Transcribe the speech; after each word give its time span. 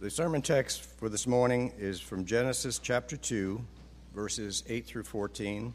The 0.00 0.08
sermon 0.08 0.40
text 0.40 0.82
for 0.82 1.10
this 1.10 1.26
morning 1.26 1.74
is 1.78 2.00
from 2.00 2.24
Genesis 2.24 2.78
chapter 2.78 3.18
2, 3.18 3.60
verses 4.14 4.64
8 4.66 4.86
through 4.86 5.02
14, 5.02 5.74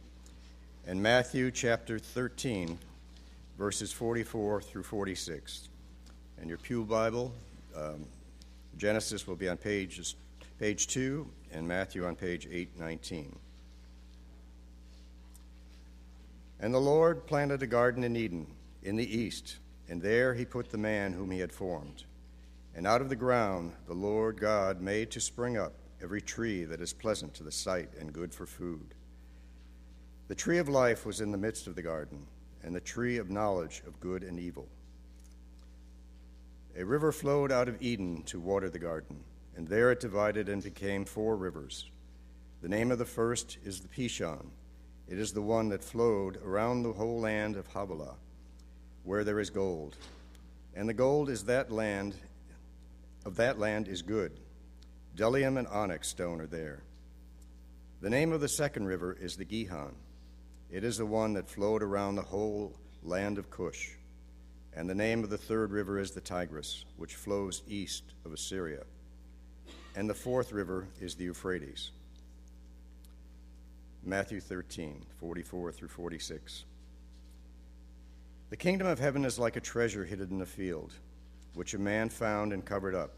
and 0.88 1.04
Matthew 1.04 1.52
chapter 1.52 2.00
13, 2.00 2.80
verses 3.60 3.92
44 3.92 4.64
through 4.64 4.82
46. 4.82 5.70
And 6.40 6.49
your 6.49 6.58
Pew 6.58 6.85
Bible, 6.85 7.31
um, 7.78 8.03
Genesis 8.80 9.28
will 9.28 9.35
be 9.35 9.48
on 9.48 9.58
pages, 9.58 10.16
page 10.60 10.88
2, 10.88 11.30
and 11.52 11.67
Matthew 11.67 12.03
on 12.07 12.16
page 12.16 12.48
819. 12.52 13.35
And 16.62 16.73
the 16.73 16.81
Lord 16.81 17.27
planted 17.27 17.62
a 17.62 17.67
garden 17.67 18.03
in 18.03 18.16
Eden, 18.16 18.48
in 18.81 18.95
the 18.95 19.17
east, 19.17 19.57
and 19.88 20.02
there 20.02 20.34
he 20.34 20.45
put 20.45 20.71
the 20.71 20.80
man 20.80 21.13
whom 21.13 21.30
he 21.30 21.38
had 21.38 21.52
formed. 21.52 22.05
And 22.75 22.85
out 22.85 23.02
of 23.02 23.07
the 23.07 23.15
ground 23.15 23.71
the 23.88 23.93
Lord 23.93 24.39
God 24.39 24.81
made 24.81 25.09
to 25.11 25.21
spring 25.21 25.57
up 25.57 25.73
every 26.03 26.21
tree 26.21 26.66
that 26.66 26.81
is 26.81 26.91
pleasant 26.91 27.33
to 27.35 27.43
the 27.43 27.52
sight 27.52 27.89
and 27.97 28.11
good 28.11 28.33
for 28.33 28.45
food. 28.45 28.93
The 30.27 30.35
tree 30.35 30.57
of 30.57 30.67
life 30.67 31.05
was 31.05 31.21
in 31.21 31.31
the 31.31 31.38
midst 31.38 31.67
of 31.67 31.75
the 31.75 31.81
garden, 31.81 32.27
and 32.63 32.75
the 32.75 32.81
tree 32.81 33.17
of 33.17 33.30
knowledge 33.30 33.81
of 33.88 33.99
good 33.99 34.23
and 34.23 34.39
evil. 34.39 34.67
A 36.77 36.83
river 36.83 37.13
flowed 37.13 37.52
out 37.52 37.69
of 37.69 37.81
Eden 37.81 38.23
to 38.23 38.39
water 38.39 38.69
the 38.69 38.80
garden, 38.80 39.23
and 39.55 39.67
there 39.67 39.91
it 39.91 40.02
divided 40.02 40.49
and 40.49 40.61
became 40.61 41.05
four 41.05 41.38
rivers. 41.38 41.89
The 42.61 42.67
name 42.67 42.91
of 42.91 42.97
the 42.97 43.05
first 43.05 43.57
is 43.63 43.80
the 43.80 43.88
Pishon. 43.88 44.47
It 45.07 45.17
is 45.17 45.31
the 45.31 45.41
one 45.41 45.69
that 45.69 45.83
flowed 45.83 46.38
around 46.44 46.83
the 46.83 46.91
whole 46.91 47.21
land 47.21 47.55
of 47.55 47.67
Havilah, 47.67 48.16
where 49.03 49.23
there 49.23 49.39
is 49.39 49.49
gold. 49.49 49.95
And 50.75 50.89
the 50.89 50.94
gold 50.94 51.30
is 51.30 51.45
that 51.45 51.71
land 51.71 52.16
of 53.25 53.35
that 53.38 53.59
land 53.59 53.88
is 53.88 54.02
good. 54.02 54.39
Bdellium 55.16 55.58
and 55.58 55.67
onyx 55.67 56.08
stone 56.08 56.39
are 56.39 56.47
there. 56.47 56.83
The 58.02 58.09
name 58.09 58.31
of 58.31 58.41
the 58.41 58.47
second 58.47 58.86
river 58.86 59.17
is 59.19 59.36
the 59.36 59.45
Gihon. 59.45 59.95
It 60.69 60.83
is 60.83 60.97
the 60.97 61.05
one 61.05 61.33
that 61.33 61.50
flowed 61.50 61.81
around 61.81 62.16
the 62.16 62.22
whole 62.22 62.77
land 63.02 63.38
of 63.38 63.50
Cush. 63.50 63.91
And 64.75 64.89
the 64.89 64.95
name 64.95 65.23
of 65.23 65.30
the 65.30 65.38
third 65.38 65.72
river 65.72 66.00
is 66.00 66.11
the 66.11 66.22
Tigris, 66.22 66.85
which 66.97 67.16
flows 67.16 67.63
east 67.67 68.03
of 68.25 68.33
Assyria. 68.33 68.83
And 69.95 70.09
the 70.09 70.13
fourth 70.13 70.52
river 70.52 70.88
is 71.00 71.16
the 71.16 71.23
Euphrates. 71.23 71.91
Matthew 74.03 74.39
13, 74.39 75.05
44 75.19 75.72
through 75.72 75.88
46. 75.88 76.66
The 78.50 78.57
kingdom 78.57 78.88
of 78.88 79.00
heaven 79.00 79.25
is 79.25 79.39
like 79.39 79.55
a 79.55 79.61
treasure 79.61 80.05
hidden 80.05 80.30
in 80.30 80.41
a 80.41 80.45
field 80.45 80.94
which 81.56 81.73
a 81.73 81.80
man 81.80 82.09
found 82.09 82.53
and 82.53 82.66
covered 82.66 82.95
up. 82.95 83.11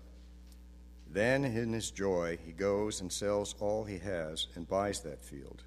Then, 1.10 1.46
in 1.46 1.74
his 1.74 1.92
joy, 1.92 2.38
he 2.46 2.52
goes 2.52 3.02
and 3.02 3.12
sells 3.12 3.56
all 3.60 3.84
he 3.84 3.98
has 4.00 4.48
and 4.56 4.68
buys 4.68 5.02
that 5.02 5.22
field. 5.22 5.64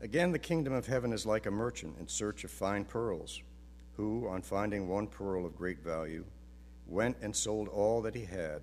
Again, 0.00 0.32
the 0.32 0.38
kingdom 0.38 0.72
of 0.72 0.86
heaven 0.86 1.12
is 1.12 1.24
like 1.26 1.46
a 1.46 1.50
merchant 1.50 1.96
in 2.00 2.08
search 2.08 2.42
of 2.42 2.50
fine 2.50 2.84
pearls, 2.84 3.40
who, 3.96 4.26
on 4.28 4.42
finding 4.42 4.88
one 4.88 5.06
pearl 5.06 5.46
of 5.46 5.56
great 5.56 5.78
value, 5.78 6.24
went 6.86 7.16
and 7.22 7.34
sold 7.34 7.68
all 7.68 8.02
that 8.02 8.14
he 8.14 8.24
had 8.24 8.62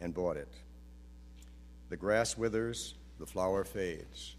and 0.00 0.12
bought 0.12 0.36
it. 0.36 0.52
The 1.90 1.96
grass 1.96 2.36
withers, 2.36 2.94
the 3.20 3.26
flower 3.26 3.64
fades. 3.64 4.34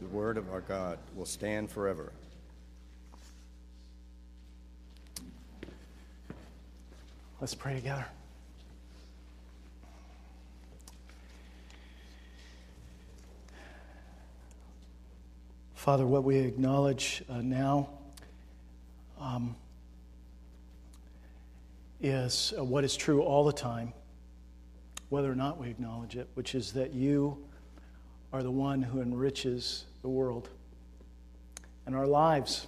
The 0.00 0.08
word 0.08 0.36
of 0.36 0.50
our 0.50 0.60
God 0.60 0.98
will 1.14 1.26
stand 1.26 1.70
forever. 1.70 2.12
Let's 7.40 7.54
pray 7.54 7.74
together. 7.74 8.04
Father, 15.74 16.04
what 16.04 16.24
we 16.24 16.38
acknowledge 16.38 17.22
uh, 17.30 17.40
now 17.40 17.90
um, 19.20 19.54
is 22.00 22.52
uh, 22.58 22.64
what 22.64 22.82
is 22.82 22.96
true 22.96 23.22
all 23.22 23.44
the 23.44 23.52
time, 23.52 23.92
whether 25.08 25.30
or 25.30 25.36
not 25.36 25.58
we 25.58 25.70
acknowledge 25.70 26.16
it, 26.16 26.28
which 26.34 26.56
is 26.56 26.72
that 26.72 26.92
you 26.92 27.38
are 28.32 28.42
the 28.42 28.50
one 28.50 28.82
who 28.82 29.00
enriches 29.00 29.84
the 30.02 30.08
world 30.08 30.48
and 31.86 31.94
our 31.94 32.06
lives. 32.06 32.66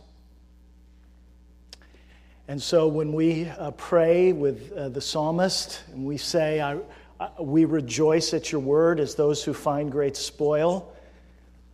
And 2.50 2.60
so 2.60 2.88
when 2.88 3.12
we 3.12 3.46
uh, 3.46 3.70
pray 3.70 4.32
with 4.32 4.72
uh, 4.72 4.88
the 4.88 5.00
psalmist 5.00 5.84
and 5.92 6.04
we 6.04 6.16
say, 6.16 6.60
I, 6.60 6.80
I, 7.20 7.30
We 7.38 7.64
rejoice 7.64 8.34
at 8.34 8.50
your 8.50 8.60
word 8.60 8.98
as 8.98 9.14
those 9.14 9.44
who 9.44 9.54
find 9.54 9.88
great 9.92 10.16
spoil, 10.16 10.92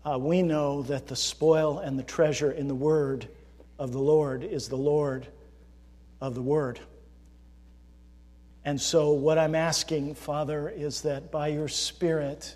uh, 0.04 0.18
we 0.18 0.42
know 0.42 0.82
that 0.82 1.06
the 1.06 1.16
spoil 1.16 1.78
and 1.78 1.98
the 1.98 2.02
treasure 2.02 2.52
in 2.52 2.68
the 2.68 2.74
word 2.74 3.26
of 3.78 3.92
the 3.92 3.98
Lord 3.98 4.44
is 4.44 4.68
the 4.68 4.76
Lord 4.76 5.26
of 6.20 6.34
the 6.34 6.42
word. 6.42 6.78
And 8.66 8.78
so, 8.78 9.12
what 9.12 9.38
I'm 9.38 9.54
asking, 9.54 10.14
Father, 10.14 10.68
is 10.68 11.00
that 11.00 11.30
by 11.30 11.48
your 11.48 11.68
Spirit 11.68 12.54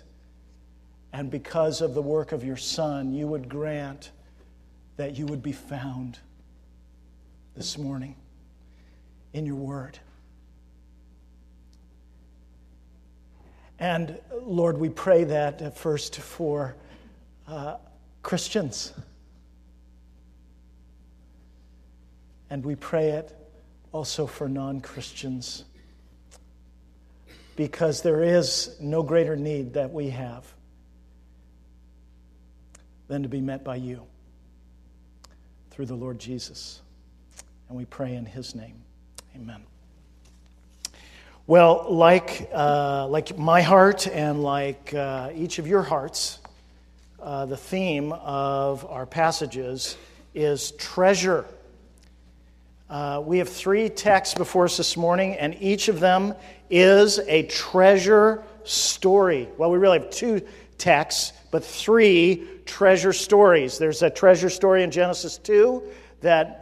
and 1.11 1.31
because 1.31 1.81
of 1.81 1.95
the 1.95 2.03
work 2.03 2.33
of 2.33 2.43
your 2.43 2.55
Son, 2.57 3.15
you 3.15 3.25
would 3.25 3.49
grant 3.49 4.11
that 4.97 5.17
you 5.17 5.25
would 5.25 5.41
be 5.41 5.53
found 5.53 6.19
this 7.55 7.77
morning 7.77 8.15
in 9.33 9.45
your 9.45 9.55
word. 9.55 9.99
And 13.79 14.19
Lord, 14.43 14.77
we 14.77 14.89
pray 14.89 15.23
that 15.23 15.75
first 15.77 16.17
for 16.17 16.75
uh, 17.47 17.77
Christians. 18.21 18.93
And 22.49 22.63
we 22.63 22.75
pray 22.75 23.09
it 23.11 23.35
also 23.91 24.27
for 24.27 24.47
non 24.47 24.81
Christians. 24.81 25.63
Because 27.55 28.01
there 28.01 28.23
is 28.23 28.77
no 28.79 29.03
greater 29.03 29.35
need 29.35 29.73
that 29.73 29.91
we 29.91 30.09
have 30.09 30.45
than 33.07 33.23
to 33.23 33.29
be 33.29 33.41
met 33.41 33.63
by 33.63 33.75
you 33.75 34.03
through 35.71 35.87
the 35.87 35.95
Lord 35.95 36.19
Jesus. 36.19 36.81
And 37.71 37.77
we 37.77 37.85
pray 37.85 38.15
in 38.15 38.25
his 38.25 38.53
name. 38.53 38.83
Amen. 39.33 39.63
Well, 41.47 41.85
like, 41.87 42.49
uh, 42.53 43.07
like 43.07 43.37
my 43.37 43.61
heart 43.61 44.07
and 44.07 44.43
like 44.43 44.93
uh, 44.93 45.29
each 45.33 45.57
of 45.57 45.67
your 45.67 45.81
hearts, 45.81 46.39
uh, 47.21 47.45
the 47.45 47.55
theme 47.55 48.11
of 48.11 48.85
our 48.87 49.05
passages 49.05 49.95
is 50.35 50.71
treasure. 50.71 51.45
Uh, 52.89 53.23
we 53.25 53.37
have 53.37 53.47
three 53.47 53.87
texts 53.87 54.35
before 54.35 54.65
us 54.65 54.75
this 54.75 54.97
morning, 54.97 55.35
and 55.35 55.55
each 55.61 55.87
of 55.87 56.01
them 56.01 56.33
is 56.69 57.19
a 57.19 57.43
treasure 57.43 58.43
story. 58.65 59.47
Well, 59.57 59.71
we 59.71 59.77
really 59.77 59.99
have 59.99 60.09
two 60.09 60.41
texts, 60.77 61.31
but 61.51 61.63
three 61.63 62.49
treasure 62.65 63.13
stories. 63.13 63.77
There's 63.77 64.01
a 64.01 64.09
treasure 64.09 64.49
story 64.49 64.83
in 64.83 64.91
Genesis 64.91 65.37
2 65.37 65.81
that 66.19 66.60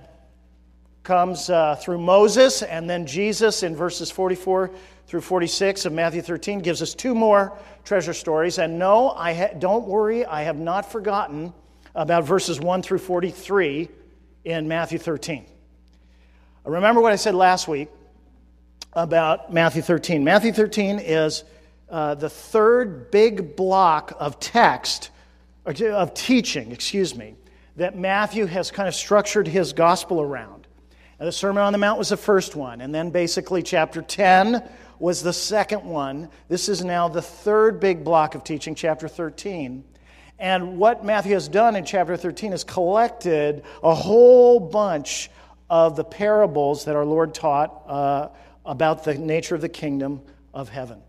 comes 1.09 1.49
uh, 1.49 1.73
through 1.73 1.97
Moses, 1.97 2.61
and 2.61 2.87
then 2.87 3.07
Jesus 3.07 3.63
in 3.63 3.75
verses 3.75 4.11
44 4.11 4.69
through 5.07 5.21
46 5.21 5.85
of 5.85 5.91
Matthew 5.91 6.21
13 6.21 6.59
gives 6.59 6.83
us 6.83 6.93
two 6.93 7.15
more 7.15 7.57
treasure 7.83 8.13
stories. 8.13 8.59
And 8.59 8.77
no, 8.77 9.09
I 9.09 9.33
ha- 9.33 9.53
don't 9.57 9.87
worry, 9.87 10.23
I 10.23 10.43
have 10.43 10.59
not 10.59 10.91
forgotten 10.91 11.51
about 11.95 12.25
verses 12.25 12.59
1 12.59 12.83
through 12.83 12.99
43 12.99 13.89
in 14.45 14.67
Matthew 14.67 14.99
13. 14.99 15.47
Remember 16.63 17.01
what 17.01 17.11
I 17.11 17.15
said 17.15 17.33
last 17.33 17.67
week 17.67 17.89
about 18.93 19.51
Matthew 19.51 19.81
13. 19.81 20.23
Matthew 20.23 20.53
13 20.53 20.99
is 20.99 21.43
uh, 21.89 22.13
the 22.13 22.29
third 22.29 23.09
big 23.09 23.55
block 23.55 24.15
of 24.19 24.39
text, 24.39 25.09
of 25.65 26.13
teaching, 26.13 26.71
excuse 26.71 27.15
me, 27.15 27.33
that 27.77 27.97
Matthew 27.97 28.45
has 28.45 28.69
kind 28.69 28.87
of 28.87 28.93
structured 28.93 29.47
his 29.47 29.73
gospel 29.73 30.21
around. 30.21 30.58
And 31.19 31.27
the 31.27 31.33
Sermon 31.33 31.61
on 31.61 31.73
the 31.73 31.77
Mount 31.77 31.99
was 31.99 32.09
the 32.09 32.17
first 32.17 32.55
one. 32.55 32.79
And 32.79 32.95
then 32.95 33.09
basically, 33.09 33.61
chapter 33.61 34.01
10 34.01 34.63
was 34.99 35.21
the 35.21 35.33
second 35.33 35.83
one. 35.83 36.29
This 36.47 36.69
is 36.69 36.83
now 36.83 37.09
the 37.09 37.21
third 37.21 37.81
big 37.81 38.05
block 38.05 38.35
of 38.35 38.45
teaching, 38.45 38.73
chapter 38.73 39.09
13. 39.09 39.83
And 40.39 40.77
what 40.77 41.03
Matthew 41.03 41.33
has 41.33 41.49
done 41.49 41.75
in 41.75 41.83
chapter 41.83 42.15
13 42.15 42.53
is 42.53 42.63
collected 42.63 43.63
a 43.83 43.93
whole 43.93 44.61
bunch 44.61 45.29
of 45.69 45.97
the 45.97 46.05
parables 46.05 46.85
that 46.85 46.95
our 46.95 47.05
Lord 47.05 47.33
taught 47.33 47.83
uh, 47.87 48.29
about 48.65 49.03
the 49.03 49.15
nature 49.15 49.55
of 49.55 49.61
the 49.61 49.69
kingdom 49.69 50.21
of 50.53 50.69
heaven. 50.69 51.01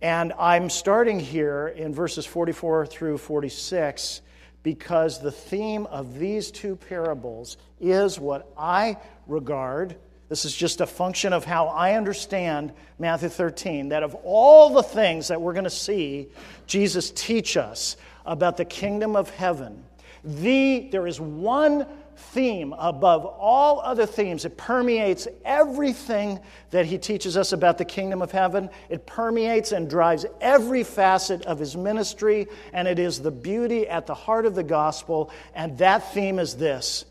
And 0.00 0.32
I'm 0.38 0.70
starting 0.70 1.20
here 1.20 1.68
in 1.68 1.94
verses 1.94 2.24
44 2.24 2.86
through 2.86 3.18
46 3.18 4.22
because 4.62 5.20
the 5.20 5.32
theme 5.32 5.86
of 5.86 6.18
these 6.18 6.50
two 6.50 6.76
parables 6.76 7.56
is 7.80 8.18
what 8.20 8.52
I 8.56 8.98
regard 9.26 9.96
This 10.28 10.46
is 10.46 10.56
just 10.56 10.80
a 10.80 10.86
function 10.86 11.34
of 11.34 11.44
how 11.44 11.66
I 11.66 11.92
understand 11.92 12.72
Matthew 12.98 13.28
13 13.28 13.90
that 13.90 14.02
of 14.02 14.14
all 14.24 14.70
the 14.70 14.82
things 14.82 15.28
that 15.28 15.42
we're 15.42 15.52
going 15.52 15.64
to 15.64 15.70
see 15.70 16.28
Jesus 16.66 17.10
teach 17.10 17.58
us 17.58 17.98
about 18.24 18.56
the 18.56 18.64
kingdom 18.64 19.14
of 19.14 19.28
heaven, 19.28 19.84
the, 20.24 20.88
there 20.90 21.06
is 21.06 21.20
one 21.20 21.86
theme 22.16 22.74
above 22.78 23.24
all 23.24 23.80
other 23.80 24.06
themes. 24.06 24.44
It 24.44 24.56
permeates 24.56 25.28
everything 25.44 26.40
that 26.70 26.86
he 26.86 26.98
teaches 26.98 27.36
us 27.36 27.52
about 27.52 27.78
the 27.78 27.84
kingdom 27.84 28.22
of 28.22 28.32
heaven. 28.32 28.70
It 28.88 29.06
permeates 29.06 29.72
and 29.72 29.88
drives 29.88 30.26
every 30.40 30.84
facet 30.84 31.44
of 31.46 31.58
his 31.58 31.76
ministry, 31.76 32.46
and 32.72 32.86
it 32.86 32.98
is 32.98 33.20
the 33.20 33.30
beauty 33.30 33.88
at 33.88 34.06
the 34.06 34.14
heart 34.14 34.46
of 34.46 34.54
the 34.54 34.62
gospel. 34.62 35.30
And 35.54 35.76
that 35.78 36.12
theme 36.12 36.38
is 36.38 36.54
this 36.54 37.04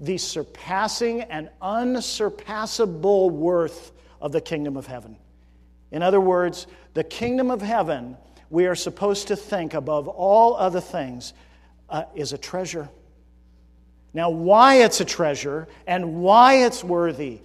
the 0.00 0.18
surpassing 0.18 1.22
and 1.22 1.48
unsurpassable 1.62 3.30
worth 3.30 3.92
of 4.20 4.32
the 4.32 4.40
kingdom 4.40 4.76
of 4.76 4.86
heaven. 4.86 5.16
In 5.90 6.02
other 6.02 6.20
words, 6.20 6.66
the 6.94 7.04
kingdom 7.04 7.50
of 7.50 7.62
heaven, 7.62 8.16
we 8.50 8.66
are 8.66 8.74
supposed 8.74 9.28
to 9.28 9.36
think 9.36 9.74
above 9.74 10.08
all 10.08 10.56
other 10.56 10.80
things, 10.80 11.32
uh, 11.88 12.04
is 12.14 12.32
a 12.32 12.38
treasure. 12.38 12.88
Now, 14.16 14.30
why 14.30 14.76
it's 14.76 15.02
a 15.02 15.04
treasure 15.04 15.68
and 15.86 16.22
why 16.22 16.64
it's 16.64 16.82
worthy 16.82 17.40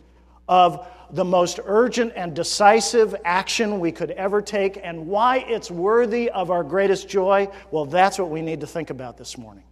of 0.47 0.88
the 1.12 1.25
most 1.25 1.59
urgent 1.65 2.13
and 2.15 2.33
decisive 2.33 3.13
action 3.25 3.81
we 3.81 3.91
could 3.91 4.12
ever 4.12 4.41
take 4.41 4.79
and 4.81 5.07
why 5.07 5.39
it's 5.39 5.69
worthy 5.69 6.29
of 6.29 6.50
our 6.50 6.63
greatest 6.63 7.09
joy, 7.09 7.50
well, 7.71 7.83
that's 7.83 8.18
what 8.18 8.29
we 8.29 8.41
need 8.41 8.62
to 8.62 8.68
think 8.68 8.89
about 8.89 9.18
this 9.18 9.38
morning. 9.38 9.65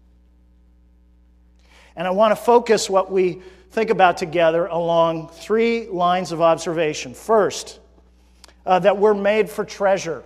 And 1.96 2.06
I 2.06 2.12
want 2.12 2.34
to 2.34 2.36
focus 2.36 2.90
what 2.90 3.10
we 3.10 3.44
think 3.72 3.92
about 3.92 4.18
together 4.18 4.66
along 4.66 5.30
three 5.30 5.88
lines 5.88 6.34
of 6.34 6.42
observation. 6.42 7.14
First, 7.14 7.80
uh, 8.66 8.80
that 8.80 8.98
we're 8.98 9.14
made 9.14 9.50
for 9.50 9.64
treasure. 9.64 10.22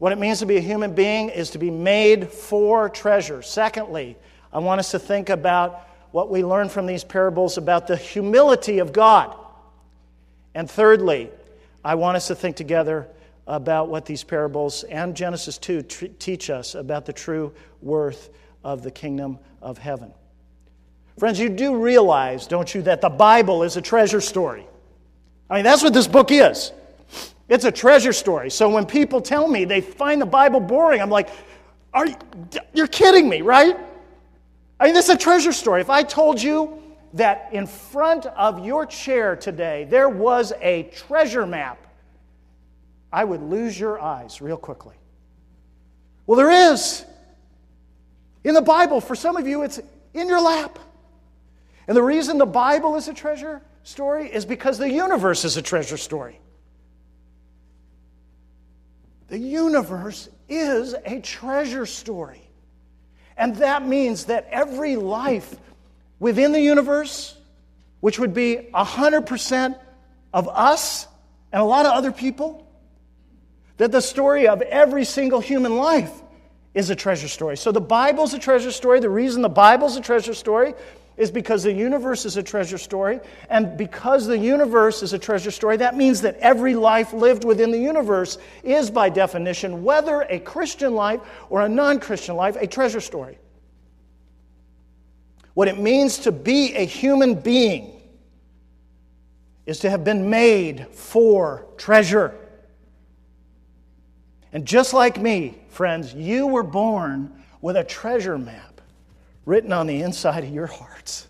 What 0.00 0.10
it 0.10 0.18
means 0.18 0.40
to 0.40 0.46
be 0.46 0.56
a 0.56 0.60
human 0.60 0.96
being 0.96 1.28
is 1.28 1.50
to 1.50 1.58
be 1.58 1.70
made 1.70 2.28
for 2.28 2.88
treasure. 2.88 3.40
Secondly, 3.40 4.16
I 4.52 4.58
want 4.58 4.80
us 4.80 4.90
to 4.90 4.98
think 4.98 5.28
about 5.28 5.86
what 6.12 6.30
we 6.30 6.44
learn 6.44 6.68
from 6.68 6.86
these 6.86 7.02
parables 7.02 7.58
about 7.58 7.86
the 7.86 7.96
humility 7.96 8.78
of 8.78 8.92
God. 8.92 9.34
And 10.54 10.70
thirdly, 10.70 11.30
I 11.84 11.94
want 11.96 12.16
us 12.16 12.28
to 12.28 12.34
think 12.34 12.56
together 12.56 13.08
about 13.46 13.88
what 13.88 14.06
these 14.06 14.22
parables 14.22 14.84
and 14.84 15.16
Genesis 15.16 15.58
2 15.58 15.82
t- 15.82 16.08
teach 16.08 16.50
us 16.50 16.74
about 16.74 17.06
the 17.06 17.12
true 17.12 17.52
worth 17.80 18.30
of 18.62 18.82
the 18.82 18.90
kingdom 18.90 19.38
of 19.60 19.78
heaven. 19.78 20.12
Friends, 21.18 21.40
you 21.40 21.48
do 21.48 21.76
realize, 21.76 22.46
don't 22.46 22.72
you, 22.74 22.82
that 22.82 23.00
the 23.00 23.10
Bible 23.10 23.62
is 23.62 23.76
a 23.76 23.82
treasure 23.82 24.20
story. 24.20 24.66
I 25.50 25.56
mean, 25.56 25.64
that's 25.64 25.82
what 25.82 25.92
this 25.92 26.06
book 26.06 26.30
is. 26.30 26.72
It's 27.48 27.64
a 27.64 27.72
treasure 27.72 28.12
story. 28.12 28.50
So 28.50 28.68
when 28.68 28.86
people 28.86 29.20
tell 29.20 29.48
me 29.48 29.64
they 29.64 29.80
find 29.80 30.20
the 30.20 30.26
Bible 30.26 30.60
boring, 30.60 31.02
I'm 31.02 31.10
like, 31.10 31.28
are 31.92 32.06
you, 32.06 32.16
you're 32.72 32.86
kidding 32.86 33.28
me, 33.28 33.42
right? 33.42 33.76
I 34.82 34.86
mean, 34.86 34.94
this 34.94 35.08
is 35.08 35.14
a 35.14 35.18
treasure 35.18 35.52
story. 35.52 35.80
If 35.80 35.90
I 35.90 36.02
told 36.02 36.42
you 36.42 36.82
that 37.14 37.50
in 37.52 37.68
front 37.68 38.26
of 38.26 38.66
your 38.66 38.84
chair 38.84 39.36
today 39.36 39.84
there 39.84 40.08
was 40.08 40.52
a 40.60 40.82
treasure 41.06 41.46
map, 41.46 41.86
I 43.12 43.22
would 43.22 43.42
lose 43.42 43.78
your 43.78 44.00
eyes 44.00 44.40
real 44.40 44.56
quickly. 44.56 44.96
Well, 46.26 46.36
there 46.36 46.72
is. 46.72 47.04
In 48.42 48.54
the 48.54 48.60
Bible, 48.60 49.00
for 49.00 49.14
some 49.14 49.36
of 49.36 49.46
you, 49.46 49.62
it's 49.62 49.78
in 50.14 50.26
your 50.26 50.40
lap. 50.40 50.80
And 51.86 51.96
the 51.96 52.02
reason 52.02 52.38
the 52.38 52.44
Bible 52.44 52.96
is 52.96 53.06
a 53.06 53.14
treasure 53.14 53.62
story 53.84 54.32
is 54.32 54.44
because 54.44 54.78
the 54.78 54.90
universe 54.90 55.44
is 55.44 55.56
a 55.56 55.62
treasure 55.62 55.96
story. 55.96 56.40
The 59.28 59.38
universe 59.38 60.28
is 60.48 60.96
a 61.04 61.20
treasure 61.20 61.86
story. 61.86 62.48
And 63.36 63.56
that 63.56 63.86
means 63.86 64.26
that 64.26 64.48
every 64.50 64.96
life 64.96 65.56
within 66.18 66.52
the 66.52 66.60
universe, 66.60 67.36
which 68.00 68.18
would 68.18 68.34
be 68.34 68.68
100% 68.74 69.78
of 70.32 70.48
us 70.48 71.06
and 71.52 71.60
a 71.60 71.64
lot 71.64 71.86
of 71.86 71.92
other 71.92 72.12
people, 72.12 72.66
that 73.78 73.92
the 73.92 74.00
story 74.00 74.46
of 74.46 74.62
every 74.62 75.04
single 75.04 75.40
human 75.40 75.76
life 75.76 76.12
is 76.74 76.90
a 76.90 76.96
treasure 76.96 77.28
story. 77.28 77.56
So 77.56 77.72
the 77.72 77.80
Bible's 77.80 78.32
a 78.34 78.38
treasure 78.38 78.70
story. 78.70 79.00
The 79.00 79.10
reason 79.10 79.42
the 79.42 79.48
Bible's 79.48 79.96
a 79.96 80.00
treasure 80.00 80.34
story 80.34 80.74
is 81.22 81.30
because 81.30 81.62
the 81.62 81.72
universe 81.72 82.26
is 82.26 82.36
a 82.36 82.42
treasure 82.42 82.76
story. 82.76 83.20
And 83.48 83.78
because 83.78 84.26
the 84.26 84.36
universe 84.36 85.04
is 85.04 85.12
a 85.12 85.18
treasure 85.20 85.52
story, 85.52 85.76
that 85.76 85.96
means 85.96 86.20
that 86.22 86.36
every 86.38 86.74
life 86.74 87.12
lived 87.12 87.44
within 87.44 87.70
the 87.70 87.78
universe 87.78 88.38
is, 88.64 88.90
by 88.90 89.08
definition, 89.08 89.84
whether 89.84 90.22
a 90.22 90.40
Christian 90.40 90.96
life 90.96 91.20
or 91.48 91.62
a 91.62 91.68
non 91.68 92.00
Christian 92.00 92.34
life, 92.34 92.56
a 92.56 92.66
treasure 92.66 93.00
story. 93.00 93.38
What 95.54 95.68
it 95.68 95.78
means 95.78 96.18
to 96.18 96.32
be 96.32 96.74
a 96.74 96.84
human 96.84 97.36
being 97.36 98.00
is 99.64 99.78
to 99.80 99.90
have 99.90 100.02
been 100.02 100.28
made 100.28 100.88
for 100.88 101.66
treasure. 101.76 102.34
And 104.52 104.66
just 104.66 104.92
like 104.92 105.20
me, 105.20 105.56
friends, 105.68 106.12
you 106.12 106.48
were 106.48 106.64
born 106.64 107.44
with 107.60 107.76
a 107.76 107.84
treasure 107.84 108.38
map 108.38 108.71
written 109.44 109.72
on 109.72 109.86
the 109.86 110.02
inside 110.02 110.44
of 110.44 110.50
your 110.50 110.66
hearts. 110.66 111.26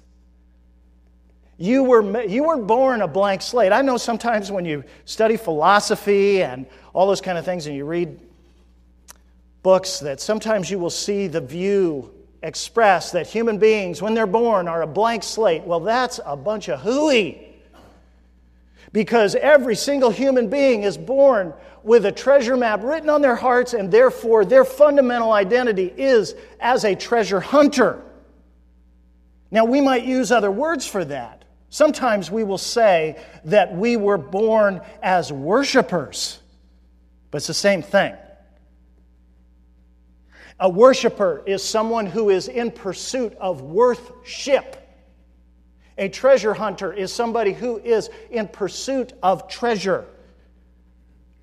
You, 1.59 1.85
were, 1.85 2.25
you 2.25 2.45
weren't 2.45 2.67
born 2.67 3.03
a 3.03 3.09
blank 3.09 3.43
slate. 3.43 3.73
I 3.73 3.83
know 3.83 3.97
sometimes 3.97 4.51
when 4.51 4.65
you 4.65 4.85
study 5.05 5.37
philosophy 5.37 6.43
and 6.43 6.67
all 6.93 7.07
those 7.07 7.21
kind 7.21 7.39
of 7.39 7.45
things 7.45 7.67
and 7.67 7.77
you 7.77 7.85
read 7.85 8.19
books 9.63 10.01
that 10.01 10.21
sometimes 10.21 10.71
you 10.71 10.79
will 10.79 10.91
see 10.91 11.29
the 11.29 11.41
view 11.41 12.13
expressed 12.43 13.13
that 13.13 13.29
human 13.29 13.59
beings, 13.59 14.03
when 14.03 14.15
they're 14.15 14.27
born, 14.27 14.67
are 14.67 14.83
a 14.83 14.87
blank 14.87 15.23
slate. 15.23 15.63
Well, 15.63 15.81
that's 15.81 16.19
a 16.25 16.37
bunch 16.37 16.69
of 16.69 16.81
hooey. 16.81 17.52
Because 18.93 19.35
every 19.35 19.75
single 19.75 20.11
human 20.11 20.49
being 20.49 20.83
is 20.83 20.99
born 20.99 21.55
with 21.83 22.05
a 22.07 22.13
treasure 22.13 22.57
map 22.57 22.83
written 22.83 23.09
on 23.09 23.23
their 23.23 23.37
hearts, 23.37 23.73
and 23.73 23.91
therefore 23.91 24.45
their 24.45 24.65
fundamental 24.65 25.33
identity 25.33 25.93
is 25.97 26.35
as 26.61 26.85
a 26.85 26.95
treasure 26.95 27.41
hunter. 27.41 28.03
Now, 29.51 29.65
we 29.65 29.81
might 29.81 30.05
use 30.05 30.31
other 30.31 30.51
words 30.51 30.87
for 30.87 31.05
that. 31.05 31.45
Sometimes 31.69 32.31
we 32.31 32.45
will 32.45 32.59
say 32.59 33.23
that 33.45 33.75
we 33.75 33.97
were 33.97 34.19
born 34.19 34.83
as 35.03 35.33
worshipers, 35.33 36.39
but 37.31 37.39
it's 37.39 37.47
the 37.47 37.55
same 37.55 37.83
thing. 37.83 38.15
A 40.61 40.69
worshiper 40.69 41.43
is 41.47 41.63
someone 41.63 42.07
who 42.07 42.31
is 42.31 42.49
in 42.49 42.71
pursuit 42.71 43.35
of 43.41 43.63
worthship. 43.63 44.82
A 46.03 46.09
treasure 46.09 46.53
hunter 46.53 46.93
is 46.93 47.13
somebody 47.13 47.53
who 47.53 47.79
is 47.79 48.11
in 48.29 48.49
pursuit 48.49 49.13
of 49.23 49.47
treasure. 49.47 50.05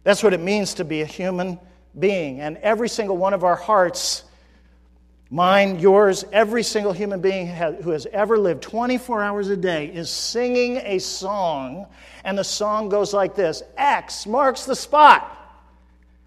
That's 0.03 0.21
what 0.21 0.33
it 0.33 0.41
means 0.41 0.73
to 0.73 0.83
be 0.83 0.99
a 0.99 1.05
human 1.05 1.57
being. 1.97 2.41
And 2.41 2.57
every 2.57 2.89
single 2.89 3.15
one 3.15 3.33
of 3.33 3.45
our 3.45 3.55
hearts, 3.55 4.25
mine, 5.29 5.79
yours, 5.79 6.25
every 6.33 6.63
single 6.63 6.91
human 6.91 7.21
being 7.21 7.47
who 7.47 7.91
has 7.91 8.05
ever 8.11 8.37
lived 8.37 8.61
24 8.61 9.23
hours 9.23 9.47
a 9.47 9.55
day 9.55 9.85
is 9.85 10.09
singing 10.09 10.75
a 10.83 10.99
song. 10.99 11.87
And 12.25 12.37
the 12.37 12.43
song 12.43 12.89
goes 12.89 13.13
like 13.13 13.35
this 13.35 13.63
X 13.77 14.27
marks 14.27 14.65
the 14.65 14.75
spot. 14.75 15.37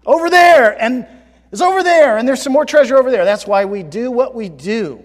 Over 0.07 0.31
there, 0.31 0.75
and 0.81 1.05
it's 1.51 1.61
over 1.61 1.83
there, 1.83 2.17
and 2.17 2.27
there's 2.27 2.41
some 2.41 2.53
more 2.53 2.65
treasure 2.65 2.97
over 2.97 3.11
there. 3.11 3.25
That's 3.25 3.45
why 3.45 3.65
we 3.65 3.83
do 3.83 4.09
what 4.09 4.33
we 4.33 4.49
do. 4.49 5.03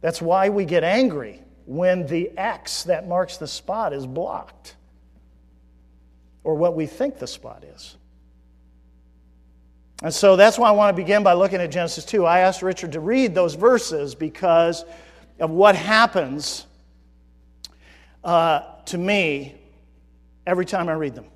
That's 0.00 0.20
why 0.20 0.48
we 0.48 0.64
get 0.64 0.82
angry 0.82 1.44
when 1.66 2.06
the 2.06 2.30
X 2.38 2.84
that 2.84 3.06
marks 3.06 3.36
the 3.36 3.46
spot 3.46 3.92
is 3.92 4.06
blocked 4.06 4.76
or 6.44 6.54
what 6.54 6.74
we 6.74 6.86
think 6.86 7.18
the 7.18 7.26
spot 7.26 7.64
is. 7.74 7.96
And 10.02 10.14
so 10.14 10.36
that's 10.36 10.58
why 10.58 10.68
I 10.68 10.72
want 10.72 10.96
to 10.96 11.02
begin 11.02 11.22
by 11.22 11.32
looking 11.32 11.60
at 11.60 11.70
Genesis 11.70 12.04
2. 12.04 12.24
I 12.24 12.40
asked 12.40 12.62
Richard 12.62 12.92
to 12.92 13.00
read 13.00 13.34
those 13.34 13.54
verses 13.54 14.14
because 14.14 14.84
of 15.40 15.50
what 15.50 15.74
happens 15.74 16.66
uh, 18.22 18.60
to 18.86 18.98
me 18.98 19.54
every 20.46 20.66
time 20.66 20.88
I 20.88 20.92
read 20.92 21.14
them. 21.14 21.26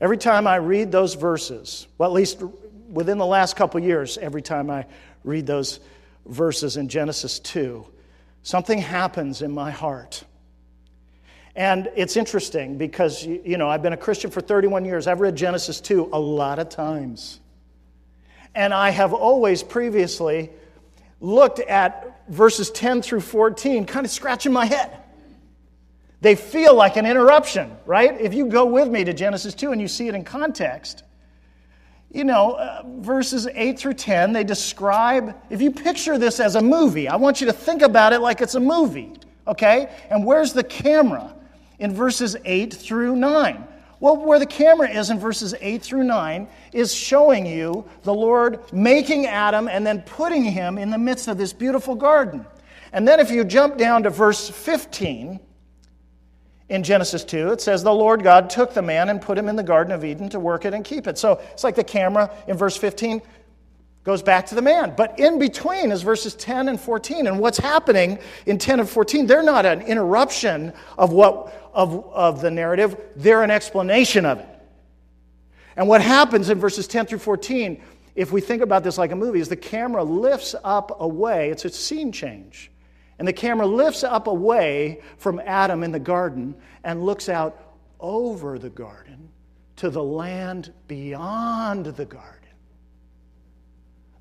Every 0.00 0.18
time 0.18 0.46
I 0.46 0.56
read 0.56 0.92
those 0.92 1.14
verses, 1.14 1.86
well, 1.96 2.10
at 2.10 2.12
least 2.12 2.42
within 2.90 3.18
the 3.18 3.26
last 3.26 3.56
couple 3.56 3.80
years, 3.80 4.18
every 4.18 4.42
time 4.42 4.70
I 4.70 4.86
read 5.24 5.46
those 5.46 5.80
verses 6.26 6.76
in 6.76 6.88
Genesis 6.88 7.38
2, 7.38 7.86
something 8.42 8.78
happens 8.78 9.42
in 9.42 9.52
my 9.52 9.70
heart. 9.70 10.24
And 11.54 11.90
it's 11.96 12.16
interesting 12.16 12.78
because, 12.78 13.24
you 13.24 13.58
know, 13.58 13.68
I've 13.68 13.82
been 13.82 13.92
a 13.92 13.96
Christian 13.96 14.30
for 14.30 14.40
31 14.40 14.84
years. 14.84 15.06
I've 15.08 15.20
read 15.20 15.34
Genesis 15.34 15.80
2 15.80 16.10
a 16.12 16.20
lot 16.20 16.58
of 16.58 16.68
times. 16.68 17.40
And 18.54 18.72
I 18.72 18.90
have 18.90 19.12
always 19.12 19.62
previously 19.62 20.50
looked 21.20 21.58
at 21.58 22.28
verses 22.28 22.70
10 22.70 23.02
through 23.02 23.22
14, 23.22 23.86
kind 23.86 24.06
of 24.06 24.12
scratching 24.12 24.52
my 24.52 24.66
head. 24.66 24.96
They 26.20 26.34
feel 26.34 26.74
like 26.74 26.96
an 26.96 27.06
interruption, 27.06 27.76
right? 27.86 28.20
If 28.20 28.34
you 28.34 28.46
go 28.46 28.66
with 28.66 28.88
me 28.88 29.04
to 29.04 29.12
Genesis 29.12 29.54
2 29.54 29.72
and 29.72 29.80
you 29.80 29.88
see 29.88 30.08
it 30.08 30.14
in 30.14 30.24
context, 30.24 31.04
you 32.10 32.24
know, 32.24 32.52
uh, 32.52 32.82
verses 33.00 33.46
8 33.54 33.78
through 33.78 33.94
10, 33.94 34.32
they 34.32 34.44
describe, 34.44 35.36
if 35.50 35.60
you 35.60 35.70
picture 35.70 36.16
this 36.16 36.40
as 36.40 36.54
a 36.54 36.62
movie, 36.62 37.06
I 37.06 37.16
want 37.16 37.40
you 37.40 37.46
to 37.48 37.52
think 37.52 37.82
about 37.82 38.12
it 38.12 38.20
like 38.20 38.40
it's 38.40 38.54
a 38.54 38.60
movie, 38.60 39.12
okay? 39.46 39.90
And 40.10 40.24
where's 40.24 40.52
the 40.52 40.64
camera? 40.64 41.34
In 41.78 41.94
verses 41.94 42.36
8 42.44 42.72
through 42.72 43.16
9. 43.16 43.68
Well, 44.00 44.16
where 44.16 44.38
the 44.38 44.46
camera 44.46 44.88
is 44.88 45.10
in 45.10 45.18
verses 45.18 45.54
8 45.60 45.82
through 45.82 46.04
9 46.04 46.48
is 46.72 46.94
showing 46.94 47.44
you 47.44 47.84
the 48.02 48.14
Lord 48.14 48.60
making 48.72 49.26
Adam 49.26 49.68
and 49.68 49.86
then 49.86 50.02
putting 50.02 50.44
him 50.44 50.78
in 50.78 50.90
the 50.90 50.98
midst 50.98 51.28
of 51.28 51.36
this 51.36 51.52
beautiful 51.52 51.94
garden. 51.94 52.46
And 52.92 53.06
then 53.06 53.20
if 53.20 53.30
you 53.30 53.44
jump 53.44 53.76
down 53.76 54.04
to 54.04 54.10
verse 54.10 54.48
15, 54.48 55.40
in 56.68 56.82
Genesis 56.82 57.24
2, 57.24 57.52
it 57.52 57.60
says, 57.60 57.82
The 57.82 57.92
Lord 57.92 58.22
God 58.22 58.50
took 58.50 58.74
the 58.74 58.82
man 58.82 59.08
and 59.08 59.20
put 59.20 59.38
him 59.38 59.48
in 59.48 59.56
the 59.56 59.62
Garden 59.62 59.92
of 59.92 60.04
Eden 60.04 60.28
to 60.30 60.40
work 60.40 60.64
it 60.64 60.74
and 60.74 60.84
keep 60.84 61.06
it. 61.06 61.16
So 61.16 61.40
it's 61.52 61.64
like 61.64 61.74
the 61.74 61.84
camera 61.84 62.30
in 62.46 62.56
verse 62.56 62.76
15 62.76 63.22
goes 64.04 64.22
back 64.22 64.46
to 64.46 64.54
the 64.54 64.62
man. 64.62 64.94
But 64.96 65.18
in 65.18 65.38
between 65.38 65.90
is 65.90 66.02
verses 66.02 66.34
10 66.34 66.68
and 66.68 66.80
14. 66.80 67.26
And 67.26 67.38
what's 67.38 67.58
happening 67.58 68.18
in 68.46 68.58
10 68.58 68.80
and 68.80 68.88
14, 68.88 69.26
they're 69.26 69.42
not 69.42 69.66
an 69.66 69.82
interruption 69.82 70.72
of, 70.98 71.12
what, 71.12 71.70
of, 71.72 72.06
of 72.12 72.40
the 72.40 72.50
narrative, 72.50 72.96
they're 73.16 73.42
an 73.42 73.50
explanation 73.50 74.24
of 74.26 74.38
it. 74.38 74.48
And 75.76 75.88
what 75.88 76.02
happens 76.02 76.50
in 76.50 76.58
verses 76.58 76.86
10 76.86 77.06
through 77.06 77.18
14, 77.18 77.80
if 78.14 78.32
we 78.32 78.40
think 78.40 78.62
about 78.62 78.82
this 78.82 78.98
like 78.98 79.12
a 79.12 79.16
movie, 79.16 79.40
is 79.40 79.48
the 79.48 79.56
camera 79.56 80.02
lifts 80.02 80.54
up 80.64 81.00
away, 81.00 81.50
it's 81.50 81.64
a 81.64 81.70
scene 81.70 82.10
change 82.10 82.70
and 83.18 83.26
the 83.26 83.32
camera 83.32 83.66
lifts 83.66 84.04
up 84.04 84.26
away 84.26 85.00
from 85.16 85.40
Adam 85.44 85.82
in 85.82 85.90
the 85.90 85.98
garden 85.98 86.54
and 86.84 87.04
looks 87.04 87.28
out 87.28 87.74
over 87.98 88.58
the 88.58 88.70
garden 88.70 89.28
to 89.76 89.90
the 89.90 90.02
land 90.02 90.72
beyond 90.86 91.86
the 91.86 92.04
garden. 92.04 92.34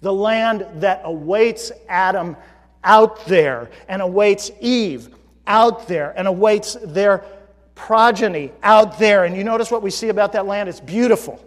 The 0.01 0.13
land 0.13 0.65
that 0.75 1.01
awaits 1.03 1.71
Adam 1.87 2.37
out 2.83 3.25
there 3.25 3.69
and 3.87 4.01
awaits 4.01 4.51
Eve 4.61 5.09
out 5.45 5.87
there 5.87 6.13
and 6.17 6.27
awaits 6.27 6.77
their 6.83 7.23
progeny 7.75 8.51
out 8.63 8.99
there. 8.99 9.25
And 9.25 9.35
you 9.35 9.43
notice 9.43 9.71
what 9.71 9.81
we 9.81 9.91
see 9.91 10.09
about 10.09 10.33
that 10.33 10.45
land? 10.45 10.69
It's 10.69 10.79
beautiful. 10.79 11.43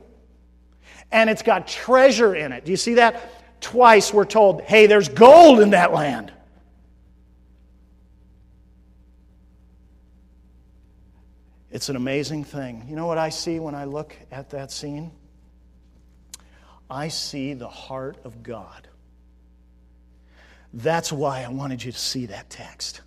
And 1.12 1.28
it's 1.28 1.42
got 1.42 1.66
treasure 1.66 2.34
in 2.34 2.52
it. 2.52 2.64
Do 2.64 2.70
you 2.70 2.76
see 2.76 2.94
that? 2.94 3.60
Twice 3.60 4.14
we're 4.14 4.24
told, 4.24 4.62
hey, 4.62 4.86
there's 4.86 5.08
gold 5.08 5.60
in 5.60 5.70
that 5.70 5.92
land. 5.92 6.32
It's 11.70 11.88
an 11.88 11.96
amazing 11.96 12.44
thing. 12.44 12.84
You 12.88 12.96
know 12.96 13.06
what 13.06 13.18
I 13.18 13.28
see 13.28 13.60
when 13.60 13.74
I 13.74 13.84
look 13.84 14.16
at 14.32 14.50
that 14.50 14.72
scene? 14.72 15.12
I 16.90 17.08
see 17.08 17.54
the 17.54 17.68
heart 17.68 18.18
of 18.24 18.42
God. 18.42 18.88
That's 20.72 21.12
why 21.12 21.42
I 21.44 21.48
wanted 21.48 21.84
you 21.84 21.92
to 21.92 21.98
see 21.98 22.26
that 22.26 22.50
text. 22.50 23.02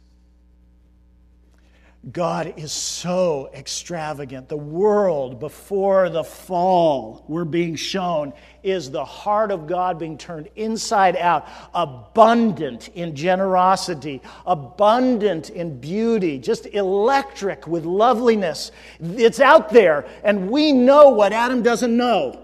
God 2.11 2.55
is 2.57 2.73
so 2.73 3.49
extravagant. 3.53 4.49
The 4.49 4.57
world 4.57 5.39
before 5.39 6.09
the 6.09 6.25
fall 6.25 7.23
we're 7.29 7.45
being 7.45 7.75
shown 7.75 8.33
is 8.61 8.91
the 8.91 9.05
heart 9.05 9.51
of 9.51 9.67
God 9.67 9.99
being 9.99 10.17
turned 10.17 10.49
inside 10.57 11.15
out, 11.15 11.47
abundant 11.73 12.89
in 12.89 13.15
generosity, 13.15 14.21
abundant 14.45 15.49
in 15.49 15.79
beauty, 15.79 16.39
just 16.39 16.65
electric 16.65 17.67
with 17.67 17.85
loveliness. 17.85 18.73
It's 18.99 19.39
out 19.39 19.69
there, 19.69 20.05
and 20.25 20.49
we 20.49 20.73
know 20.73 21.09
what 21.09 21.31
Adam 21.31 21.63
doesn't 21.63 21.95
know. 21.95 22.37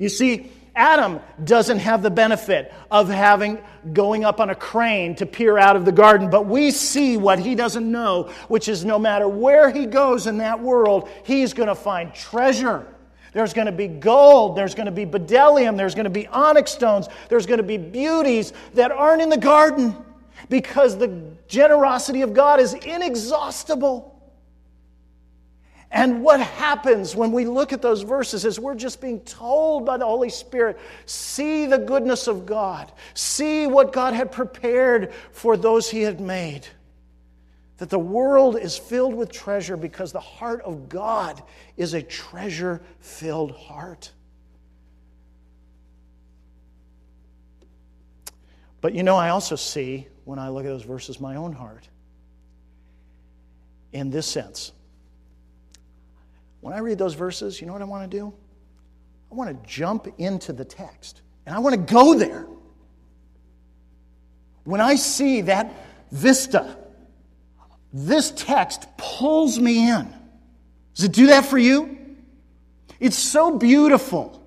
You 0.00 0.08
see, 0.08 0.50
Adam 0.76 1.20
doesn't 1.44 1.78
have 1.78 2.02
the 2.02 2.10
benefit 2.10 2.72
of 2.90 3.08
having 3.08 3.62
going 3.92 4.24
up 4.24 4.40
on 4.40 4.50
a 4.50 4.54
crane 4.54 5.14
to 5.14 5.26
peer 5.26 5.56
out 5.56 5.76
of 5.76 5.84
the 5.84 5.92
garden, 5.92 6.30
but 6.30 6.46
we 6.46 6.70
see 6.70 7.16
what 7.16 7.38
he 7.38 7.54
doesn't 7.54 7.90
know, 7.90 8.30
which 8.48 8.68
is 8.68 8.84
no 8.84 8.98
matter 8.98 9.28
where 9.28 9.70
he 9.70 9.86
goes 9.86 10.26
in 10.26 10.38
that 10.38 10.60
world, 10.60 11.08
he's 11.24 11.52
going 11.52 11.68
to 11.68 11.74
find 11.74 12.12
treasure. 12.12 12.86
There's 13.32 13.52
going 13.52 13.66
to 13.66 13.72
be 13.72 13.88
gold, 13.88 14.56
there's 14.56 14.74
going 14.74 14.86
to 14.86 14.92
be 14.92 15.06
bdellium, 15.06 15.76
there's 15.76 15.94
going 15.94 16.04
to 16.04 16.10
be 16.10 16.26
onyx 16.28 16.70
stones, 16.70 17.08
there's 17.28 17.46
going 17.46 17.58
to 17.58 17.64
be 17.64 17.76
beauties 17.76 18.52
that 18.74 18.90
aren't 18.90 19.22
in 19.22 19.28
the 19.28 19.36
garden 19.36 19.96
because 20.48 20.96
the 20.96 21.22
generosity 21.48 22.22
of 22.22 22.32
God 22.32 22.60
is 22.60 22.74
inexhaustible. 22.74 24.13
And 25.94 26.24
what 26.24 26.40
happens 26.40 27.14
when 27.14 27.30
we 27.30 27.44
look 27.44 27.72
at 27.72 27.80
those 27.80 28.02
verses 28.02 28.44
is 28.44 28.58
we're 28.58 28.74
just 28.74 29.00
being 29.00 29.20
told 29.20 29.86
by 29.86 29.96
the 29.96 30.04
Holy 30.04 30.28
Spirit 30.28 30.76
see 31.06 31.66
the 31.66 31.78
goodness 31.78 32.26
of 32.26 32.44
God, 32.44 32.90
see 33.14 33.68
what 33.68 33.92
God 33.92 34.12
had 34.12 34.32
prepared 34.32 35.14
for 35.30 35.56
those 35.56 35.88
He 35.88 36.02
had 36.02 36.20
made. 36.20 36.66
That 37.76 37.90
the 37.90 37.98
world 37.98 38.58
is 38.58 38.76
filled 38.76 39.14
with 39.14 39.30
treasure 39.30 39.76
because 39.76 40.10
the 40.10 40.18
heart 40.18 40.62
of 40.62 40.88
God 40.88 41.40
is 41.76 41.94
a 41.94 42.02
treasure 42.02 42.82
filled 42.98 43.52
heart. 43.52 44.10
But 48.80 48.94
you 48.94 49.04
know, 49.04 49.14
I 49.14 49.28
also 49.28 49.54
see 49.54 50.08
when 50.24 50.40
I 50.40 50.48
look 50.48 50.64
at 50.64 50.68
those 50.70 50.82
verses 50.82 51.20
my 51.20 51.36
own 51.36 51.52
heart 51.52 51.88
in 53.92 54.10
this 54.10 54.26
sense 54.26 54.72
when 56.64 56.72
I 56.72 56.78
read 56.78 56.96
those 56.96 57.12
verses, 57.12 57.60
you 57.60 57.66
know 57.66 57.74
what 57.74 57.82
I 57.82 57.84
want 57.84 58.10
to 58.10 58.18
do? 58.18 58.32
I 59.30 59.34
want 59.34 59.50
to 59.50 59.68
jump 59.68 60.08
into 60.16 60.50
the 60.54 60.64
text 60.64 61.20
and 61.44 61.54
I 61.54 61.58
want 61.58 61.74
to 61.74 61.92
go 61.92 62.14
there. 62.14 62.46
When 64.64 64.80
I 64.80 64.94
see 64.94 65.42
that 65.42 65.70
vista, 66.10 66.78
this 67.92 68.30
text 68.30 68.88
pulls 68.96 69.60
me 69.60 69.90
in. 69.90 70.10
Does 70.94 71.04
it 71.04 71.12
do 71.12 71.26
that 71.26 71.44
for 71.44 71.58
you? 71.58 71.98
It's 72.98 73.18
so 73.18 73.58
beautiful. 73.58 74.42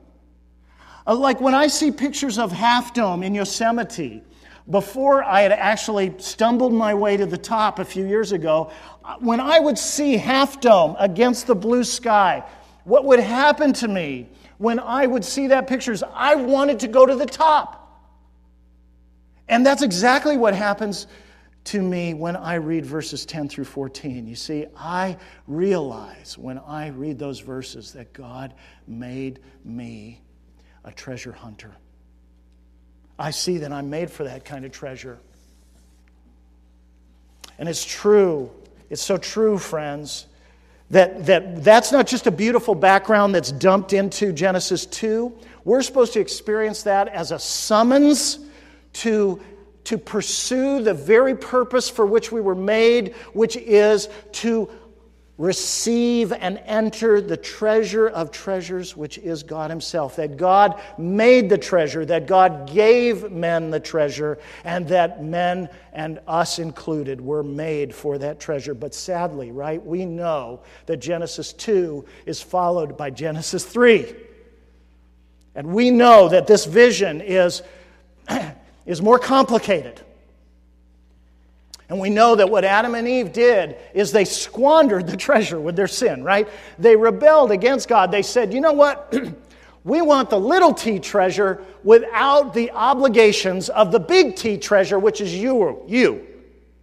Uh, 1.05 1.13
like 1.13 1.39
when 1.39 1.53
I 1.53 1.67
see 1.67 1.91
pictures 1.91 2.39
of 2.39 2.51
Half 2.51 2.95
Dome 2.95 3.21
in 3.21 3.36
Yosemite, 3.36 4.24
before 4.69 5.24
I 5.24 5.41
had 5.41 5.51
actually 5.51 6.13
stumbled 6.17 6.74
my 6.74 6.93
way 6.93 7.17
to 7.17 7.25
the 7.25 7.38
top 7.38 7.79
a 7.79 7.86
few 7.86 8.05
years 8.05 8.31
ago, 8.31 8.71
when 9.19 9.39
I 9.39 9.59
would 9.59 9.77
see 9.77 10.17
Half 10.17 10.59
Dome 10.59 10.95
against 11.00 11.47
the 11.47 11.55
blue 11.55 11.83
sky, 11.83 12.43
what 12.83 13.05
would 13.05 13.19
happen 13.19 13.74
to 13.74 13.88
me 13.88 14.29
when 14.57 14.79
I 14.79 15.05
would 15.05 15.24
see 15.24 15.47
that 15.47 15.67
picture 15.67 15.91
is 15.91 16.03
I 16.13 16.36
wanted 16.36 16.79
to 16.81 16.88
go 16.88 17.05
to 17.05 17.15
the 17.15 17.25
top. 17.25 17.83
And 19.47 19.65
that's 19.65 19.81
exactly 19.81 20.36
what 20.36 20.53
happens 20.53 21.07
to 21.65 21.81
me 21.81 22.13
when 22.13 22.36
I 22.36 22.55
read 22.55 22.86
verses 22.86 23.25
10 23.25 23.50
through 23.50 23.65
14. 23.65 24.27
You 24.27 24.36
see, 24.36 24.65
I 24.75 25.17
realize 25.47 26.38
when 26.38 26.59
I 26.59 26.88
read 26.88 27.19
those 27.19 27.39
verses 27.39 27.93
that 27.93 28.13
God 28.13 28.53
made 28.88 29.39
me 29.63 30.21
a 30.83 30.91
treasure 30.91 31.33
hunter. 31.33 31.75
I 33.19 33.31
see 33.31 33.57
that 33.59 33.71
I'm 33.71 33.89
made 33.89 34.12
for 34.12 34.24
that 34.25 34.45
kind 34.45 34.65
of 34.65 34.71
treasure. 34.71 35.17
And 37.59 37.67
it's 37.67 37.83
true 37.83 38.51
it's 38.89 39.01
so 39.01 39.17
true, 39.17 39.57
friends, 39.57 40.27
that, 40.91 41.25
that 41.25 41.63
that's 41.63 41.91
not 41.91 42.07
just 42.07 42.27
a 42.27 42.31
beautiful 42.31 42.74
background 42.74 43.36
that's 43.36 43.51
dumped 43.51 43.91
into 43.91 44.31
Genesis 44.31 44.86
2. 44.86 45.38
We're 45.65 45.81
supposed 45.81 46.13
to 46.13 46.21
experience 46.21 46.83
that 46.83 47.09
as 47.09 47.31
a 47.31 47.39
summons 47.39 48.39
to, 48.93 49.41
to 49.83 49.97
pursue 49.97 50.81
the 50.81 50.93
very 50.93 51.36
purpose 51.36 51.89
for 51.89 52.05
which 52.05 52.31
we 52.31 52.39
were 52.39 52.55
made, 52.55 53.13
which 53.33 53.57
is 53.57 54.07
to 54.33 54.69
receive 55.38 56.34
and 56.34 56.60
enter 56.65 57.22
the 57.22 57.38
treasure 57.38 58.08
of 58.08 58.32
treasures, 58.32 58.98
which 58.98 59.20
is 59.20 59.44
God 59.44 59.70
Himself. 59.70 60.15
That 60.15 60.36
God 60.38 60.82
made 60.98 61.50
the 61.50 61.58
treasure, 61.58 62.06
that 62.06 62.25
God 62.25 62.72
gave 62.72 63.32
men 63.32 63.70
the 63.70 63.79
treasure, 63.79 64.39
and 64.63 64.88
that 64.88 65.24
men 65.24 65.70
and 65.94 66.20
us 66.27 66.58
included 66.58 67.22
were 67.22 67.44
made 67.44 67.94
for 67.94 68.17
that 68.17 68.39
treasure. 68.39 68.74
But 68.74 68.96
sadly, 68.96 69.51
right, 69.51 69.84
we 69.84 70.06
know 70.06 70.62
that 70.88 70.98
Genesis 70.98 71.53
2 71.53 72.03
is 72.25 72.41
followed 72.41 72.98
by 72.98 73.12
Genesis 73.12 73.63
3. 73.63 74.15
And 75.53 75.67
we 75.67 75.91
know 75.91 76.29
that 76.29 76.48
this 76.48 76.65
vision 76.65 77.22
is, 77.22 77.62
is 78.86 79.01
more 79.01 79.20
complicated. 79.20 80.01
And 81.89 82.00
we 82.00 82.10
know 82.10 82.36
that 82.36 82.50
what 82.50 82.65
Adam 82.65 82.96
and 82.96 83.08
Eve 83.08 83.32
did 83.32 83.77
is 83.94 84.12
they 84.12 84.25
squandered 84.25 85.08
the 85.08 85.17
treasure 85.27 85.60
with 85.60 85.75
their 85.75 85.88
sin, 85.88 86.24
right? 86.24 86.48
They 86.77 86.96
rebelled 86.96 87.51
against 87.51 87.88
God. 87.88 88.12
They 88.12 88.24
said, 88.24 88.53
you 88.53 88.62
know 88.62 88.74
what? 88.74 89.13
we 89.84 90.01
want 90.01 90.29
the 90.29 90.39
little 90.39 90.74
t 90.74 91.00
treasure 91.00 91.63
without 91.84 92.53
the 92.53 92.72
obligations 92.72 93.70
of 93.70 93.91
the 93.91 94.00
big 94.00 94.36
T 94.36 94.58
treasure, 94.58 95.00
which 95.00 95.22
is 95.22 95.34
you. 95.34 95.84
you. 95.88 96.27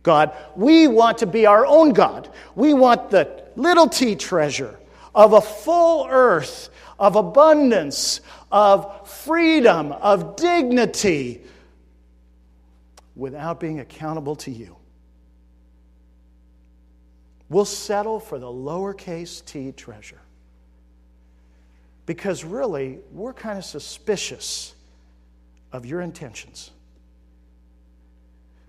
God. 0.02 0.34
We 0.56 0.86
want 0.86 1.18
to 1.18 1.26
be 1.26 1.46
our 1.46 1.66
own 1.66 1.92
God. 1.92 2.30
We 2.54 2.72
want 2.72 3.10
the 3.10 3.44
little 3.56 3.88
t 3.88 4.16
treasure 4.16 4.78
of 5.14 5.34
a 5.34 5.40
full 5.40 6.06
earth, 6.08 6.70
of 6.98 7.16
abundance, 7.16 8.20
of 8.50 9.08
freedom, 9.08 9.92
of 9.92 10.36
dignity, 10.36 11.42
without 13.14 13.60
being 13.60 13.80
accountable 13.80 14.36
to 14.36 14.50
you. 14.50 14.76
We'll 17.48 17.64
settle 17.64 18.20
for 18.20 18.38
the 18.38 18.46
lowercase 18.46 19.44
t 19.44 19.72
treasure. 19.72 20.20
Because 22.06 22.44
really, 22.44 22.98
we're 23.12 23.32
kind 23.32 23.58
of 23.58 23.64
suspicious 23.64 24.74
of 25.72 25.86
your 25.86 26.00
intentions. 26.00 26.70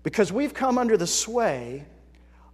Because 0.02 0.32
we've 0.32 0.54
come 0.54 0.78
under 0.78 0.96
the 0.96 1.06
sway 1.06 1.84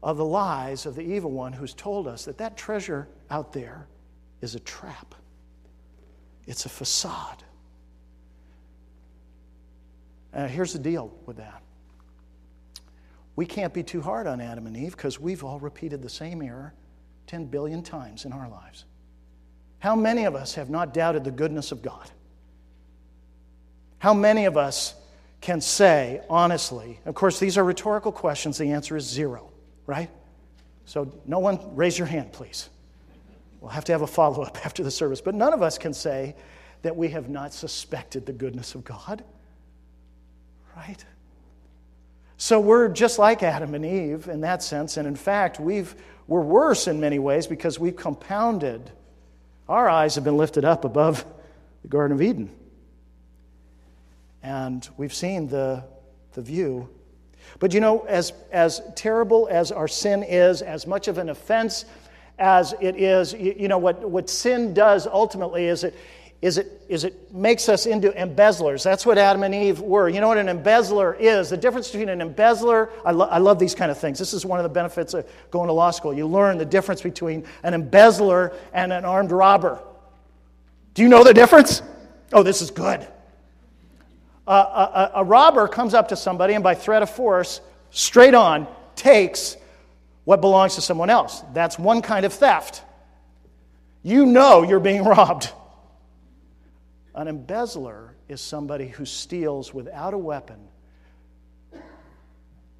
of 0.02 0.16
the 0.16 0.24
lies 0.24 0.86
of 0.86 0.94
the 0.94 1.02
evil 1.02 1.30
one 1.30 1.52
who's 1.52 1.74
told 1.74 2.08
us 2.08 2.24
that 2.24 2.38
that 2.38 2.56
treasure 2.56 3.08
out 3.30 3.52
there 3.52 3.86
is 4.40 4.54
a 4.54 4.60
trap, 4.60 5.14
it's 6.46 6.66
a 6.66 6.68
facade. 6.68 7.42
And 10.32 10.50
here's 10.50 10.72
the 10.72 10.78
deal 10.78 11.12
with 11.26 11.36
that 11.36 11.62
we 13.36 13.46
can't 13.46 13.72
be 13.72 13.82
too 13.82 14.00
hard 14.00 14.26
on 14.26 14.40
Adam 14.40 14.66
and 14.66 14.76
Eve 14.76 14.92
because 14.92 15.18
we've 15.18 15.42
all 15.42 15.58
repeated 15.58 16.02
the 16.02 16.08
same 16.08 16.42
error 16.42 16.74
10 17.26 17.46
billion 17.46 17.82
times 17.82 18.24
in 18.24 18.32
our 18.32 18.48
lives. 18.48 18.84
How 19.78 19.96
many 19.96 20.24
of 20.24 20.34
us 20.34 20.54
have 20.54 20.70
not 20.70 20.94
doubted 20.94 21.24
the 21.24 21.30
goodness 21.30 21.72
of 21.72 21.82
God? 21.82 22.10
How 23.98 24.12
many 24.14 24.44
of 24.44 24.56
us 24.56 24.94
can 25.40 25.60
say 25.60 26.20
honestly, 26.28 27.00
of 27.04 27.14
course, 27.14 27.40
these 27.40 27.58
are 27.58 27.64
rhetorical 27.64 28.12
questions, 28.12 28.58
the 28.58 28.70
answer 28.72 28.96
is 28.96 29.04
zero, 29.04 29.50
right? 29.86 30.10
So, 30.84 31.12
no 31.26 31.38
one 31.38 31.58
raise 31.74 31.98
your 31.98 32.06
hand, 32.06 32.32
please. 32.32 32.68
We'll 33.60 33.70
have 33.70 33.84
to 33.84 33.92
have 33.92 34.02
a 34.02 34.06
follow 34.06 34.42
up 34.42 34.58
after 34.66 34.82
the 34.82 34.90
service. 34.90 35.20
But 35.20 35.34
none 35.34 35.52
of 35.52 35.62
us 35.62 35.78
can 35.78 35.94
say 35.94 36.34
that 36.82 36.96
we 36.96 37.08
have 37.08 37.28
not 37.28 37.54
suspected 37.54 38.26
the 38.26 38.32
goodness 38.32 38.74
of 38.74 38.84
God, 38.84 39.24
right? 40.76 41.04
So 42.42 42.58
we're 42.58 42.88
just 42.88 43.20
like 43.20 43.44
Adam 43.44 43.72
and 43.76 43.86
Eve 43.86 44.26
in 44.26 44.40
that 44.40 44.64
sense. 44.64 44.96
And 44.96 45.06
in 45.06 45.14
fact, 45.14 45.60
we've, 45.60 45.94
we're 46.26 46.40
worse 46.40 46.88
in 46.88 46.98
many 46.98 47.20
ways 47.20 47.46
because 47.46 47.78
we've 47.78 47.94
compounded. 47.94 48.90
Our 49.68 49.88
eyes 49.88 50.16
have 50.16 50.24
been 50.24 50.36
lifted 50.36 50.64
up 50.64 50.84
above 50.84 51.24
the 51.82 51.88
Garden 51.88 52.16
of 52.16 52.20
Eden. 52.20 52.50
And 54.42 54.88
we've 54.96 55.14
seen 55.14 55.46
the, 55.46 55.84
the 56.32 56.42
view. 56.42 56.88
But 57.60 57.72
you 57.74 57.78
know, 57.78 58.00
as, 58.08 58.32
as 58.50 58.82
terrible 58.96 59.46
as 59.48 59.70
our 59.70 59.86
sin 59.86 60.24
is, 60.24 60.62
as 60.62 60.84
much 60.84 61.06
of 61.06 61.18
an 61.18 61.28
offense 61.28 61.84
as 62.40 62.74
it 62.80 62.96
is, 62.96 63.34
you, 63.34 63.54
you 63.56 63.68
know, 63.68 63.78
what, 63.78 64.00
what 64.10 64.28
sin 64.28 64.74
does 64.74 65.06
ultimately 65.06 65.66
is 65.66 65.84
it, 65.84 65.94
is 66.42 66.58
it, 66.58 66.82
is 66.88 67.04
it 67.04 67.32
makes 67.32 67.68
us 67.68 67.86
into 67.86 68.12
embezzlers. 68.20 68.82
That's 68.82 69.06
what 69.06 69.16
Adam 69.16 69.44
and 69.44 69.54
Eve 69.54 69.80
were. 69.80 70.08
You 70.08 70.20
know 70.20 70.26
what 70.26 70.38
an 70.38 70.48
embezzler 70.48 71.14
is? 71.14 71.50
The 71.50 71.56
difference 71.56 71.88
between 71.88 72.08
an 72.08 72.20
embezzler, 72.20 72.90
I, 73.04 73.12
lo- 73.12 73.28
I 73.28 73.38
love 73.38 73.60
these 73.60 73.76
kind 73.76 73.92
of 73.92 73.98
things. 73.98 74.18
This 74.18 74.34
is 74.34 74.44
one 74.44 74.58
of 74.58 74.64
the 74.64 74.68
benefits 74.68 75.14
of 75.14 75.24
going 75.52 75.68
to 75.68 75.72
law 75.72 75.92
school. 75.92 76.12
You 76.12 76.26
learn 76.26 76.58
the 76.58 76.64
difference 76.64 77.00
between 77.00 77.46
an 77.62 77.74
embezzler 77.74 78.52
and 78.72 78.92
an 78.92 79.04
armed 79.04 79.30
robber. 79.30 79.78
Do 80.94 81.02
you 81.02 81.08
know 81.08 81.22
the 81.22 81.32
difference? 81.32 81.80
Oh, 82.32 82.42
this 82.42 82.60
is 82.60 82.72
good. 82.72 83.06
Uh, 84.44 84.50
a, 85.14 85.18
a, 85.18 85.20
a 85.20 85.24
robber 85.24 85.68
comes 85.68 85.94
up 85.94 86.08
to 86.08 86.16
somebody 86.16 86.54
and 86.54 86.64
by 86.64 86.74
threat 86.74 87.04
of 87.04 87.10
force, 87.10 87.60
straight 87.92 88.34
on, 88.34 88.66
takes 88.96 89.56
what 90.24 90.40
belongs 90.40 90.74
to 90.74 90.80
someone 90.80 91.08
else. 91.08 91.44
That's 91.52 91.78
one 91.78 92.02
kind 92.02 92.26
of 92.26 92.32
theft. 92.32 92.82
You 94.02 94.26
know 94.26 94.64
you're 94.64 94.80
being 94.80 95.04
robbed. 95.04 95.52
An 97.14 97.28
embezzler 97.28 98.14
is 98.28 98.40
somebody 98.40 98.88
who 98.88 99.04
steals 99.04 99.74
without 99.74 100.14
a 100.14 100.18
weapon, 100.18 100.68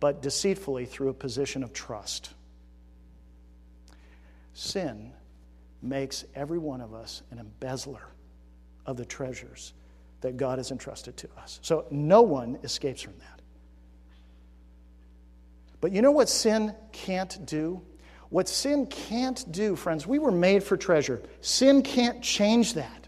but 0.01 0.23
deceitfully 0.23 0.87
through 0.87 1.11
a 1.11 1.15
position 1.15 1.63
of 1.63 1.73
trust. 1.73 2.31
Sin 4.55 5.13
makes 5.83 6.25
every 6.35 6.59
one 6.59 6.81
of 6.81 6.95
us 6.95 7.23
an 7.31 7.39
embezzler 7.39 8.09
of 8.87 8.97
the 8.97 9.05
treasures 9.05 9.75
that 10.23 10.37
God 10.37 10.59
has 10.59 10.71
entrusted 10.71 11.17
to 11.19 11.29
us. 11.39 11.59
So 11.63 11.87
no 11.91 12.23
one 12.23 12.59
escapes 12.63 13.03
from 13.03 13.15
that. 13.19 13.43
But 15.81 15.93
you 15.93 16.01
know 16.01 16.13
what 16.13 16.29
sin 16.29 16.75
can't 16.93 17.45
do? 17.45 17.83
What 18.31 18.49
sin 18.49 18.87
can't 18.87 19.51
do, 19.53 19.77
friends, 19.77 20.07
we 20.07 20.19
were 20.19 20.31
made 20.31 20.63
for 20.63 20.77
treasure. 20.77 21.21
Sin 21.43 21.83
can't 21.83 22.23
change 22.23 22.75
that. 22.75 23.02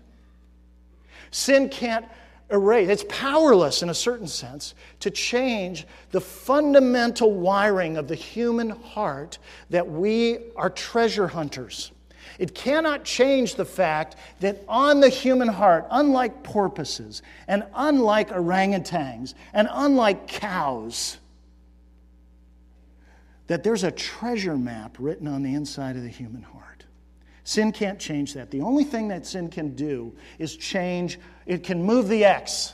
Sin 1.34 1.68
can't 1.68 2.06
erase, 2.48 2.88
it's 2.88 3.04
powerless 3.08 3.82
in 3.82 3.88
a 3.88 3.94
certain 3.94 4.28
sense 4.28 4.72
to 5.00 5.10
change 5.10 5.84
the 6.12 6.20
fundamental 6.20 7.32
wiring 7.32 7.96
of 7.96 8.06
the 8.06 8.14
human 8.14 8.70
heart 8.70 9.38
that 9.68 9.84
we 9.90 10.38
are 10.54 10.70
treasure 10.70 11.26
hunters. 11.26 11.90
It 12.38 12.54
cannot 12.54 13.02
change 13.02 13.56
the 13.56 13.64
fact 13.64 14.14
that 14.38 14.62
on 14.68 15.00
the 15.00 15.08
human 15.08 15.48
heart, 15.48 15.88
unlike 15.90 16.44
porpoises 16.44 17.20
and 17.48 17.64
unlike 17.74 18.28
orangutans 18.30 19.34
and 19.52 19.66
unlike 19.72 20.28
cows, 20.28 21.18
that 23.48 23.64
there's 23.64 23.82
a 23.82 23.90
treasure 23.90 24.56
map 24.56 24.98
written 25.00 25.26
on 25.26 25.42
the 25.42 25.54
inside 25.54 25.96
of 25.96 26.04
the 26.04 26.08
human 26.08 26.44
heart. 26.44 26.73
Sin 27.44 27.72
can't 27.72 27.98
change 27.98 28.32
that. 28.34 28.50
The 28.50 28.62
only 28.62 28.84
thing 28.84 29.08
that 29.08 29.26
sin 29.26 29.50
can 29.50 29.74
do 29.74 30.16
is 30.38 30.56
change, 30.56 31.20
it 31.44 31.62
can 31.62 31.82
move 31.82 32.08
the 32.08 32.24
X. 32.24 32.72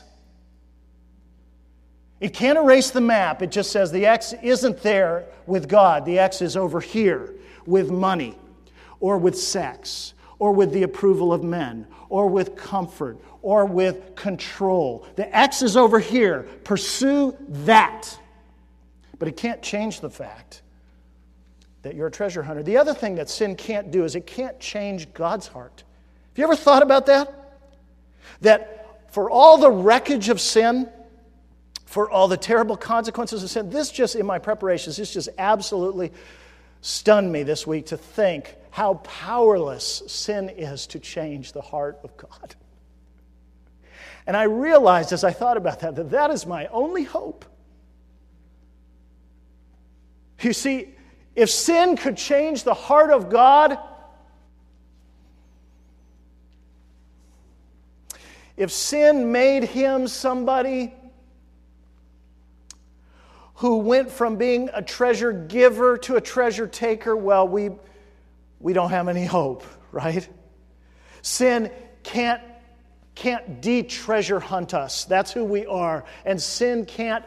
It 2.21 2.33
can't 2.33 2.57
erase 2.57 2.89
the 2.91 3.01
map. 3.01 3.41
It 3.41 3.51
just 3.51 3.71
says 3.71 3.91
the 3.91 4.05
X 4.05 4.33
isn't 4.41 4.81
there 4.81 5.25
with 5.45 5.67
God. 5.67 6.05
The 6.05 6.19
X 6.19 6.41
is 6.41 6.55
over 6.55 6.79
here 6.79 7.33
with 7.65 7.91
money, 7.91 8.37
or 9.01 9.17
with 9.17 9.37
sex, 9.37 10.13
or 10.39 10.53
with 10.53 10.71
the 10.71 10.83
approval 10.83 11.33
of 11.33 11.43
men, 11.43 11.85
or 12.07 12.27
with 12.27 12.55
comfort, 12.55 13.17
or 13.41 13.65
with 13.65 14.15
control. 14.15 15.05
The 15.15 15.35
X 15.35 15.61
is 15.63 15.75
over 15.75 15.99
here. 15.99 16.43
Pursue 16.63 17.35
that. 17.49 18.17
But 19.19 19.27
it 19.27 19.35
can't 19.35 19.61
change 19.61 19.99
the 19.99 20.09
fact 20.09 20.61
that 21.83 21.95
you're 21.95 22.07
a 22.07 22.11
treasure 22.11 22.43
hunter. 22.43 22.63
The 22.63 22.77
other 22.77 22.93
thing 22.93 23.15
that 23.15 23.29
sin 23.29 23.55
can't 23.55 23.91
do 23.91 24.03
is 24.03 24.15
it 24.15 24.27
can't 24.27 24.59
change 24.59 25.13
God's 25.13 25.47
heart. 25.47 25.83
Have 26.29 26.37
you 26.37 26.43
ever 26.43 26.55
thought 26.55 26.83
about 26.83 27.07
that? 27.07 27.59
That 28.41 29.11
for 29.11 29.29
all 29.29 29.57
the 29.57 29.71
wreckage 29.71 30.29
of 30.29 30.39
sin, 30.39 30.89
for 31.85 32.09
all 32.09 32.27
the 32.27 32.37
terrible 32.37 32.77
consequences 32.77 33.43
of 33.43 33.49
sin, 33.49 33.69
this 33.69 33.91
just, 33.91 34.15
in 34.15 34.25
my 34.25 34.39
preparations, 34.39 34.97
this 34.97 35.13
just 35.13 35.29
absolutely 35.37 36.11
stunned 36.81 37.31
me 37.31 37.43
this 37.43 37.67
week 37.67 37.87
to 37.87 37.97
think 37.97 38.55
how 38.69 38.95
powerless 38.95 40.03
sin 40.07 40.49
is 40.49 40.87
to 40.87 40.99
change 40.99 41.51
the 41.51 41.61
heart 41.61 41.99
of 42.03 42.15
God. 42.15 42.55
And 44.25 44.37
I 44.37 44.43
realized 44.43 45.11
as 45.11 45.23
I 45.23 45.31
thought 45.31 45.57
about 45.57 45.81
that 45.81 45.95
that 45.95 46.11
that 46.11 46.31
is 46.31 46.45
my 46.45 46.67
only 46.67 47.03
hope. 47.03 47.43
You 50.39 50.53
see, 50.53 50.95
if 51.35 51.49
sin 51.49 51.95
could 51.95 52.17
change 52.17 52.63
the 52.63 52.73
heart 52.73 53.11
of 53.11 53.29
God, 53.29 53.77
if 58.57 58.71
sin 58.71 59.31
made 59.31 59.63
him 59.63 60.07
somebody 60.07 60.93
who 63.55 63.77
went 63.77 64.11
from 64.11 64.37
being 64.37 64.69
a 64.73 64.81
treasure 64.81 65.31
giver 65.31 65.97
to 65.97 66.15
a 66.15 66.21
treasure 66.21 66.67
taker, 66.67 67.15
well, 67.15 67.47
we, 67.47 67.69
we 68.59 68.73
don't 68.73 68.89
have 68.89 69.07
any 69.07 69.25
hope, 69.25 69.63
right? 69.91 70.27
Sin 71.21 71.71
can't, 72.03 72.41
can't 73.15 73.61
de 73.61 73.83
treasure 73.83 74.39
hunt 74.39 74.73
us. 74.73 75.05
That's 75.05 75.31
who 75.31 75.45
we 75.45 75.65
are. 75.65 76.03
And 76.25 76.41
sin 76.41 76.85
can't 76.85 77.23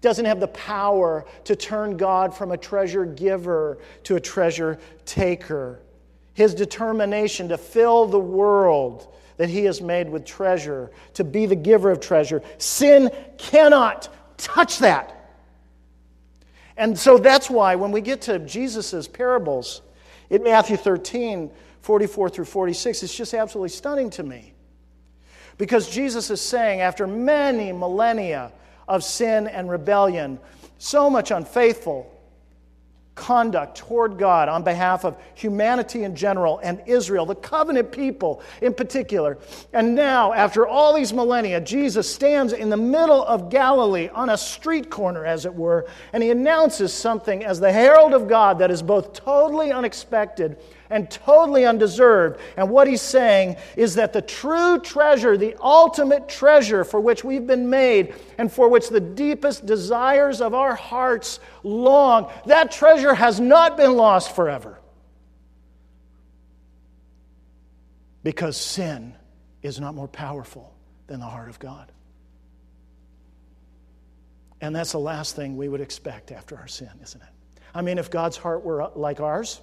doesn't 0.00 0.24
have 0.24 0.40
the 0.40 0.48
power 0.48 1.24
to 1.44 1.56
turn 1.56 1.96
God 1.96 2.34
from 2.34 2.52
a 2.52 2.56
treasure 2.56 3.04
giver 3.04 3.78
to 4.04 4.16
a 4.16 4.20
treasure 4.20 4.78
taker. 5.04 5.80
His 6.34 6.54
determination 6.54 7.48
to 7.48 7.58
fill 7.58 8.06
the 8.06 8.20
world 8.20 9.12
that 9.36 9.48
he 9.48 9.64
has 9.64 9.80
made 9.80 10.08
with 10.08 10.24
treasure, 10.24 10.90
to 11.14 11.24
be 11.24 11.46
the 11.46 11.56
giver 11.56 11.90
of 11.90 12.00
treasure, 12.00 12.42
sin 12.58 13.10
cannot 13.38 14.08
touch 14.38 14.78
that. 14.78 15.12
And 16.76 16.98
so 16.98 17.18
that's 17.18 17.48
why 17.48 17.74
when 17.76 17.90
we 17.90 18.00
get 18.00 18.22
to 18.22 18.38
Jesus' 18.40 19.08
parables 19.08 19.82
in 20.30 20.42
Matthew 20.42 20.76
13, 20.76 21.50
44 21.80 22.30
through 22.30 22.44
46, 22.44 23.02
it's 23.02 23.14
just 23.14 23.34
absolutely 23.34 23.70
stunning 23.70 24.10
to 24.10 24.22
me. 24.22 24.52
Because 25.58 25.88
Jesus 25.88 26.30
is 26.30 26.40
saying, 26.40 26.80
after 26.80 27.06
many 27.06 27.72
millennia, 27.72 28.52
of 28.88 29.04
sin 29.04 29.46
and 29.46 29.70
rebellion, 29.70 30.38
so 30.78 31.08
much 31.10 31.30
unfaithful 31.30 32.12
conduct 33.16 33.78
toward 33.78 34.18
God 34.18 34.48
on 34.48 34.62
behalf 34.62 35.04
of 35.04 35.16
humanity 35.34 36.04
in 36.04 36.14
general 36.14 36.60
and 36.62 36.80
Israel, 36.86 37.26
the 37.26 37.34
covenant 37.34 37.90
people 37.90 38.42
in 38.60 38.74
particular. 38.74 39.38
And 39.72 39.94
now, 39.94 40.34
after 40.34 40.66
all 40.66 40.94
these 40.94 41.12
millennia, 41.12 41.60
Jesus 41.60 42.12
stands 42.12 42.52
in 42.52 42.68
the 42.68 42.76
middle 42.76 43.24
of 43.24 43.50
Galilee 43.50 44.10
on 44.10 44.28
a 44.28 44.36
street 44.36 44.90
corner, 44.90 45.24
as 45.24 45.46
it 45.46 45.54
were, 45.54 45.86
and 46.12 46.22
he 46.22 46.30
announces 46.30 46.92
something 46.92 47.42
as 47.42 47.58
the 47.58 47.72
herald 47.72 48.12
of 48.12 48.28
God 48.28 48.58
that 48.58 48.70
is 48.70 48.82
both 48.82 49.14
totally 49.14 49.72
unexpected 49.72 50.58
and 50.90 51.10
totally 51.10 51.64
undeserved. 51.64 52.40
And 52.56 52.70
what 52.70 52.86
he's 52.86 53.02
saying 53.02 53.56
is 53.76 53.94
that 53.96 54.12
the 54.12 54.22
true 54.22 54.78
treasure, 54.78 55.36
the 55.36 55.56
ultimate 55.60 56.28
treasure 56.28 56.84
for 56.84 57.00
which 57.00 57.24
we've 57.24 57.46
been 57.46 57.70
made 57.70 58.14
and 58.38 58.52
for 58.52 58.68
which 58.68 58.88
the 58.88 59.00
deepest 59.00 59.66
desires 59.66 60.40
of 60.40 60.54
our 60.54 60.74
hearts 60.74 61.40
long, 61.62 62.30
that 62.46 62.70
treasure 62.70 63.14
has 63.14 63.40
not 63.40 63.76
been 63.76 63.96
lost 63.96 64.34
forever. 64.34 64.78
Because 68.22 68.56
sin 68.56 69.14
is 69.62 69.78
not 69.78 69.94
more 69.94 70.08
powerful 70.08 70.74
than 71.06 71.20
the 71.20 71.26
heart 71.26 71.48
of 71.48 71.58
God. 71.58 71.90
And 74.60 74.74
that's 74.74 74.92
the 74.92 74.98
last 74.98 75.36
thing 75.36 75.56
we 75.56 75.68
would 75.68 75.80
expect 75.80 76.32
after 76.32 76.56
our 76.56 76.66
sin, 76.66 76.90
isn't 77.02 77.20
it? 77.20 77.28
I 77.74 77.82
mean, 77.82 77.98
if 77.98 78.10
God's 78.10 78.36
heart 78.36 78.64
were 78.64 78.90
like 78.94 79.20
ours, 79.20 79.60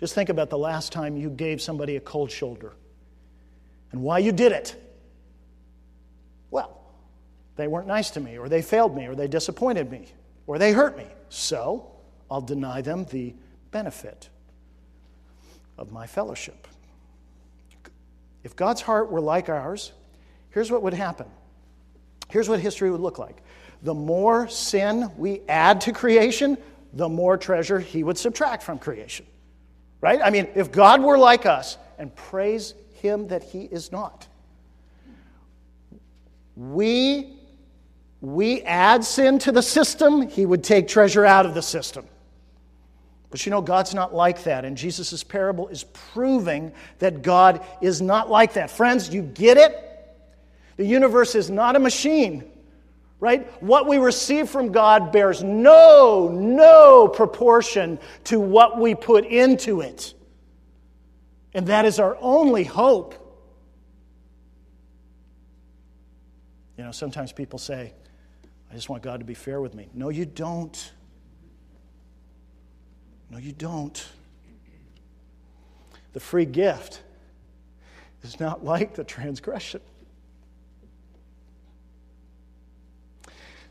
just 0.00 0.14
think 0.14 0.30
about 0.30 0.48
the 0.48 0.58
last 0.58 0.92
time 0.92 1.18
you 1.18 1.28
gave 1.28 1.60
somebody 1.60 1.96
a 1.96 2.00
cold 2.00 2.30
shoulder 2.30 2.72
and 3.92 4.00
why 4.00 4.18
you 4.18 4.32
did 4.32 4.50
it. 4.50 4.74
Well, 6.50 6.80
they 7.56 7.68
weren't 7.68 7.86
nice 7.86 8.08
to 8.12 8.20
me, 8.20 8.38
or 8.38 8.48
they 8.48 8.62
failed 8.62 8.96
me, 8.96 9.06
or 9.06 9.14
they 9.14 9.28
disappointed 9.28 9.90
me, 9.90 10.06
or 10.46 10.58
they 10.58 10.72
hurt 10.72 10.96
me. 10.96 11.06
So 11.28 11.92
I'll 12.30 12.40
deny 12.40 12.80
them 12.80 13.04
the 13.10 13.34
benefit 13.72 14.30
of 15.76 15.92
my 15.92 16.06
fellowship. 16.06 16.66
If 18.42 18.56
God's 18.56 18.80
heart 18.80 19.10
were 19.10 19.20
like 19.20 19.50
ours, 19.50 19.92
here's 20.48 20.70
what 20.70 20.82
would 20.82 20.94
happen. 20.94 21.26
Here's 22.30 22.48
what 22.48 22.58
history 22.60 22.90
would 22.90 23.02
look 23.02 23.18
like. 23.18 23.42
The 23.82 23.92
more 23.92 24.48
sin 24.48 25.10
we 25.18 25.42
add 25.46 25.82
to 25.82 25.92
creation, 25.92 26.56
the 26.94 27.08
more 27.08 27.36
treasure 27.36 27.78
he 27.78 28.02
would 28.02 28.16
subtract 28.16 28.62
from 28.62 28.78
creation. 28.78 29.26
Right? 30.00 30.20
I 30.22 30.30
mean, 30.30 30.48
if 30.54 30.72
God 30.72 31.02
were 31.02 31.18
like 31.18 31.46
us, 31.46 31.76
and 31.98 32.14
praise 32.14 32.74
Him 32.94 33.28
that 33.28 33.42
He 33.42 33.64
is 33.64 33.92
not, 33.92 34.26
we, 36.56 37.36
we 38.20 38.62
add 38.62 39.04
sin 39.04 39.38
to 39.40 39.52
the 39.52 39.62
system, 39.62 40.28
He 40.28 40.46
would 40.46 40.64
take 40.64 40.88
treasure 40.88 41.26
out 41.26 41.44
of 41.44 41.54
the 41.54 41.62
system. 41.62 42.06
But 43.30 43.46
you 43.46 43.50
know, 43.50 43.60
God's 43.60 43.94
not 43.94 44.14
like 44.14 44.42
that. 44.44 44.64
And 44.64 44.76
Jesus' 44.76 45.22
parable 45.22 45.68
is 45.68 45.84
proving 45.84 46.72
that 46.98 47.22
God 47.22 47.64
is 47.80 48.02
not 48.02 48.28
like 48.28 48.54
that. 48.54 48.70
Friends, 48.70 49.12
you 49.14 49.22
get 49.22 49.56
it? 49.56 49.86
The 50.76 50.84
universe 50.84 51.34
is 51.34 51.50
not 51.50 51.76
a 51.76 51.78
machine 51.78 52.50
right? 53.20 53.62
What 53.62 53.86
we 53.86 53.98
receive 53.98 54.48
from 54.48 54.72
God 54.72 55.12
bears 55.12 55.44
no, 55.44 56.28
no 56.32 57.06
proportion 57.06 57.98
to 58.24 58.40
what 58.40 58.80
we 58.80 58.94
put 58.94 59.26
into 59.26 59.82
it. 59.82 60.14
And 61.52 61.66
that 61.66 61.84
is 61.84 61.98
our 61.98 62.16
only 62.20 62.64
hope. 62.64 63.14
You 66.78 66.84
know, 66.84 66.92
sometimes 66.92 67.30
people 67.30 67.58
say, 67.58 67.92
I 68.70 68.74
just 68.74 68.88
want 68.88 69.02
God 69.02 69.20
to 69.20 69.26
be 69.26 69.34
fair 69.34 69.60
with 69.60 69.74
me. 69.74 69.90
No, 69.92 70.08
you 70.08 70.24
don't. 70.24 70.92
No, 73.28 73.36
you 73.36 73.52
don't. 73.52 74.08
The 76.14 76.20
free 76.20 76.46
gift 76.46 77.02
is 78.22 78.40
not 78.40 78.64
like 78.64 78.94
the 78.94 79.04
transgression. 79.04 79.80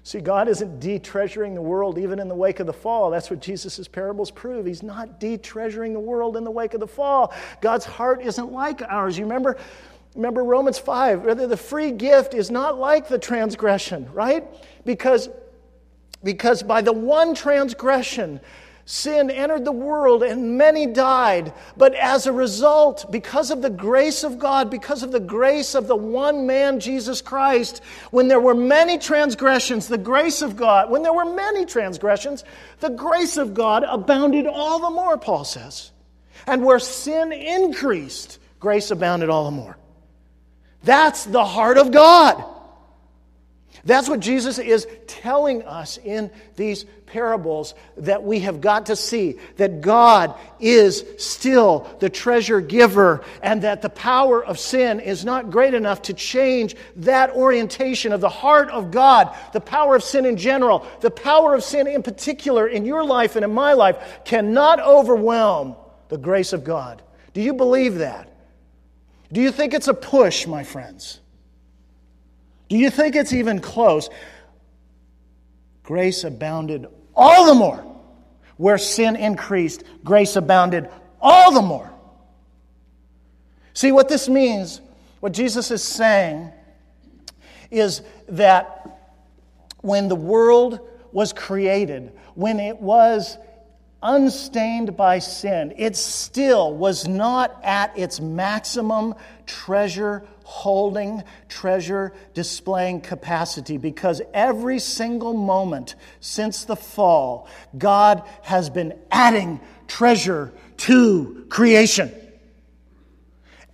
See, 0.09 0.21
God 0.21 0.47
isn't 0.47 0.79
de-treasuring 0.79 1.53
the 1.53 1.61
world 1.61 1.99
even 1.99 2.17
in 2.17 2.27
the 2.27 2.33
wake 2.33 2.59
of 2.59 2.65
the 2.65 2.73
fall. 2.73 3.11
That's 3.11 3.29
what 3.29 3.41
Jesus' 3.41 3.87
parables 3.87 4.31
prove. 4.31 4.65
He's 4.65 4.81
not 4.81 5.19
de-treasuring 5.19 5.93
the 5.93 5.99
world 5.99 6.35
in 6.35 6.43
the 6.43 6.49
wake 6.49 6.73
of 6.73 6.79
the 6.79 6.87
fall. 6.87 7.31
God's 7.61 7.85
heart 7.85 8.23
isn't 8.23 8.51
like 8.51 8.81
ours. 8.81 9.19
You 9.19 9.25
remember, 9.25 9.57
remember 10.15 10.43
Romans 10.43 10.79
5, 10.79 11.25
Rather, 11.25 11.45
the 11.45 11.55
free 11.55 11.91
gift 11.91 12.33
is 12.33 12.49
not 12.49 12.79
like 12.79 13.07
the 13.07 13.19
transgression, 13.19 14.11
right? 14.11 14.47
Because, 14.83 15.29
because 16.23 16.63
by 16.63 16.81
the 16.81 16.91
one 16.91 17.35
transgression, 17.35 18.39
Sin 18.91 19.29
entered 19.29 19.65
the 19.65 19.71
world 19.71 20.23
and 20.23 20.57
many 20.57 20.87
died. 20.87 21.53
But 21.77 21.93
as 21.93 22.25
a 22.25 22.33
result, 22.33 23.11
because 23.11 23.51
of 23.51 23.61
the 23.61 23.69
grace 23.69 24.23
of 24.23 24.39
God, 24.39 24.71
because 24.71 25.03
of 25.03 25.11
the 25.11 25.19
grace 25.19 25.75
of 25.75 25.85
the 25.85 25.95
one 25.95 26.47
man, 26.47 26.79
Jesus 26.79 27.21
Christ, 27.21 27.83
when 28.09 28.29
there 28.29 28.39
were 28.39 28.55
many 28.55 28.97
transgressions, 28.97 29.87
the 29.87 29.99
grace 29.99 30.41
of 30.41 30.57
God, 30.57 30.89
when 30.89 31.03
there 31.03 31.13
were 31.13 31.35
many 31.35 31.67
transgressions, 31.67 32.43
the 32.79 32.89
grace 32.89 33.37
of 33.37 33.53
God 33.53 33.83
abounded 33.87 34.47
all 34.47 34.79
the 34.79 34.89
more, 34.89 35.19
Paul 35.19 35.43
says. 35.43 35.91
And 36.47 36.65
where 36.65 36.79
sin 36.79 37.31
increased, 37.31 38.39
grace 38.59 38.89
abounded 38.89 39.29
all 39.29 39.45
the 39.45 39.51
more. 39.51 39.77
That's 40.81 41.25
the 41.25 41.45
heart 41.45 41.77
of 41.77 41.91
God. 41.91 42.43
That's 43.85 44.09
what 44.09 44.19
Jesus 44.19 44.59
is 44.59 44.87
telling 45.07 45.63
us 45.63 45.97
in 45.97 46.31
these 46.55 46.85
parables 47.05 47.73
that 47.97 48.23
we 48.23 48.41
have 48.41 48.61
got 48.61 48.87
to 48.87 48.95
see 48.95 49.39
that 49.57 49.81
God 49.81 50.35
is 50.59 51.03
still 51.17 51.89
the 51.99 52.09
treasure 52.09 52.61
giver 52.61 53.23
and 53.41 53.61
that 53.63 53.81
the 53.81 53.89
power 53.89 54.43
of 54.43 54.59
sin 54.59 54.99
is 54.99 55.25
not 55.25 55.49
great 55.49 55.73
enough 55.73 56.03
to 56.03 56.13
change 56.13 56.75
that 56.97 57.31
orientation 57.31 58.11
of 58.11 58.21
the 58.21 58.29
heart 58.29 58.69
of 58.69 58.91
God. 58.91 59.35
The 59.53 59.61
power 59.61 59.95
of 59.95 60.03
sin 60.03 60.25
in 60.25 60.37
general, 60.37 60.85
the 61.01 61.11
power 61.11 61.55
of 61.55 61.63
sin 61.63 61.87
in 61.87 62.03
particular 62.03 62.67
in 62.67 62.85
your 62.85 63.03
life 63.03 63.35
and 63.35 63.45
in 63.45 63.53
my 63.53 63.73
life 63.73 63.97
cannot 64.25 64.79
overwhelm 64.79 65.75
the 66.09 66.17
grace 66.17 66.53
of 66.53 66.63
God. 66.63 67.01
Do 67.33 67.41
you 67.41 67.53
believe 67.53 67.95
that? 67.95 68.31
Do 69.31 69.41
you 69.41 69.51
think 69.51 69.73
it's 69.73 69.87
a 69.87 69.93
push, 69.93 70.47
my 70.47 70.63
friends? 70.63 71.21
Do 72.69 72.77
you 72.77 72.89
think 72.89 73.15
it's 73.15 73.33
even 73.33 73.59
close? 73.59 74.09
Grace 75.83 76.23
abounded 76.23 76.87
all 77.15 77.47
the 77.47 77.55
more. 77.55 77.83
Where 78.57 78.77
sin 78.77 79.15
increased, 79.15 79.83
grace 80.03 80.35
abounded 80.35 80.89
all 81.19 81.51
the 81.51 81.61
more. 81.61 81.91
See, 83.73 83.91
what 83.91 84.09
this 84.09 84.29
means, 84.29 84.81
what 85.19 85.33
Jesus 85.33 85.71
is 85.71 85.81
saying, 85.81 86.51
is 87.71 88.01
that 88.27 88.99
when 89.81 90.07
the 90.07 90.15
world 90.15 90.79
was 91.11 91.33
created, 91.33 92.11
when 92.35 92.59
it 92.59 92.79
was 92.79 93.37
unstained 94.03 94.95
by 94.95 95.19
sin, 95.19 95.73
it 95.77 95.95
still 95.95 96.73
was 96.73 97.07
not 97.07 97.59
at 97.63 97.97
its 97.97 98.19
maximum 98.19 99.15
treasure 99.45 100.23
holding, 100.49 101.23
treasure 101.47 102.11
displaying 102.33 102.99
capacity 103.01 103.77
because 103.77 104.19
every 104.33 104.79
single 104.79 105.35
moment 105.35 105.93
since 106.21 106.65
the 106.65 106.75
fall, 106.75 107.47
God 107.77 108.23
has 108.41 108.67
been 108.71 108.97
adding 109.11 109.59
treasure 109.87 110.51
to 110.77 111.45
creation. 111.49 112.11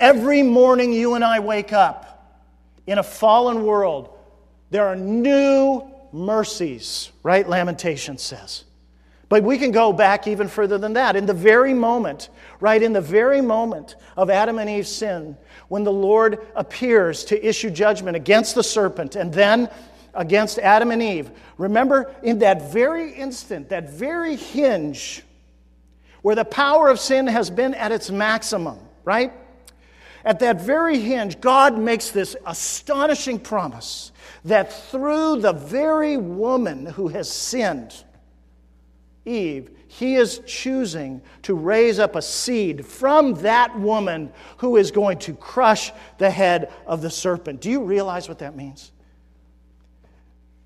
Every 0.01 0.43
morning 0.43 0.91
you 0.91 1.13
and 1.13 1.23
I 1.23 1.39
wake 1.39 1.71
up 1.71 2.43
in 2.85 2.97
a 2.97 3.03
fallen 3.03 3.63
world, 3.63 4.09
there 4.69 4.85
are 4.85 4.97
new 4.97 5.81
mercies, 6.11 7.09
right? 7.23 7.47
Lamentation 7.47 8.17
says. 8.17 8.65
But 9.27 9.43
we 9.43 9.57
can 9.57 9.71
go 9.71 9.91
back 9.91 10.27
even 10.27 10.47
further 10.47 10.77
than 10.77 10.93
that. 10.93 11.15
In 11.15 11.25
the 11.25 11.33
very 11.33 11.73
moment, 11.73 12.29
right, 12.59 12.81
in 12.81 12.93
the 12.93 13.01
very 13.01 13.41
moment 13.41 13.95
of 14.15 14.29
Adam 14.29 14.59
and 14.59 14.69
Eve's 14.69 14.95
sin, 14.95 15.35
when 15.67 15.83
the 15.83 15.91
Lord 15.91 16.45
appears 16.55 17.25
to 17.25 17.47
issue 17.47 17.71
judgment 17.71 18.15
against 18.15 18.53
the 18.53 18.63
serpent 18.63 19.15
and 19.15 19.33
then 19.33 19.69
against 20.13 20.59
Adam 20.59 20.91
and 20.91 21.01
Eve, 21.01 21.31
remember 21.57 22.13
in 22.21 22.39
that 22.39 22.71
very 22.71 23.13
instant, 23.13 23.69
that 23.69 23.89
very 23.89 24.35
hinge 24.35 25.23
where 26.21 26.35
the 26.35 26.45
power 26.45 26.87
of 26.87 26.99
sin 26.99 27.27
has 27.27 27.49
been 27.49 27.73
at 27.73 27.91
its 27.91 28.09
maximum, 28.11 28.79
right? 29.03 29.33
At 30.23 30.39
that 30.39 30.61
very 30.61 30.99
hinge, 30.99 31.39
God 31.39 31.77
makes 31.77 32.09
this 32.09 32.35
astonishing 32.45 33.39
promise 33.39 34.11
that 34.43 34.73
through 34.89 35.41
the 35.41 35.53
very 35.53 36.17
woman 36.17 36.85
who 36.85 37.09
has 37.09 37.31
sinned, 37.31 38.04
Eve, 39.25 39.71
he 39.87 40.15
is 40.15 40.39
choosing 40.45 41.21
to 41.43 41.55
raise 41.55 41.99
up 41.99 42.15
a 42.15 42.21
seed 42.21 42.85
from 42.85 43.33
that 43.35 43.77
woman 43.79 44.31
who 44.57 44.77
is 44.77 44.91
going 44.91 45.17
to 45.19 45.33
crush 45.33 45.91
the 46.17 46.29
head 46.29 46.71
of 46.85 47.01
the 47.01 47.09
serpent. 47.09 47.61
Do 47.61 47.69
you 47.69 47.83
realize 47.83 48.29
what 48.29 48.39
that 48.39 48.55
means? 48.55 48.91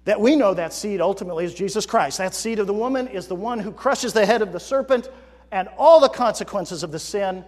That 0.05 0.19
we 0.19 0.35
know 0.35 0.53
that 0.53 0.73
seed 0.73 1.01
ultimately 1.01 1.45
is 1.45 1.53
Jesus 1.53 1.85
Christ. 1.85 2.17
That 2.17 2.33
seed 2.33 2.59
of 2.59 2.67
the 2.67 2.73
woman 2.73 3.07
is 3.07 3.27
the 3.27 3.35
one 3.35 3.59
who 3.59 3.71
crushes 3.71 4.13
the 4.13 4.25
head 4.25 4.41
of 4.41 4.51
the 4.51 4.59
serpent 4.59 5.09
and 5.51 5.69
all 5.77 5.99
the 5.99 6.09
consequences 6.09 6.83
of 6.83 6.91
the 6.91 6.99
sin 6.99 7.45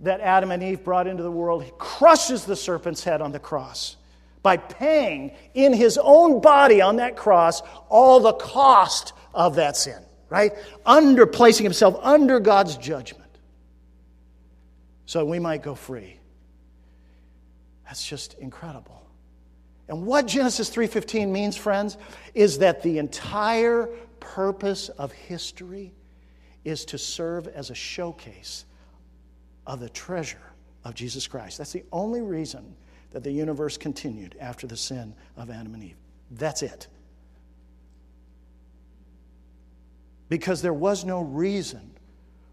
that 0.00 0.20
Adam 0.20 0.50
and 0.50 0.62
Eve 0.62 0.84
brought 0.84 1.06
into 1.06 1.22
the 1.22 1.30
world. 1.30 1.64
He 1.64 1.72
crushes 1.78 2.44
the 2.44 2.56
serpent's 2.56 3.02
head 3.02 3.20
on 3.20 3.32
the 3.32 3.38
cross 3.38 3.96
by 4.42 4.56
paying 4.56 5.32
in 5.54 5.72
his 5.72 5.98
own 6.00 6.40
body 6.40 6.80
on 6.80 6.96
that 6.96 7.16
cross 7.16 7.62
all 7.88 8.20
the 8.20 8.34
cost 8.34 9.12
of 9.34 9.56
that 9.56 9.76
sin, 9.76 10.00
right? 10.28 10.52
Under 10.84 11.26
placing 11.26 11.64
himself 11.64 11.98
under 12.02 12.40
God's 12.40 12.76
judgment. 12.76 13.22
So 15.06 15.24
we 15.24 15.38
might 15.38 15.62
go 15.62 15.74
free. 15.74 16.18
That's 17.84 18.04
just 18.04 18.34
incredible. 18.34 19.06
And 19.88 20.04
what 20.04 20.26
Genesis 20.26 20.68
3:15 20.68 21.30
means, 21.30 21.56
friends, 21.56 21.96
is 22.34 22.58
that 22.58 22.82
the 22.82 22.98
entire 22.98 23.86
purpose 24.18 24.88
of 24.88 25.12
history 25.12 25.94
is 26.64 26.84
to 26.86 26.98
serve 26.98 27.46
as 27.46 27.70
a 27.70 27.74
showcase 27.74 28.64
of 29.66 29.78
the 29.78 29.88
treasure 29.88 30.52
of 30.84 30.94
Jesus 30.94 31.28
Christ. 31.28 31.58
That's 31.58 31.72
the 31.72 31.84
only 31.92 32.22
reason 32.22 32.74
that 33.12 33.22
the 33.22 33.30
universe 33.30 33.76
continued 33.76 34.36
after 34.40 34.66
the 34.66 34.76
sin 34.76 35.14
of 35.36 35.50
Adam 35.50 35.74
and 35.74 35.84
Eve. 35.84 35.96
That's 36.32 36.62
it. 36.62 36.88
Because 40.28 40.62
there 40.62 40.74
was 40.74 41.04
no 41.04 41.20
reason 41.22 41.92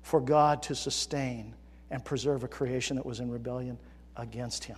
for 0.02 0.22
God 0.22 0.62
to 0.64 0.76
sustain 0.76 1.56
and 1.90 2.04
preserve 2.04 2.44
a 2.44 2.48
creation 2.48 2.96
that 2.98 3.06
was 3.06 3.20
in 3.20 3.32
rebellion 3.32 3.78
against 4.16 4.64
Him 4.64 4.78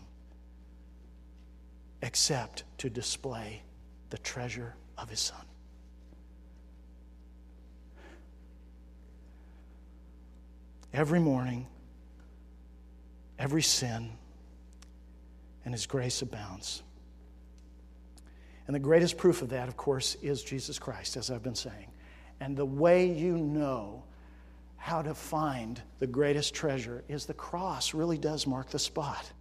except 2.05 2.63
to 2.77 2.89
display 2.89 3.63
the 4.11 4.17
treasure 4.19 4.75
of 4.97 5.09
his 5.09 5.19
son. 5.19 5.41
Every 10.93 11.19
morning, 11.19 11.65
every 13.39 13.63
sin, 13.63 14.11
and 15.65 15.73
his 15.73 15.87
grace 15.87 16.21
abounds. 16.21 16.83
And 18.67 18.75
the 18.75 18.79
greatest 18.79 19.17
proof 19.17 19.41
of 19.41 19.49
that, 19.49 19.67
of 19.67 19.75
course, 19.75 20.15
is 20.21 20.43
Jesus 20.43 20.77
Christ, 20.77 21.17
as 21.17 21.31
I've 21.31 21.43
been 21.43 21.55
saying. 21.55 21.87
And 22.39 22.55
the 22.55 22.65
way 22.65 23.07
you 23.07 23.37
know 23.37 24.03
how 24.77 25.01
to 25.01 25.13
find 25.13 25.81
the 25.99 26.07
greatest 26.07 26.53
treasure 26.53 27.03
is 27.07 27.25
the 27.25 27.33
cross 27.33 27.93
really 27.93 28.17
does 28.17 28.45
mark 28.45 28.69
the 28.69 28.79
spot. 28.79 29.31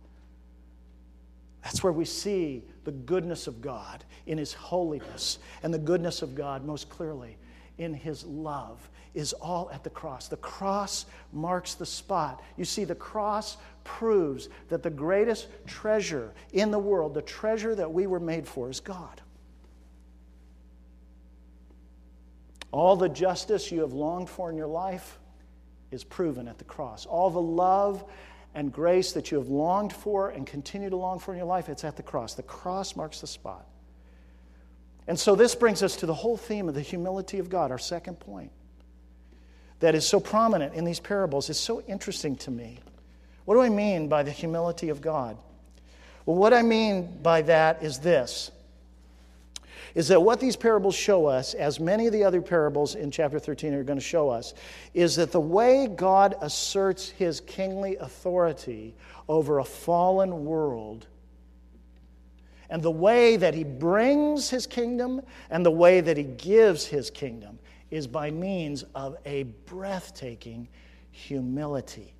That's 1.62 1.83
where 1.83 1.92
we 1.92 2.04
see 2.04 2.62
the 2.85 2.92
goodness 2.92 3.46
of 3.46 3.61
God 3.61 4.04
in 4.26 4.38
His 4.38 4.52
holiness 4.52 5.38
and 5.62 5.72
the 5.72 5.78
goodness 5.78 6.22
of 6.22 6.35
God 6.35 6.64
most 6.64 6.88
clearly 6.88 7.37
in 7.78 7.94
His 7.94 8.24
love 8.24 8.88
is 9.14 9.33
all 9.35 9.70
at 9.72 9.85
the 9.85 9.90
cross. 9.90 10.28
The 10.28 10.37
cross 10.37 11.07
marks 11.33 11.74
the 11.74 11.87
spot. 11.87 12.42
You 12.57 12.64
see, 12.64 12.85
the 12.85 12.94
cross 12.94 13.57
proves 13.85 14.48
that 14.68 14.83
the 14.83 14.90
greatest 14.90 15.48
treasure 15.66 16.33
in 16.52 16.70
the 16.70 16.78
world, 16.78 17.14
the 17.14 17.22
treasure 17.22 17.74
that 17.74 17.92
we 17.92 18.07
were 18.07 18.20
made 18.20 18.46
for, 18.46 18.68
is 18.68 18.80
God. 18.80 19.20
All 22.75 22.97
the 22.97 23.09
justice 23.09 23.71
you 23.71 23.83
have 23.83 23.93
longed 23.93 24.29
for 24.29 24.51
in 24.51 24.57
your 24.57 24.67
life 24.67 25.21
is 25.93 26.03
proven 26.03 26.49
at 26.49 26.59
the 26.59 26.65
cross. 26.65 27.07
All 27.07 27.31
the 27.31 27.41
love 27.41 28.03
and 28.53 28.73
grace 28.73 29.13
that 29.13 29.31
you 29.31 29.39
have 29.39 29.47
longed 29.47 29.93
for 29.93 30.31
and 30.31 30.45
continue 30.45 30.91
to 30.91 30.97
long 30.97 31.21
for 31.21 31.31
in 31.31 31.39
your 31.39 31.47
life, 31.47 31.69
it's 31.69 31.85
at 31.85 31.97
the 31.97 32.03
cross. 32.03 32.35
The 32.35 32.43
cross 32.43 32.97
marks 32.97 33.21
the 33.21 33.29
spot. 33.29 33.65
And 35.07 35.17
so 35.17 35.37
this 35.37 35.55
brings 35.55 35.85
us 35.85 35.95
to 35.99 36.07
the 36.07 36.15
whole 36.15 36.37
theme 36.37 36.69
of 36.69 36.75
the 36.75 36.81
humility 36.81 37.39
of 37.39 37.49
God, 37.49 37.71
our 37.71 37.79
second 37.79 38.19
point, 38.19 38.51
that 39.79 39.95
is 39.95 40.05
so 40.05 40.19
prominent 40.19 40.75
in 40.75 40.85
these 40.85 40.99
parables. 40.99 41.49
It's 41.51 41.61
so 41.61 41.81
interesting 41.83 42.35
to 42.39 42.51
me. 42.51 42.81
What 43.45 43.55
do 43.55 43.61
I 43.61 43.69
mean 43.69 44.09
by 44.09 44.25
the 44.25 44.33
humility 44.33 44.89
of 44.89 45.01
God? 45.01 45.37
Well, 46.27 46.37
what 46.37 46.53
I 46.53 46.63
mean 46.63 47.21
by 47.23 47.43
that 47.43 47.85
is 47.85 48.01
this 48.01 48.51
is 49.94 50.09
that 50.09 50.20
what 50.20 50.40
these 50.40 50.57
parables 50.57 50.94
show 50.94 51.26
us, 51.26 51.54
as 51.54 51.78
many 51.78 52.07
of 52.07 52.12
the 52.12 52.24
other 52.24 52.42
parables 52.42 52.94
in 52.96 53.11
chapter 53.11 53.38
13 53.38 53.74
are 53.74 53.85
going 53.85 53.98
to 53.98 54.04
show 54.04 54.28
us, 54.28 54.54
is 54.92 55.16
that 55.16 55.30
the 55.30 55.40
way 55.40 55.87
God 55.87 56.35
asserts 56.40 57.11
his 57.11 57.40
kingly 57.40 57.96
authority 57.96 58.94
over 59.28 59.61
a 59.61 59.64
fallen 59.64 60.44
world 60.44 61.07
and 62.70 62.83
the 62.83 62.90
way 62.90 63.37
that 63.37 63.54
he 63.54 63.62
brings 63.62 64.50
his 64.50 64.66
kingdom 64.66 65.20
and 65.50 65.64
the 65.64 65.70
way 65.70 66.00
that 66.00 66.16
he 66.16 66.24
gives 66.24 66.85
his 66.85 67.11
kingdom 67.11 67.59
is 67.90 68.07
by 68.07 68.30
means 68.30 68.85
of 68.94 69.16
a 69.24 69.44
breathtaking 69.66 70.68
humility. 71.12 72.14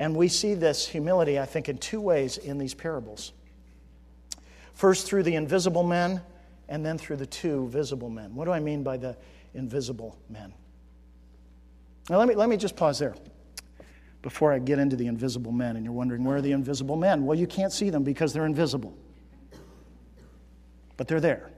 And 0.00 0.16
we 0.16 0.28
see 0.28 0.54
this 0.54 0.86
humility, 0.86 1.38
I 1.38 1.44
think, 1.44 1.68
in 1.68 1.78
two 1.78 2.00
ways 2.00 2.38
in 2.38 2.58
these 2.58 2.74
parables. 2.74 3.32
First 4.78 5.08
through 5.08 5.24
the 5.24 5.34
invisible 5.34 5.82
men, 5.82 6.22
and 6.68 6.86
then 6.86 6.98
through 6.98 7.16
the 7.16 7.26
two 7.26 7.66
visible 7.66 8.08
men. 8.08 8.32
What 8.36 8.44
do 8.44 8.52
I 8.52 8.60
mean 8.60 8.84
by 8.84 8.96
the 8.96 9.16
invisible 9.52 10.16
men? 10.30 10.54
Now, 12.08 12.18
let 12.18 12.28
me, 12.28 12.36
let 12.36 12.48
me 12.48 12.56
just 12.56 12.76
pause 12.76 12.96
there 13.00 13.16
before 14.22 14.52
I 14.52 14.60
get 14.60 14.78
into 14.78 14.94
the 14.94 15.08
invisible 15.08 15.50
men. 15.50 15.74
And 15.74 15.84
you're 15.84 15.92
wondering, 15.92 16.22
where 16.22 16.36
are 16.36 16.40
the 16.40 16.52
invisible 16.52 16.94
men? 16.94 17.26
Well, 17.26 17.36
you 17.36 17.48
can't 17.48 17.72
see 17.72 17.90
them 17.90 18.04
because 18.04 18.32
they're 18.32 18.46
invisible, 18.46 18.96
but 20.96 21.08
they're 21.08 21.18
there. 21.18 21.50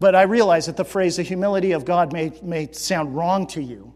But 0.00 0.16
I 0.16 0.22
realize 0.22 0.66
that 0.66 0.76
the 0.76 0.84
phrase 0.84 1.18
the 1.18 1.22
humility 1.22 1.70
of 1.70 1.84
God 1.84 2.12
may, 2.12 2.32
may 2.42 2.72
sound 2.72 3.14
wrong 3.14 3.46
to 3.46 3.62
you, 3.62 3.94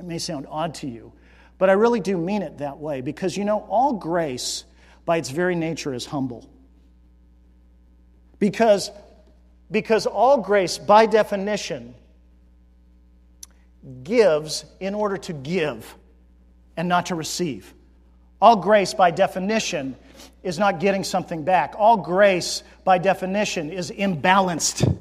it 0.00 0.04
may 0.04 0.18
sound 0.18 0.48
odd 0.50 0.74
to 0.74 0.88
you, 0.88 1.12
but 1.58 1.70
I 1.70 1.74
really 1.74 2.00
do 2.00 2.18
mean 2.18 2.42
it 2.42 2.58
that 2.58 2.78
way 2.78 3.02
because 3.02 3.36
you 3.36 3.44
know, 3.44 3.60
all 3.68 3.92
grace 3.92 4.64
by 5.04 5.18
its 5.18 5.30
very 5.30 5.54
nature, 5.54 5.94
is 5.94 6.06
humble. 6.06 6.48
Because, 8.38 8.90
because 9.70 10.06
all 10.06 10.38
grace, 10.38 10.78
by 10.78 11.06
definition, 11.06 11.94
gives 14.02 14.64
in 14.80 14.94
order 14.94 15.16
to 15.16 15.32
give 15.32 15.94
and 16.76 16.88
not 16.88 17.06
to 17.06 17.14
receive. 17.14 17.74
All 18.40 18.56
grace, 18.56 18.94
by 18.94 19.10
definition, 19.10 19.96
is 20.42 20.58
not 20.58 20.80
getting 20.80 21.04
something 21.04 21.44
back. 21.44 21.74
All 21.78 21.96
grace, 21.96 22.62
by 22.84 22.98
definition, 22.98 23.70
is 23.70 23.90
imbalanced. 23.90 24.98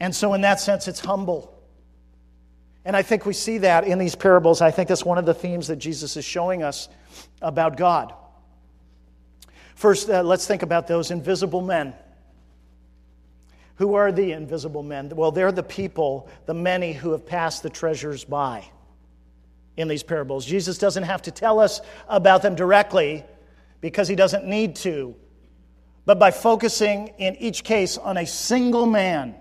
And 0.00 0.14
so, 0.14 0.34
in 0.34 0.40
that 0.40 0.60
sense, 0.60 0.88
it's 0.88 1.00
humble. 1.00 1.50
And 2.84 2.96
I 2.96 3.02
think 3.02 3.24
we 3.24 3.32
see 3.32 3.58
that 3.58 3.84
in 3.86 3.98
these 3.98 4.14
parables. 4.14 4.60
I 4.60 4.70
think 4.70 4.88
that's 4.88 5.04
one 5.04 5.18
of 5.18 5.24
the 5.24 5.34
themes 5.34 5.68
that 5.68 5.76
Jesus 5.76 6.16
is 6.16 6.24
showing 6.24 6.62
us 6.62 6.88
about 7.40 7.76
God. 7.76 8.12
First, 9.84 10.08
uh, 10.08 10.22
let's 10.22 10.46
think 10.46 10.62
about 10.62 10.86
those 10.86 11.10
invisible 11.10 11.60
men. 11.60 11.92
Who 13.74 13.96
are 13.96 14.12
the 14.12 14.32
invisible 14.32 14.82
men? 14.82 15.10
Well, 15.14 15.30
they're 15.30 15.52
the 15.52 15.62
people, 15.62 16.26
the 16.46 16.54
many 16.54 16.94
who 16.94 17.12
have 17.12 17.26
passed 17.26 17.62
the 17.62 17.68
treasures 17.68 18.24
by 18.24 18.64
in 19.76 19.86
these 19.86 20.02
parables. 20.02 20.46
Jesus 20.46 20.78
doesn't 20.78 21.02
have 21.02 21.20
to 21.20 21.30
tell 21.30 21.60
us 21.60 21.82
about 22.08 22.40
them 22.40 22.54
directly 22.54 23.26
because 23.82 24.08
he 24.08 24.14
doesn't 24.14 24.46
need 24.46 24.76
to. 24.76 25.14
But 26.06 26.18
by 26.18 26.30
focusing 26.30 27.08
in 27.18 27.36
each 27.36 27.62
case 27.62 27.98
on 27.98 28.16
a 28.16 28.24
single 28.24 28.86
man, 28.86 29.34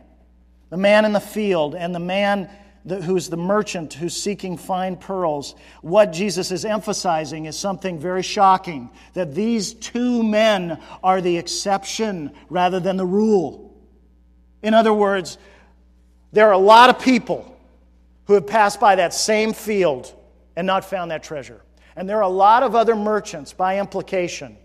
the 0.69 0.75
man 0.75 1.06
in 1.06 1.13
the 1.13 1.21
field 1.21 1.73
and 1.73 1.95
the 1.95 1.99
man 1.99 2.49
who's 2.88 3.30
the 3.30 3.38
merchant 3.38 3.93
who's 3.93 4.15
seeking 4.15 4.58
fine 4.58 4.98
pearls. 4.98 5.56
What 5.82 6.12
Jesus 6.12 6.52
is 6.52 6.65
emphasizing 6.65 7.46
is 7.46 7.58
something 7.58 7.98
very 7.98 8.24
shocking 8.24 8.89
that 9.13 9.34
these 9.34 9.74
two 9.74 10.24
men 10.24 10.82
are 11.04 11.22
the 11.22 11.38
exception 11.38 12.32
rather 12.50 12.80
than 12.80 12.98
the 12.98 13.06
rule. 13.06 13.74
In 14.62 14.74
other 14.74 14.93
words, 14.93 15.38
there 16.32 16.48
are 16.48 16.54
a 16.54 16.58
lot 16.58 16.89
of 16.89 17.00
people 17.00 17.58
who 18.26 18.34
have 18.34 18.48
passed 18.48 18.80
by 18.80 18.96
that 18.96 19.13
same 19.13 19.54
field 19.54 20.13
and 20.56 20.67
not 20.67 20.86
found 20.86 21.12
that 21.12 21.24
treasure. 21.24 21.62
And 21.96 22.10
there 22.10 22.17
are 22.17 22.24
a 22.24 22.28
lot 22.30 22.63
of 22.63 22.76
other 22.76 22.96
merchants, 22.96 23.54
by 23.54 23.80
implication, 23.80 24.58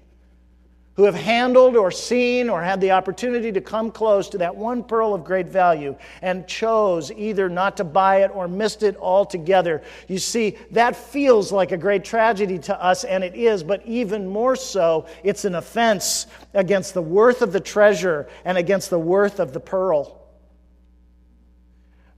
who 0.99 1.05
have 1.05 1.15
handled 1.15 1.77
or 1.77 1.93
seen 1.93 2.51
or 2.51 2.61
had 2.61 2.81
the 2.81 2.91
opportunity 2.91 3.53
to 3.53 3.61
come 3.61 3.89
close 3.89 4.29
to 4.29 4.39
that 4.39 4.57
one 4.57 4.83
pearl 4.83 5.15
of 5.15 5.23
great 5.23 5.49
value 5.49 5.97
and 6.23 6.45
chose 6.49 7.13
either 7.13 7.49
not 7.49 7.77
to 7.77 7.85
buy 7.85 8.25
it 8.25 8.33
or 8.35 8.49
missed 8.49 8.83
it 8.83 8.97
altogether. 8.97 9.81
You 10.09 10.19
see, 10.19 10.59
that 10.73 10.97
feels 10.97 11.53
like 11.53 11.71
a 11.71 11.77
great 11.77 12.05
tragedy 12.05 12.59
to 12.59 12.83
us, 12.83 13.05
and 13.05 13.23
it 13.23 13.37
is, 13.37 13.63
but 13.63 13.87
even 13.87 14.27
more 14.27 14.57
so, 14.57 15.07
it's 15.23 15.45
an 15.45 15.55
offense 15.55 16.27
against 16.53 16.95
the 16.95 17.03
worth 17.03 17.43
of 17.43 17.53
the 17.53 17.61
treasure 17.61 18.29
and 18.45 18.59
against 18.59 18.91
the 18.91 18.99
worth 18.99 19.39
of 19.39 19.53
the 19.53 19.61
pearl. 19.61 20.27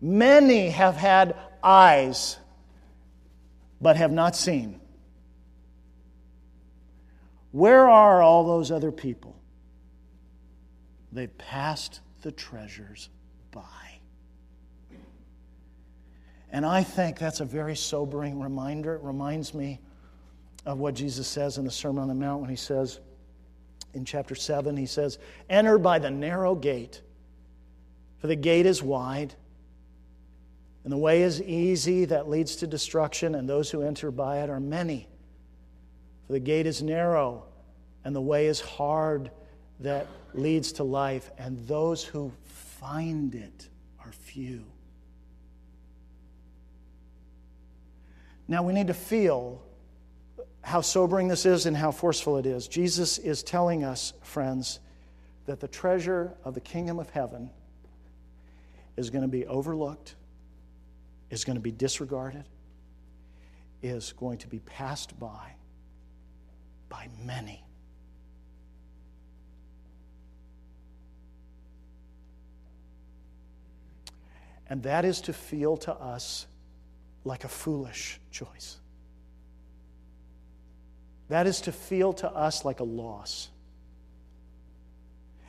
Many 0.01 0.71
have 0.71 0.97
had 0.97 1.37
eyes, 1.63 2.39
but 3.79 3.97
have 3.97 4.11
not 4.11 4.35
seen 4.35 4.80
Where 7.53 7.89
are 7.89 8.23
all 8.23 8.45
those 8.45 8.71
other 8.71 8.93
people? 8.93 9.37
They 11.13 11.27
passed 11.27 12.01
the 12.23 12.31
treasures 12.31 13.09
by. 13.51 13.63
And 16.53 16.65
I 16.65 16.83
think 16.83 17.19
that's 17.19 17.41
a 17.41 17.45
very 17.45 17.77
sobering 17.77 18.41
reminder. 18.41 18.95
It 18.95 19.03
reminds 19.03 19.55
me 19.55 19.81
of 20.67 20.79
what 20.79 20.95
Jesus 20.95 21.27
says 21.27 21.59
in 21.59 21.65
the 21.65 21.71
Sermon 21.71 22.03
on 22.03 22.09
the 22.09 22.15
Mount 22.15 22.41
when 22.41 22.51
he 22.51 22.57
says 22.57 23.01
in 23.95 24.05
chapter 24.05 24.35
7, 24.35 24.77
he 24.77 24.87
says, 24.87 25.19
Enter 25.49 25.79
by 25.79 25.99
the 25.99 26.11
narrow 26.11 26.55
gate, 26.55 27.03
for 28.19 28.27
the 28.27 28.37
gate 28.37 28.67
is 28.67 28.83
wide, 28.83 29.35
and 30.85 30.93
the 30.93 30.97
way 30.97 31.23
is 31.23 31.43
easy 31.43 32.05
that 32.07 32.29
leads 32.29 32.57
to 32.57 32.67
destruction, 32.67 33.35
and 33.35 33.49
those 33.49 33.71
who 33.71 33.83
enter 33.83 34.11
by 34.11 34.39
it 34.39 34.51
are 34.51 34.61
many. 34.61 35.09
For 36.31 36.35
the 36.35 36.39
gate 36.39 36.67
is 36.67 36.81
narrow, 36.81 37.43
and 38.05 38.15
the 38.15 38.21
way 38.21 38.47
is 38.47 38.61
hard 38.61 39.33
that 39.81 40.07
leads 40.33 40.71
to 40.75 40.85
life, 40.85 41.29
and 41.37 41.59
those 41.67 42.05
who 42.05 42.31
find 42.45 43.35
it 43.35 43.69
are 43.99 44.13
few. 44.13 44.65
Now 48.47 48.63
we 48.63 48.73
need 48.73 48.87
to 48.87 48.95
feel 48.95 49.61
how 50.63 50.83
sobering 50.83 51.27
this 51.27 51.47
is 51.47 51.67
and 51.67 51.77
how 51.77 51.91
forceful 51.91 52.37
it 52.37 52.47
is. 52.47 52.69
Jesus 52.69 53.19
is 53.19 53.43
telling 53.43 53.83
us, 53.83 54.13
friends, 54.23 54.79
that 55.47 55.59
the 55.59 55.67
treasure 55.67 56.33
of 56.45 56.55
the 56.55 56.61
kingdom 56.61 57.01
of 57.01 57.11
heaven 57.11 57.51
is 58.97 59.11
going 59.11 59.23
to 59.23 59.29
be 59.29 59.49
overlooked, 59.49 60.15
is 61.29 61.45
going 61.45 61.57
to 61.57 61.61
be 61.61 61.73
disregarded, 61.73 62.45
is 63.83 64.13
going 64.13 64.39
to 64.39 64.47
be 64.47 64.61
passed 64.61 65.19
by 65.19 65.55
by 66.91 67.09
many. 67.25 67.65
And 74.69 74.83
that 74.83 75.07
is 75.07 75.23
to 75.23 75.33
feel 75.33 75.79
to 75.79 75.95
us 75.95 76.47
like 77.25 77.45
a 77.45 77.49
foolish 77.49 78.21
choice. 78.31 78.77
That 81.29 81.47
is 81.47 81.61
to 81.63 81.73
feel 81.73 82.13
to 82.15 82.31
us 82.31 82.65
like 82.65 82.81
a 82.81 82.85
loss. 82.85 83.49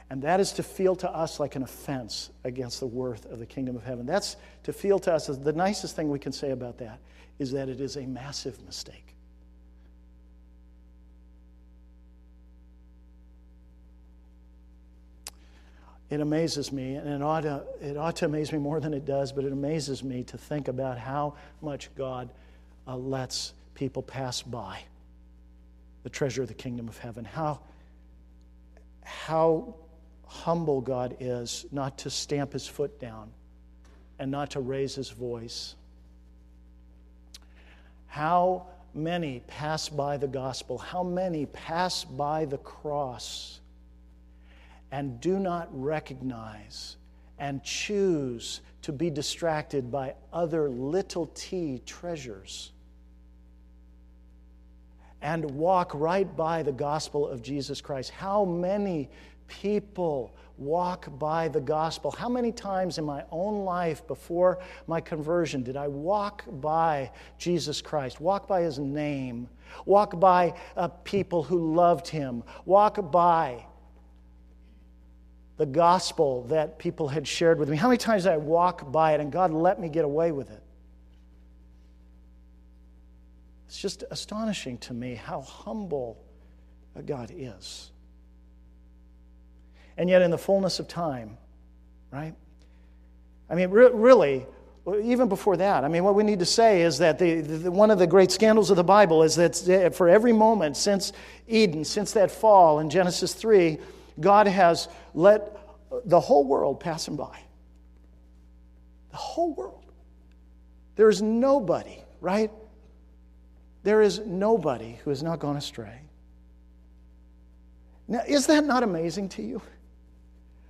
And 0.09 0.21
that 0.23 0.39
is 0.39 0.51
to 0.53 0.63
feel 0.63 0.95
to 0.97 1.09
us 1.09 1.39
like 1.39 1.55
an 1.55 1.63
offense 1.63 2.31
against 2.43 2.79
the 2.79 2.87
worth 2.87 3.25
of 3.25 3.39
the 3.39 3.45
kingdom 3.45 3.75
of 3.75 3.83
heaven. 3.83 4.05
That's 4.05 4.35
to 4.63 4.73
feel 4.73 4.99
to 4.99 5.13
us, 5.13 5.27
the 5.27 5.53
nicest 5.53 5.95
thing 5.95 6.09
we 6.09 6.19
can 6.19 6.31
say 6.31 6.51
about 6.51 6.77
that 6.79 6.99
is 7.39 7.51
that 7.53 7.69
it 7.69 7.79
is 7.79 7.95
a 7.95 8.05
massive 8.05 8.63
mistake. 8.65 9.10
It 16.11 16.19
amazes 16.19 16.73
me, 16.73 16.95
and 16.95 17.07
it 17.07 17.21
ought, 17.21 17.41
to, 17.41 17.63
it 17.81 17.95
ought 17.95 18.17
to 18.17 18.25
amaze 18.25 18.51
me 18.51 18.59
more 18.59 18.81
than 18.81 18.93
it 18.93 19.05
does, 19.05 19.31
but 19.31 19.45
it 19.45 19.53
amazes 19.53 20.03
me 20.03 20.23
to 20.25 20.37
think 20.37 20.67
about 20.67 20.97
how 20.97 21.35
much 21.61 21.89
God 21.95 22.29
uh, 22.85 22.97
lets 22.97 23.53
people 23.75 24.03
pass 24.03 24.41
by 24.41 24.81
the 26.03 26.09
treasure 26.09 26.41
of 26.41 26.49
the 26.49 26.53
kingdom 26.53 26.89
of 26.89 26.97
heaven. 26.97 27.23
How, 27.23 27.61
how 29.03 29.73
humble 30.25 30.81
God 30.81 31.15
is 31.21 31.65
not 31.71 31.97
to 31.99 32.09
stamp 32.09 32.51
his 32.51 32.67
foot 32.67 32.99
down 32.99 33.31
and 34.19 34.29
not 34.29 34.51
to 34.51 34.59
raise 34.59 34.95
his 34.95 35.09
voice. 35.09 35.75
How 38.07 38.67
many 38.93 39.43
pass 39.47 39.87
by 39.87 40.17
the 40.17 40.27
gospel? 40.27 40.77
How 40.77 41.03
many 41.03 41.45
pass 41.45 42.03
by 42.03 42.43
the 42.43 42.57
cross? 42.57 43.60
And 44.91 45.19
do 45.21 45.39
not 45.39 45.69
recognize 45.71 46.97
and 47.39 47.63
choose 47.63 48.61
to 48.81 48.91
be 48.91 49.09
distracted 49.09 49.91
by 49.91 50.15
other 50.33 50.69
little 50.69 51.27
t 51.33 51.81
treasures 51.85 52.71
and 55.21 55.45
walk 55.51 55.91
right 55.93 56.35
by 56.35 56.63
the 56.63 56.71
gospel 56.71 57.27
of 57.27 57.41
Jesus 57.41 57.79
Christ. 57.79 58.09
How 58.09 58.43
many 58.43 59.09
people 59.47 60.35
walk 60.57 61.07
by 61.19 61.47
the 61.47 61.61
gospel? 61.61 62.11
How 62.11 62.29
many 62.29 62.51
times 62.51 62.97
in 62.97 63.05
my 63.05 63.23
own 63.31 63.63
life 63.63 64.05
before 64.07 64.59
my 64.87 64.99
conversion 64.99 65.63
did 65.63 65.77
I 65.77 65.87
walk 65.87 66.43
by 66.59 67.11
Jesus 67.37 67.81
Christ, 67.81 68.19
walk 68.19 68.47
by 68.47 68.61
his 68.61 68.79
name, 68.79 69.47
walk 69.85 70.19
by 70.19 70.53
uh, 70.75 70.87
people 71.03 71.43
who 71.43 71.75
loved 71.75 72.07
him, 72.07 72.43
walk 72.65 73.11
by 73.11 73.65
the 75.61 75.65
gospel 75.67 76.41
that 76.45 76.79
people 76.79 77.07
had 77.07 77.27
shared 77.27 77.59
with 77.59 77.69
me. 77.69 77.77
How 77.77 77.87
many 77.87 77.99
times 77.99 78.23
did 78.23 78.31
I 78.31 78.37
walk 78.37 78.91
by 78.91 79.13
it 79.13 79.19
and 79.19 79.31
God 79.31 79.51
let 79.51 79.79
me 79.79 79.89
get 79.89 80.03
away 80.03 80.31
with 80.31 80.49
it? 80.49 80.63
It's 83.67 83.77
just 83.77 84.03
astonishing 84.09 84.79
to 84.79 84.93
me 84.95 85.13
how 85.13 85.41
humble 85.41 86.17
God 87.05 87.31
is. 87.31 87.91
And 89.97 90.09
yet, 90.09 90.23
in 90.23 90.31
the 90.31 90.37
fullness 90.39 90.79
of 90.79 90.87
time, 90.87 91.37
right? 92.09 92.33
I 93.47 93.53
mean, 93.53 93.69
re- 93.69 93.91
really, 93.93 94.47
even 95.03 95.29
before 95.29 95.57
that, 95.57 95.83
I 95.83 95.89
mean, 95.89 96.03
what 96.03 96.15
we 96.15 96.23
need 96.23 96.39
to 96.39 96.45
say 96.45 96.81
is 96.81 96.97
that 96.97 97.19
the, 97.19 97.41
the, 97.41 97.71
one 97.71 97.91
of 97.91 97.99
the 97.99 98.07
great 98.07 98.31
scandals 98.31 98.71
of 98.71 98.77
the 98.77 98.83
Bible 98.83 99.21
is 99.21 99.35
that 99.35 99.93
for 99.93 100.09
every 100.09 100.33
moment 100.33 100.75
since 100.75 101.13
Eden, 101.47 101.85
since 101.85 102.13
that 102.13 102.31
fall 102.31 102.79
in 102.79 102.89
Genesis 102.89 103.35
3, 103.35 103.77
God 104.19 104.47
has 104.47 104.87
let 105.13 105.57
the 106.05 106.19
whole 106.19 106.45
world 106.45 106.79
pass 106.79 107.07
him 107.07 107.15
by. 107.15 107.39
The 109.11 109.17
whole 109.17 109.53
world. 109.53 109.83
There 110.95 111.09
is 111.09 111.21
nobody, 111.21 111.99
right? 112.19 112.51
There 113.83 114.01
is 114.01 114.19
nobody 114.19 114.99
who 115.03 115.09
has 115.09 115.23
not 115.23 115.39
gone 115.39 115.57
astray. 115.57 116.01
Now, 118.07 118.21
is 118.27 118.47
that 118.47 118.65
not 118.65 118.83
amazing 118.83 119.29
to 119.29 119.41
you? 119.41 119.61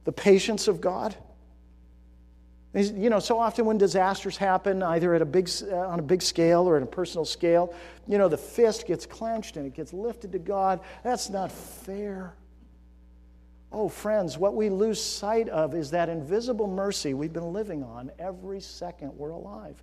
The 0.06 0.12
patience 0.12 0.68
of 0.68 0.80
God? 0.80 1.16
You 2.74 3.10
know, 3.10 3.20
so 3.20 3.38
often 3.38 3.66
when 3.66 3.78
disasters 3.78 4.38
happen, 4.38 4.82
either 4.82 5.14
at 5.14 5.22
a 5.22 5.26
big, 5.26 5.50
uh, 5.70 5.76
on 5.76 6.00
a 6.00 6.04
big 6.04 6.22
scale 6.22 6.62
or 6.62 6.78
at 6.78 6.84
a 6.84 6.86
personal 6.86 7.26
scale, 7.26 7.74
you 8.08 8.18
know, 8.18 8.30
the 8.30 8.38
fist 8.38 8.88
gets 8.88 9.06
clenched 9.06 9.58
and 9.58 9.66
it 9.66 9.74
gets 9.74 9.92
lifted 9.92 10.32
to 10.32 10.40
God. 10.40 10.80
That's 11.04 11.30
not 11.30 11.52
fair. 11.52 12.34
Oh, 13.72 13.88
friends, 13.88 14.38
what 14.38 14.56
we 14.56 14.70
lose 14.70 15.02
sight 15.02 15.48
of 15.48 15.74
is 15.74 15.92
that 15.92 16.10
invisible 16.10 16.68
mercy 16.68 17.14
we've 17.14 17.32
been 17.32 17.54
living 17.54 17.84
on 17.84 18.12
every 18.20 18.60
second 18.60 19.18
we're 19.18 19.30
alive. 19.30 19.82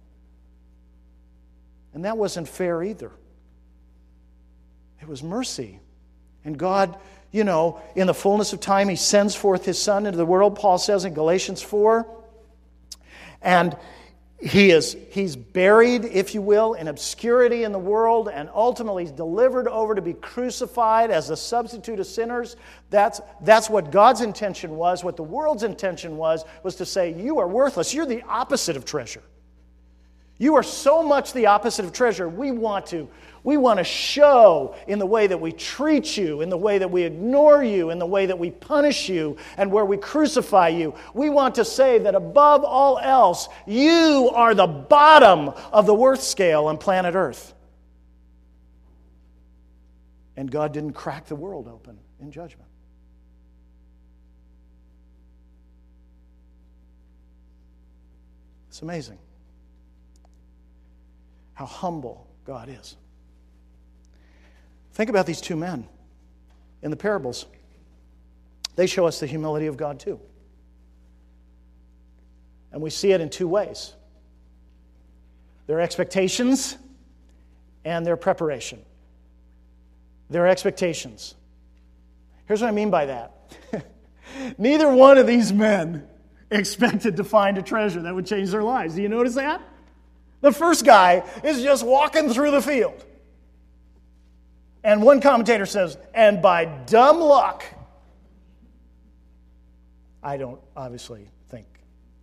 And 1.95 2.05
that 2.05 2.19
wasn't 2.19 2.49
fair 2.49 2.83
either. 2.83 3.11
It 5.01 5.09
was 5.09 5.23
mercy. 5.23 5.81
And 6.45 6.59
God, 6.59 6.99
you 7.33 7.45
know, 7.45 7.81
in 7.95 8.07
the 8.07 8.15
fullness 8.15 8.53
of 8.53 8.61
time, 8.61 8.91
He 8.91 8.97
sends 8.97 9.35
forth 9.35 9.65
His 9.65 9.81
Son 9.81 10.05
into 10.05 10.19
the 10.19 10.27
world, 10.27 10.57
Paul 10.57 10.77
says 10.77 11.05
in 11.07 11.15
Galatians 11.15 11.63
4. 11.63 12.07
And 13.41 13.75
he 14.41 14.71
is 14.71 14.97
he's 15.11 15.35
buried 15.35 16.05
if 16.05 16.33
you 16.33 16.41
will 16.41 16.75
in 16.75 16.87
obscurity 16.87 17.65
in 17.65 17.73
the 17.73 17.79
world 17.79 18.29
and 18.29 18.49
ultimately 18.55 19.03
he's 19.03 19.13
delivered 19.13 19.67
over 19.67 19.97
to 19.97 20.03
be 20.03 20.13
crucified 20.13 21.11
as 21.11 21.31
a 21.31 21.37
substitute 21.37 21.99
of 21.99 22.07
sinners. 22.07 22.55
That's 22.89 23.21
that's 23.41 23.69
what 23.69 23.91
god's 23.91 24.21
intention 24.21 24.77
was. 24.77 25.03
What 25.03 25.17
the 25.17 25.25
world's 25.25 25.65
intention 25.65 26.17
was 26.17 26.45
was 26.63 26.77
to 26.77 26.87
say 26.87 27.13
you 27.15 27.41
are 27.41 27.49
worthless. 27.49 27.93
You're 27.93 28.07
the 28.07 28.23
opposite 28.23 28.77
of 28.77 28.85
treasure 28.85 29.23
you 30.39 30.55
are 30.55 30.63
so 30.63 31.03
much 31.03 31.33
the 31.33 31.47
opposite 31.47 31.85
of 31.85 31.93
treasure 31.93 32.29
we 32.29 32.51
want 32.51 32.87
to 32.87 33.09
we 33.45 33.57
want 33.57 33.79
to 33.79 33.85
show 33.85 34.75
in 34.87 34.99
the 34.99 35.07
way 35.07 35.27
that 35.27 35.41
we 35.41 35.53
treat 35.53 36.17
you, 36.17 36.43
in 36.43 36.51
the 36.51 36.57
way 36.59 36.79
that 36.79 36.91
we 36.91 37.05
ignore 37.05 37.63
you, 37.63 37.91
in 37.91 37.99
the 37.99 38.07
way 38.07 38.27
that 38.27 38.39
we 38.39 38.51
punish 38.51 39.09
you, 39.09 39.37
and 39.57 39.71
where 39.71 39.85
we 39.85 39.97
crucify 39.97 40.69
you. 40.69 40.95
We 41.15 41.31
want 41.31 41.55
to 41.55 41.65
say 41.65 41.99
that 42.01 42.15
above 42.15 42.65
all 42.65 42.99
else, 42.99 43.49
you 43.67 44.31
are 44.35 44.55
the 44.55 44.67
bottom 44.67 45.51
of 45.73 45.87
the 45.87 45.95
worth 45.95 46.23
scale 46.23 46.67
on 46.67 46.79
planet 46.79 47.15
Earth. 47.15 47.55
And 50.37 50.51
God 50.51 50.73
didn't 50.73 50.93
crack 50.93 51.27
the 51.27 51.37
world 51.37 51.69
open 51.69 51.99
in 52.21 52.31
judgment. 52.31 52.69
It's 58.69 58.83
amazing 58.83 59.19
how 61.59 61.67
humble 61.67 62.25
God 62.45 62.69
is. 62.69 62.97
Think 64.93 65.11
about 65.11 65.27
these 65.27 65.41
two 65.41 65.57
men 65.57 65.89
in 66.83 66.93
the 66.93 66.97
parables. 66.97 67.47
They 68.77 68.87
show 68.87 69.07
us 69.07 69.19
the 69.19 69.27
humility 69.27 69.67
of 69.67 69.77
God 69.77 69.99
too. 69.99 70.21
And 72.71 72.81
we 72.81 72.91
see 72.91 73.11
it 73.11 73.21
in 73.21 73.29
two 73.29 73.49
ways 73.49 73.93
their 75.67 75.81
expectations 75.81 76.77
and 77.85 78.07
their 78.07 78.17
preparation. 78.17 78.79
their 80.31 80.47
expectations. 80.47 81.35
Here's 82.47 82.61
what 82.61 82.69
I 82.69 82.71
mean 82.71 82.91
by 82.91 83.07
that 83.07 83.33
neither 84.59 84.89
one 84.89 85.19
of 85.19 85.27
these 85.27 85.53
men 85.53 86.07
expected 86.53 87.17
to 87.17 87.25
find 87.25 87.59
a 87.59 87.63
treasure 87.63 88.03
that 88.03 88.15
would 88.15 88.27
change 88.27 88.53
their 88.53 88.63
lives. 88.63 88.95
Do 88.95 89.03
you 89.03 89.09
notice 89.09 89.35
that? 89.35 89.61
The 90.41 90.53
first 90.53 90.85
guy 90.85 91.25
is 91.43 91.63
just 91.63 91.85
walking 91.85 92.33
through 92.33 92.53
the 92.53 92.63
field. 92.63 93.05
And 94.85 95.03
one 95.03 95.21
commentator 95.21 95.67
says, 95.67 95.99
and 96.15 96.41
by 96.41 96.65
dumb 96.65 97.21
luck, 97.21 97.65
I 100.23 100.37
don't 100.37 100.61
obviously 100.77 101.29
think 101.49 101.67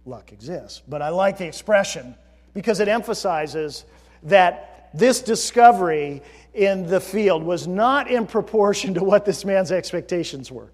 luck 0.05 0.31
exists, 0.31 0.81
but 0.87 1.01
I 1.01 1.09
like 1.09 1.37
the 1.37 1.45
expression 1.45 2.15
because 2.53 2.79
it 2.79 2.87
emphasizes 2.87 3.85
that 4.23 4.89
this 4.93 5.21
discovery 5.21 6.21
in 6.53 6.87
the 6.87 7.01
field 7.01 7.43
was 7.43 7.67
not 7.67 8.09
in 8.09 8.25
proportion 8.25 8.93
to 8.93 9.03
what 9.03 9.25
this 9.25 9.43
man's 9.43 9.71
expectations 9.71 10.51
were. 10.51 10.71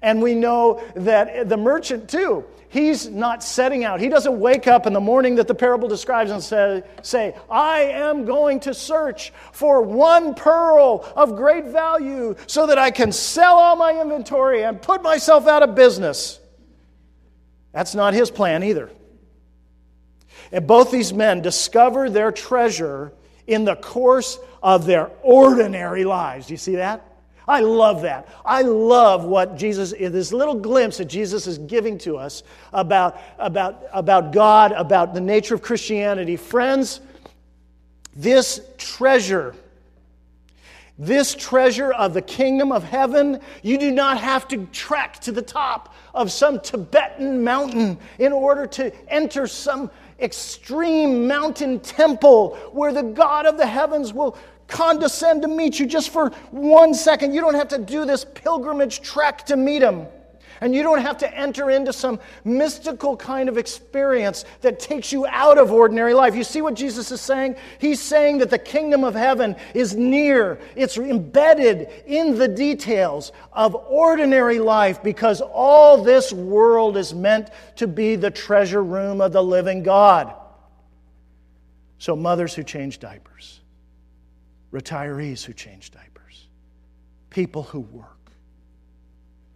And 0.00 0.22
we 0.22 0.34
know 0.34 0.82
that 0.94 1.48
the 1.48 1.56
merchant, 1.56 2.08
too, 2.08 2.44
he's 2.68 3.08
not 3.08 3.42
setting 3.42 3.84
out. 3.84 4.00
He 4.00 4.08
doesn't 4.08 4.40
wake 4.40 4.66
up 4.66 4.86
in 4.86 4.92
the 4.92 5.00
morning 5.00 5.34
that 5.36 5.48
the 5.48 5.54
parable 5.54 5.88
describes 5.88 6.30
and 6.30 6.42
say, 6.42 6.82
say, 7.02 7.36
I 7.50 7.80
am 7.80 8.24
going 8.24 8.60
to 8.60 8.74
search 8.74 9.32
for 9.52 9.82
one 9.82 10.34
pearl 10.34 11.06
of 11.14 11.36
great 11.36 11.66
value 11.66 12.34
so 12.46 12.66
that 12.68 12.78
I 12.78 12.90
can 12.90 13.12
sell 13.12 13.56
all 13.56 13.76
my 13.76 14.00
inventory 14.00 14.64
and 14.64 14.80
put 14.80 15.02
myself 15.02 15.46
out 15.46 15.62
of 15.62 15.74
business. 15.74 16.40
That's 17.72 17.94
not 17.94 18.14
his 18.14 18.30
plan 18.30 18.62
either. 18.62 18.90
And 20.50 20.66
both 20.66 20.90
these 20.90 21.12
men 21.12 21.42
discover 21.42 22.10
their 22.10 22.32
treasure 22.32 23.12
in 23.46 23.64
the 23.64 23.76
course 23.76 24.38
of 24.62 24.86
their 24.86 25.10
ordinary 25.22 26.04
lives. 26.04 26.46
Do 26.46 26.54
you 26.54 26.58
see 26.58 26.76
that? 26.76 27.11
I 27.46 27.60
love 27.60 28.02
that. 28.02 28.28
I 28.44 28.62
love 28.62 29.24
what 29.24 29.56
Jesus, 29.56 29.92
this 29.92 30.32
little 30.32 30.54
glimpse 30.54 30.98
that 30.98 31.06
Jesus 31.06 31.46
is 31.46 31.58
giving 31.58 31.98
to 31.98 32.16
us 32.16 32.42
about, 32.72 33.18
about, 33.38 33.82
about 33.92 34.32
God, 34.32 34.72
about 34.72 35.14
the 35.14 35.20
nature 35.20 35.54
of 35.54 35.62
Christianity. 35.62 36.36
Friends, 36.36 37.00
this 38.14 38.60
treasure, 38.78 39.54
this 40.98 41.34
treasure 41.34 41.92
of 41.92 42.14
the 42.14 42.22
kingdom 42.22 42.70
of 42.70 42.84
heaven, 42.84 43.40
you 43.62 43.78
do 43.78 43.90
not 43.90 44.18
have 44.18 44.46
to 44.48 44.66
trek 44.66 45.18
to 45.20 45.32
the 45.32 45.42
top 45.42 45.94
of 46.14 46.30
some 46.30 46.60
Tibetan 46.60 47.42
mountain 47.42 47.98
in 48.18 48.32
order 48.32 48.66
to 48.66 48.92
enter 49.08 49.46
some 49.46 49.90
extreme 50.20 51.26
mountain 51.26 51.80
temple 51.80 52.54
where 52.72 52.92
the 52.92 53.02
God 53.02 53.46
of 53.46 53.56
the 53.56 53.66
heavens 53.66 54.12
will 54.12 54.36
condescend 54.72 55.42
to 55.42 55.48
meet 55.48 55.78
you 55.78 55.86
just 55.86 56.10
for 56.10 56.30
one 56.50 56.94
second. 56.94 57.34
You 57.34 57.40
don't 57.40 57.54
have 57.54 57.68
to 57.68 57.78
do 57.78 58.04
this 58.04 58.24
pilgrimage 58.24 59.02
trek 59.02 59.46
to 59.46 59.56
meet 59.56 59.82
him. 59.82 60.06
And 60.62 60.72
you 60.72 60.84
don't 60.84 61.00
have 61.00 61.18
to 61.18 61.36
enter 61.36 61.70
into 61.70 61.92
some 61.92 62.20
mystical 62.44 63.16
kind 63.16 63.48
of 63.48 63.58
experience 63.58 64.44
that 64.60 64.78
takes 64.78 65.10
you 65.10 65.26
out 65.26 65.58
of 65.58 65.72
ordinary 65.72 66.14
life. 66.14 66.36
You 66.36 66.44
see 66.44 66.62
what 66.62 66.74
Jesus 66.74 67.10
is 67.10 67.20
saying? 67.20 67.56
He's 67.80 68.00
saying 68.00 68.38
that 68.38 68.48
the 68.48 68.60
kingdom 68.60 69.02
of 69.02 69.16
heaven 69.16 69.56
is 69.74 69.96
near, 69.96 70.60
it's 70.76 70.96
embedded 70.96 71.88
in 72.06 72.38
the 72.38 72.46
details 72.46 73.32
of 73.52 73.74
ordinary 73.74 74.60
life 74.60 75.02
because 75.02 75.40
all 75.40 76.00
this 76.00 76.32
world 76.32 76.96
is 76.96 77.12
meant 77.12 77.50
to 77.76 77.88
be 77.88 78.14
the 78.14 78.30
treasure 78.30 78.84
room 78.84 79.20
of 79.20 79.32
the 79.32 79.42
living 79.42 79.82
God. 79.82 80.32
So, 81.98 82.14
mothers 82.14 82.54
who 82.54 82.62
change 82.62 83.00
diapers, 83.00 83.61
retirees 84.72 85.44
who 85.44 85.52
change 85.52 85.90
diapers, 85.90 86.48
people 87.30 87.62
who 87.62 87.80
work, 87.80 88.30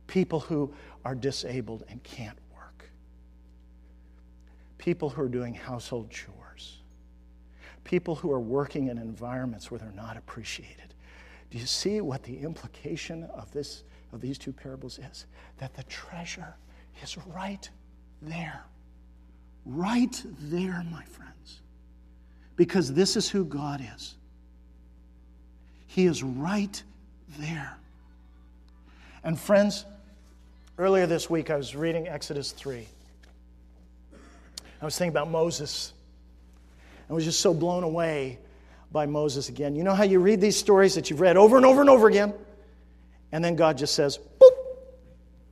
people 0.07 0.41
who 0.41 0.73
are 1.05 1.14
disabled 1.14 1.85
and 1.89 2.03
can't 2.03 2.39
work, 2.55 2.89
people 4.79 5.09
who 5.09 5.23
are 5.23 5.29
doing 5.29 5.55
household 5.55 6.11
chores, 6.11 6.79
people 7.85 8.14
who 8.14 8.31
are 8.31 8.41
working 8.41 8.89
in 8.89 8.99
environments 8.99 9.71
where 9.71 9.79
they're 9.79 9.91
not 9.93 10.17
appreciated. 10.17 10.95
Do 11.51 11.59
you 11.59 11.67
see 11.67 12.01
what 12.01 12.23
the 12.23 12.39
implication 12.39 13.25
of, 13.35 13.51
this, 13.53 13.85
of 14.12 14.21
these 14.21 14.37
two 14.37 14.53
parables 14.53 14.99
is? 14.99 15.27
That 15.59 15.75
the 15.75 15.85
treasure 15.85 16.57
is 17.03 17.17
right 17.17 17.69
there. 18.21 18.64
Right 19.64 20.21
there, 20.41 20.85
my 20.91 21.05
friends. 21.05 21.61
Because 22.57 22.93
this 22.93 23.17
is 23.17 23.29
who 23.29 23.45
God 23.45 23.81
is. 23.95 24.17
He 25.87 26.07
is 26.07 26.22
right 26.22 26.82
there. 27.39 27.76
And 29.24 29.39
friends, 29.39 29.84
earlier 30.78 31.07
this 31.07 31.28
week 31.30 31.51
I 31.51 31.57
was 31.57 31.74
reading 31.74 32.09
Exodus 32.09 32.53
3. 32.53 32.87
I 34.80 34.84
was 34.84 34.97
thinking 34.97 35.12
about 35.12 35.30
Moses. 35.30 35.93
I 37.09 37.12
was 37.12 37.24
just 37.24 37.41
so 37.41 37.55
blown 37.55 37.82
away 37.82 38.39
by 38.93 39.07
Moses 39.07 39.49
again. 39.49 39.74
You 39.74 39.84
know 39.84 39.95
how 39.95 40.05
you 40.05 40.20
read 40.20 40.41
these 40.41 40.57
stories 40.57 40.95
that 40.95 41.11
you've 41.11 41.20
read 41.20 41.37
over 41.37 41.57
and 41.57 41.64
over 41.64 41.80
and 41.80 41.91
over 41.91 42.09
again? 42.09 42.34
And 43.32 43.45
then 43.45 43.57
God 43.57 43.78
just 43.78 43.95
says, 43.95 44.18
Boop, 44.18 44.51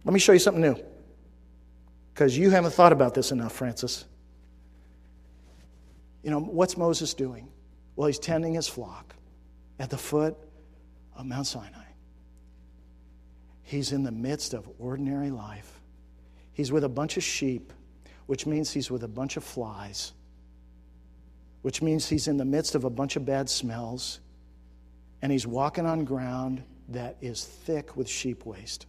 let 0.04 0.12
me 0.12 0.20
show 0.20 0.32
you 0.32 0.38
something 0.38 0.62
new. 0.62 0.76
Because 2.12 2.36
you 2.36 2.50
haven't 2.50 2.72
thought 2.72 2.92
about 2.92 3.14
this 3.14 3.32
enough, 3.32 3.52
Francis. 3.52 4.04
You 6.22 6.30
know, 6.30 6.40
what's 6.40 6.76
Moses 6.76 7.12
doing? 7.12 7.48
Well, 7.96 8.06
he's 8.06 8.18
tending 8.18 8.54
his 8.54 8.68
flock 8.68 9.14
at 9.78 9.90
the 9.90 9.98
foot 9.98 10.36
of 11.16 11.26
Mount 11.26 11.46
Sinai. 11.46 11.84
He's 13.62 13.92
in 13.92 14.02
the 14.02 14.12
midst 14.12 14.54
of 14.54 14.68
ordinary 14.78 15.30
life. 15.30 15.80
He's 16.52 16.70
with 16.70 16.84
a 16.84 16.88
bunch 16.88 17.16
of 17.16 17.24
sheep, 17.24 17.72
which 18.26 18.46
means 18.46 18.70
he's 18.70 18.90
with 18.90 19.02
a 19.02 19.08
bunch 19.08 19.36
of 19.36 19.44
flies, 19.44 20.12
which 21.62 21.82
means 21.82 22.08
he's 22.08 22.28
in 22.28 22.36
the 22.36 22.44
midst 22.44 22.74
of 22.74 22.84
a 22.84 22.90
bunch 22.90 23.16
of 23.16 23.24
bad 23.24 23.48
smells, 23.48 24.20
and 25.22 25.32
he's 25.32 25.46
walking 25.46 25.86
on 25.86 26.04
ground 26.04 26.62
that 26.90 27.16
is 27.20 27.44
thick 27.44 27.96
with 27.96 28.08
sheep 28.08 28.44
waste. 28.44 28.86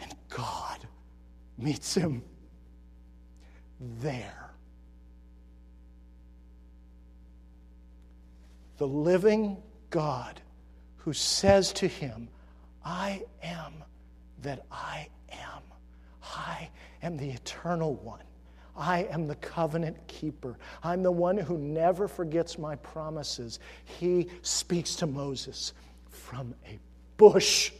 And 0.00 0.12
God 0.28 0.80
meets 1.56 1.94
him 1.94 2.22
there. 3.80 4.43
The 8.78 8.86
living 8.86 9.56
God 9.90 10.40
who 10.96 11.12
says 11.12 11.72
to 11.74 11.86
him, 11.86 12.28
I 12.84 13.22
am 13.42 13.72
that 14.42 14.66
I 14.70 15.08
am. 15.30 15.62
I 16.22 16.68
am 17.02 17.16
the 17.16 17.30
eternal 17.30 17.94
one. 17.94 18.20
I 18.76 19.04
am 19.04 19.26
the 19.26 19.36
covenant 19.36 19.96
keeper. 20.08 20.58
I'm 20.82 21.02
the 21.02 21.12
one 21.12 21.38
who 21.38 21.58
never 21.58 22.08
forgets 22.08 22.58
my 22.58 22.74
promises. 22.76 23.60
He 23.84 24.28
speaks 24.42 24.96
to 24.96 25.06
Moses 25.06 25.72
from 26.08 26.54
a 26.66 26.78
bush. 27.16 27.70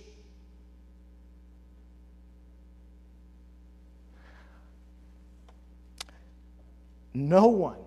No 7.12 7.46
one 7.46 7.78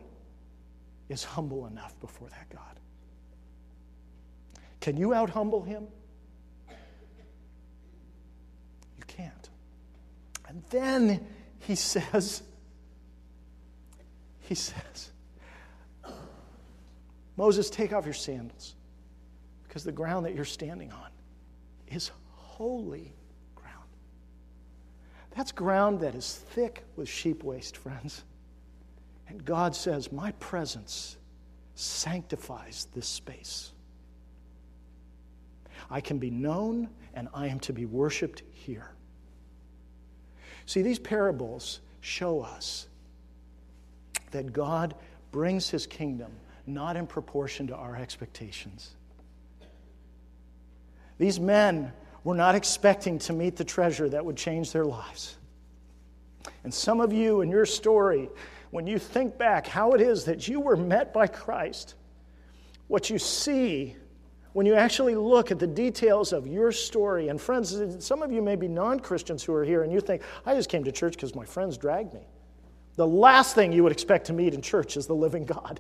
is 1.09 1.23
humble 1.23 1.67
enough 1.67 1.99
before 2.01 2.29
that 2.29 2.49
God. 2.49 2.79
Can 4.88 4.95
you 4.95 5.13
out 5.13 5.29
humble 5.29 5.63
him? 5.63 5.85
You 8.97 9.03
can't. 9.05 9.49
And 10.47 10.63
then 10.69 11.27
he 11.59 11.75
says, 11.75 12.41
he 14.39 14.55
says, 14.55 15.11
Moses, 17.35 17.69
take 17.69 17.91
off 17.91 18.05
your 18.05 18.13
sandals 18.13 18.75
because 19.67 19.83
the 19.83 19.91
ground 19.91 20.25
that 20.25 20.33
you're 20.33 20.45
standing 20.45 20.93
on 20.93 21.09
is 21.89 22.09
holy 22.31 23.11
ground. 23.55 23.89
That's 25.35 25.51
ground 25.51 25.99
that 25.99 26.15
is 26.15 26.33
thick 26.51 26.85
with 26.95 27.09
sheep 27.09 27.43
waste, 27.43 27.75
friends. 27.75 28.23
And 29.27 29.43
God 29.43 29.75
says, 29.75 30.13
My 30.13 30.31
presence 30.39 31.17
sanctifies 31.75 32.88
this 32.95 33.09
space. 33.09 33.73
I 35.89 36.01
can 36.01 36.17
be 36.19 36.29
known 36.29 36.89
and 37.13 37.27
I 37.33 37.47
am 37.47 37.59
to 37.61 37.73
be 37.73 37.85
worshiped 37.85 38.43
here. 38.51 38.91
See, 40.65 40.81
these 40.81 40.99
parables 40.99 41.79
show 42.01 42.41
us 42.41 42.88
that 44.31 44.53
God 44.53 44.95
brings 45.31 45.69
his 45.69 45.88
kingdom 45.88 46.31
not 46.65 46.97
in 46.97 47.07
proportion 47.07 47.67
to 47.67 47.75
our 47.75 47.95
expectations. 47.95 48.91
These 51.17 51.39
men 51.39 51.93
were 52.23 52.35
not 52.35 52.55
expecting 52.55 53.19
to 53.19 53.33
meet 53.33 53.55
the 53.55 53.63
treasure 53.63 54.09
that 54.09 54.25
would 54.25 54.35
change 54.35 54.73
their 54.73 54.85
lives. 54.85 55.38
And 56.63 56.73
some 56.73 56.99
of 56.99 57.13
you 57.13 57.41
in 57.41 57.49
your 57.49 57.65
story, 57.65 58.29
when 58.71 58.85
you 58.85 58.99
think 58.99 59.38
back 59.38 59.65
how 59.65 59.93
it 59.93 60.01
is 60.01 60.25
that 60.25 60.47
you 60.47 60.59
were 60.59 60.75
met 60.75 61.13
by 61.13 61.27
Christ, 61.27 61.95
what 62.88 63.09
you 63.09 63.17
see 63.17 63.95
when 64.57 64.65
you 64.65 64.73
actually 64.73 65.13
look 65.13 65.51
at 65.51 65.59
the 65.59 65.67
details 65.67 66.33
of 66.33 66.47
your 66.47 66.71
story. 66.71 67.27
And 67.27 67.39
friends, 67.39 67.79
some 68.03 68.23
of 68.23 68.31
you 68.31 68.41
may 68.41 68.55
be 68.55 68.67
non 68.67 68.99
Christians 68.99 69.43
who 69.43 69.53
are 69.53 69.63
here 69.63 69.83
and 69.83 69.93
you 69.93 69.99
think, 69.99 70.23
I 70.47 70.55
just 70.55 70.67
came 70.67 70.83
to 70.85 70.91
church 70.91 71.13
because 71.13 71.35
my 71.35 71.45
friends 71.45 71.77
dragged 71.77 72.11
me. 72.11 72.21
The 72.95 73.05
last 73.05 73.53
thing 73.53 73.71
you 73.71 73.83
would 73.83 73.91
expect 73.91 74.25
to 74.25 74.33
meet 74.33 74.55
in 74.55 74.63
church 74.63 74.97
is 74.97 75.05
the 75.05 75.13
living 75.13 75.45
God. 75.45 75.79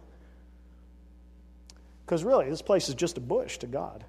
Because 2.05 2.23
really, 2.23 2.51
this 2.51 2.61
place 2.61 2.87
is 2.87 2.93
just 2.93 3.17
a 3.17 3.19
bush 3.19 3.57
to 3.57 3.65
God. 3.65 4.05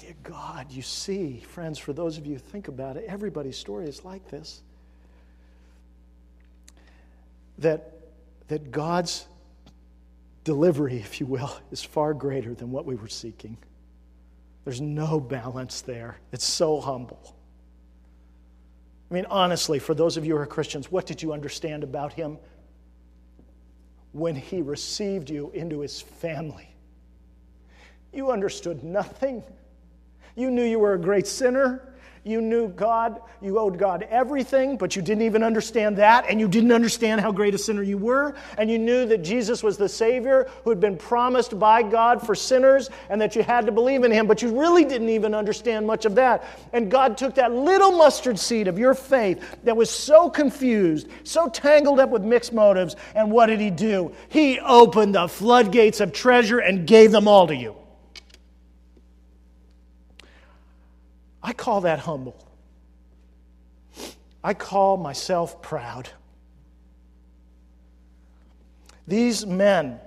Dear 0.00 0.14
God, 0.22 0.72
you 0.72 0.80
see, 0.80 1.40
friends, 1.40 1.78
for 1.78 1.92
those 1.92 2.16
of 2.16 2.24
you 2.24 2.32
who 2.32 2.38
think 2.38 2.68
about 2.68 2.96
it, 2.96 3.04
everybody's 3.06 3.58
story 3.58 3.86
is 3.86 4.02
like 4.02 4.26
this. 4.30 4.62
That 7.58 7.95
that 8.48 8.70
God's 8.70 9.26
delivery, 10.44 10.96
if 11.00 11.20
you 11.20 11.26
will, 11.26 11.54
is 11.70 11.82
far 11.82 12.14
greater 12.14 12.54
than 12.54 12.70
what 12.70 12.86
we 12.86 12.94
were 12.94 13.08
seeking. 13.08 13.56
There's 14.64 14.80
no 14.80 15.20
balance 15.20 15.80
there. 15.80 16.18
It's 16.32 16.44
so 16.44 16.80
humble. 16.80 17.36
I 19.10 19.14
mean, 19.14 19.26
honestly, 19.30 19.78
for 19.78 19.94
those 19.94 20.16
of 20.16 20.24
you 20.26 20.34
who 20.34 20.40
are 20.40 20.46
Christians, 20.46 20.90
what 20.90 21.06
did 21.06 21.22
you 21.22 21.32
understand 21.32 21.84
about 21.84 22.12
him 22.12 22.38
when 24.10 24.34
he 24.34 24.62
received 24.62 25.30
you 25.30 25.50
into 25.52 25.80
his 25.80 26.00
family? 26.00 26.68
You 28.12 28.32
understood 28.32 28.82
nothing. 28.82 29.44
You 30.34 30.50
knew 30.50 30.64
you 30.64 30.80
were 30.80 30.94
a 30.94 30.98
great 30.98 31.28
sinner. 31.28 31.94
You 32.26 32.40
knew 32.40 32.66
God, 32.66 33.20
you 33.40 33.56
owed 33.60 33.78
God 33.78 34.04
everything, 34.10 34.76
but 34.76 34.96
you 34.96 35.02
didn't 35.02 35.22
even 35.22 35.44
understand 35.44 35.98
that, 35.98 36.26
and 36.28 36.40
you 36.40 36.48
didn't 36.48 36.72
understand 36.72 37.20
how 37.20 37.30
great 37.30 37.54
a 37.54 37.58
sinner 37.58 37.84
you 37.84 37.98
were, 37.98 38.34
and 38.58 38.68
you 38.68 38.80
knew 38.80 39.06
that 39.06 39.18
Jesus 39.18 39.62
was 39.62 39.76
the 39.76 39.88
Savior 39.88 40.50
who 40.64 40.70
had 40.70 40.80
been 40.80 40.96
promised 40.96 41.56
by 41.56 41.84
God 41.84 42.20
for 42.20 42.34
sinners, 42.34 42.90
and 43.10 43.20
that 43.20 43.36
you 43.36 43.44
had 43.44 43.64
to 43.66 43.70
believe 43.70 44.02
in 44.02 44.10
Him, 44.10 44.26
but 44.26 44.42
you 44.42 44.60
really 44.60 44.84
didn't 44.84 45.10
even 45.10 45.36
understand 45.36 45.86
much 45.86 46.04
of 46.04 46.16
that. 46.16 46.44
And 46.72 46.90
God 46.90 47.16
took 47.16 47.36
that 47.36 47.52
little 47.52 47.92
mustard 47.92 48.40
seed 48.40 48.66
of 48.66 48.76
your 48.76 48.94
faith 48.94 49.62
that 49.62 49.76
was 49.76 49.88
so 49.88 50.28
confused, 50.28 51.06
so 51.22 51.48
tangled 51.48 52.00
up 52.00 52.10
with 52.10 52.22
mixed 52.22 52.52
motives, 52.52 52.96
and 53.14 53.30
what 53.30 53.46
did 53.46 53.60
He 53.60 53.70
do? 53.70 54.12
He 54.30 54.58
opened 54.58 55.14
the 55.14 55.28
floodgates 55.28 56.00
of 56.00 56.12
treasure 56.12 56.58
and 56.58 56.88
gave 56.88 57.12
them 57.12 57.28
all 57.28 57.46
to 57.46 57.54
you. 57.54 57.76
I 61.46 61.52
call 61.52 61.82
that 61.82 62.00
humble. 62.00 62.36
I 64.42 64.52
call 64.52 64.96
myself 64.96 65.62
proud. 65.62 66.08
These 69.06 69.46
men 69.46 70.00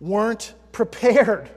weren't 0.00 0.54
prepared. 0.72 1.48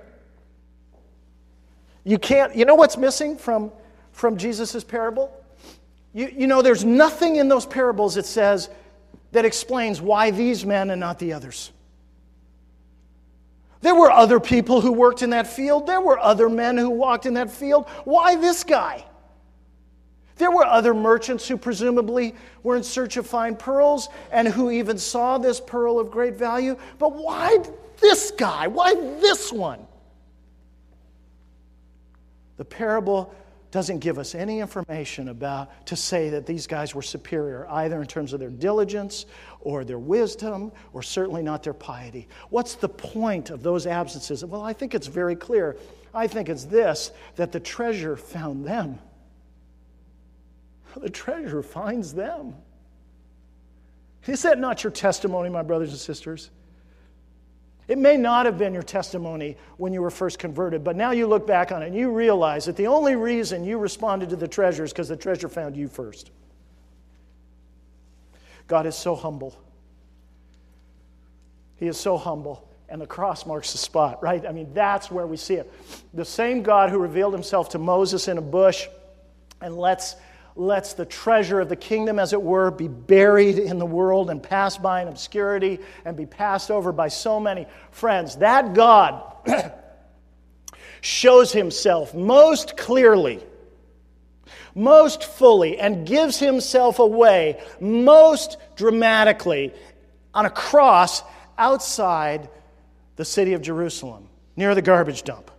You 2.04 2.20
can't, 2.20 2.56
you 2.56 2.66
know 2.66 2.76
what's 2.76 2.98
missing 2.98 3.36
from, 3.36 3.72
from 4.12 4.38
Jesus' 4.38 4.84
parable? 4.84 5.36
You, 6.14 6.32
you 6.32 6.46
know, 6.46 6.62
there's 6.62 6.86
nothing 6.86 7.38
in 7.38 7.48
those 7.48 7.66
parables 7.66 8.14
that 8.14 8.28
says, 8.28 8.70
that 9.32 9.44
explains 9.44 10.00
why 10.00 10.30
these 10.30 10.64
men 10.68 10.92
and 10.92 11.00
not 11.00 11.18
the 11.18 11.34
others. 11.34 11.72
There 13.86 13.94
were 13.94 14.10
other 14.10 14.40
people 14.40 14.82
who 14.82 14.92
worked 14.92 15.22
in 15.22 15.30
that 15.30 15.46
field. 15.46 15.86
There 15.86 16.02
were 16.02 16.18
other 16.18 16.50
men 16.50 16.76
who 16.76 16.90
walked 16.90 17.28
in 17.28 17.36
that 17.36 17.52
field. 17.52 17.88
Why 18.04 18.36
this 18.36 18.64
guy? 18.64 19.06
There 20.38 20.50
were 20.50 20.66
other 20.66 20.96
merchants 20.96 21.48
who 21.48 21.56
presumably 21.56 22.34
were 22.64 22.76
in 22.78 22.82
search 22.82 23.16
of 23.18 23.28
fine 23.28 23.56
pearls 23.56 24.10
and 24.32 24.48
who 24.48 24.72
even 24.72 24.98
saw 24.98 25.38
this 25.38 25.62
pearl 25.62 26.00
of 26.00 26.10
great 26.10 26.34
value. 26.34 26.78
But 26.98 27.14
why 27.14 27.60
this 28.00 28.32
guy? 28.32 28.66
Why 28.66 28.96
this 28.96 29.54
one? 29.54 29.86
The 32.58 32.66
parable 32.66 33.36
doesn't 33.76 34.00
give 34.00 34.18
us 34.18 34.36
any 34.36 34.62
information 34.62 35.28
about 35.28 35.86
to 35.86 35.98
say 35.98 36.30
that 36.30 36.46
these 36.46 36.66
guys 36.66 36.96
were 36.96 37.02
superior, 37.02 37.68
either 37.70 38.00
in 38.00 38.08
terms 38.08 38.32
of 38.32 38.40
their 38.40 38.50
diligence 38.50 39.26
or 39.60 39.84
their 39.84 40.00
wisdom, 40.00 40.72
or 40.94 41.04
certainly 41.04 41.44
not 41.44 41.62
their 41.62 41.74
piety. 41.74 42.26
What's 42.50 42.76
the 42.76 42.88
point 42.88 43.50
of 43.50 43.64
those 43.64 43.86
absences? 43.86 44.46
Well, 44.46 44.62
I 44.62 44.72
think 44.72 44.96
it's 44.96 45.08
very 45.08 45.36
clear. 45.36 45.76
I 46.14 46.26
think 46.26 46.48
it's 46.48 46.64
this 46.64 47.12
that 47.36 47.52
the 47.52 47.60
treasure 47.60 48.16
found 48.16 48.64
them. 48.64 48.98
The 50.96 51.10
treasure 51.10 51.62
finds 51.62 52.14
them. 52.14 52.56
Is 54.26 54.44
that 54.44 54.58
not 54.58 54.86
your 54.86 54.92
testimony, 54.92 55.50
my 55.50 55.64
brothers 55.64 55.90
and 55.90 56.00
sisters? 56.00 56.50
It 57.88 57.98
may 57.98 58.18
not 58.18 58.46
have 58.46 58.58
been 58.58 58.74
your 58.74 58.84
testimony 58.84 59.58
when 59.78 59.94
you 59.94 60.02
were 60.02 60.10
first 60.10 60.40
converted, 60.40 60.84
but 60.84 60.96
now 60.96 61.12
you 61.12 61.28
look 61.28 61.46
back 61.46 61.72
on 61.72 61.84
it 61.84 61.88
and 61.88 61.96
you 61.96 62.12
realize 62.12 62.66
that 62.66 62.76
the 62.76 62.88
only 62.88 63.16
reason 63.16 63.64
you 63.64 63.78
responded 63.78 64.30
to 64.30 64.36
the 64.36 64.48
treasure 64.48 64.84
is 64.84 64.92
because 64.92 65.08
the 65.08 65.16
treasure 65.16 65.48
found 65.48 65.76
you 65.76 65.88
first. 65.88 66.32
God 68.68 68.88
is 68.88 68.96
so 68.96 69.16
humble. 69.16 69.56
He 71.78 71.88
is 71.88 72.00
so 72.00 72.18
humble. 72.18 72.68
And 72.90 73.02
the 73.02 73.08
cross 73.08 73.46
marks 73.46 73.72
the 73.72 73.78
spot, 73.78 74.22
right? 74.22 74.46
I 74.46 74.52
mean, 74.52 74.74
that's 74.74 75.10
where 75.10 75.26
we 75.26 75.38
see 75.38 75.56
it. 75.56 75.72
The 76.14 76.26
same 76.26 76.62
God 76.62 76.90
who 76.90 77.00
revealed 77.00 77.34
himself 77.34 77.70
to 77.70 77.80
Moses 77.80 78.28
in 78.28 78.38
a 78.38 78.42
bush 78.42 78.88
and 79.62 79.76
lets 79.78 80.16
lets 80.56 80.94
the 80.94 81.06
treasure 81.06 81.60
of 81.60 81.68
the 81.68 81.76
kingdom, 81.76 82.18
as 82.18 82.32
it 82.32 82.42
were, 82.42 82.72
be 82.72 82.88
buried 82.88 83.60
in 83.60 83.78
the 83.78 83.86
world 83.86 84.30
and 84.30 84.42
pass 84.42 84.78
by 84.78 85.02
in 85.02 85.08
obscurity 85.08 85.80
and 86.06 86.16
be 86.16 86.26
passed 86.26 86.72
over 86.72 86.92
by 86.92 87.10
so 87.10 87.40
many 87.40 87.68
friends. 87.92 88.38
That 88.38 88.74
God 88.74 89.22
shows 91.02 91.52
himself 91.52 92.14
most 92.14 92.78
clearly, 92.78 93.44
most 94.74 95.26
fully, 95.26 95.78
and 95.78 96.08
gives 96.08 96.40
himself 96.40 97.00
away 97.00 97.62
most 97.82 98.58
dramatically 98.78 99.74
on 100.34 100.46
a 100.46 100.50
cross 100.50 101.22
outside 101.58 102.50
the 103.18 103.26
city 103.26 103.54
of 103.54 103.62
Jerusalem, 103.62 104.28
near 104.56 104.74
the 104.74 104.82
garbage 104.82 105.24
dump. 105.24 105.52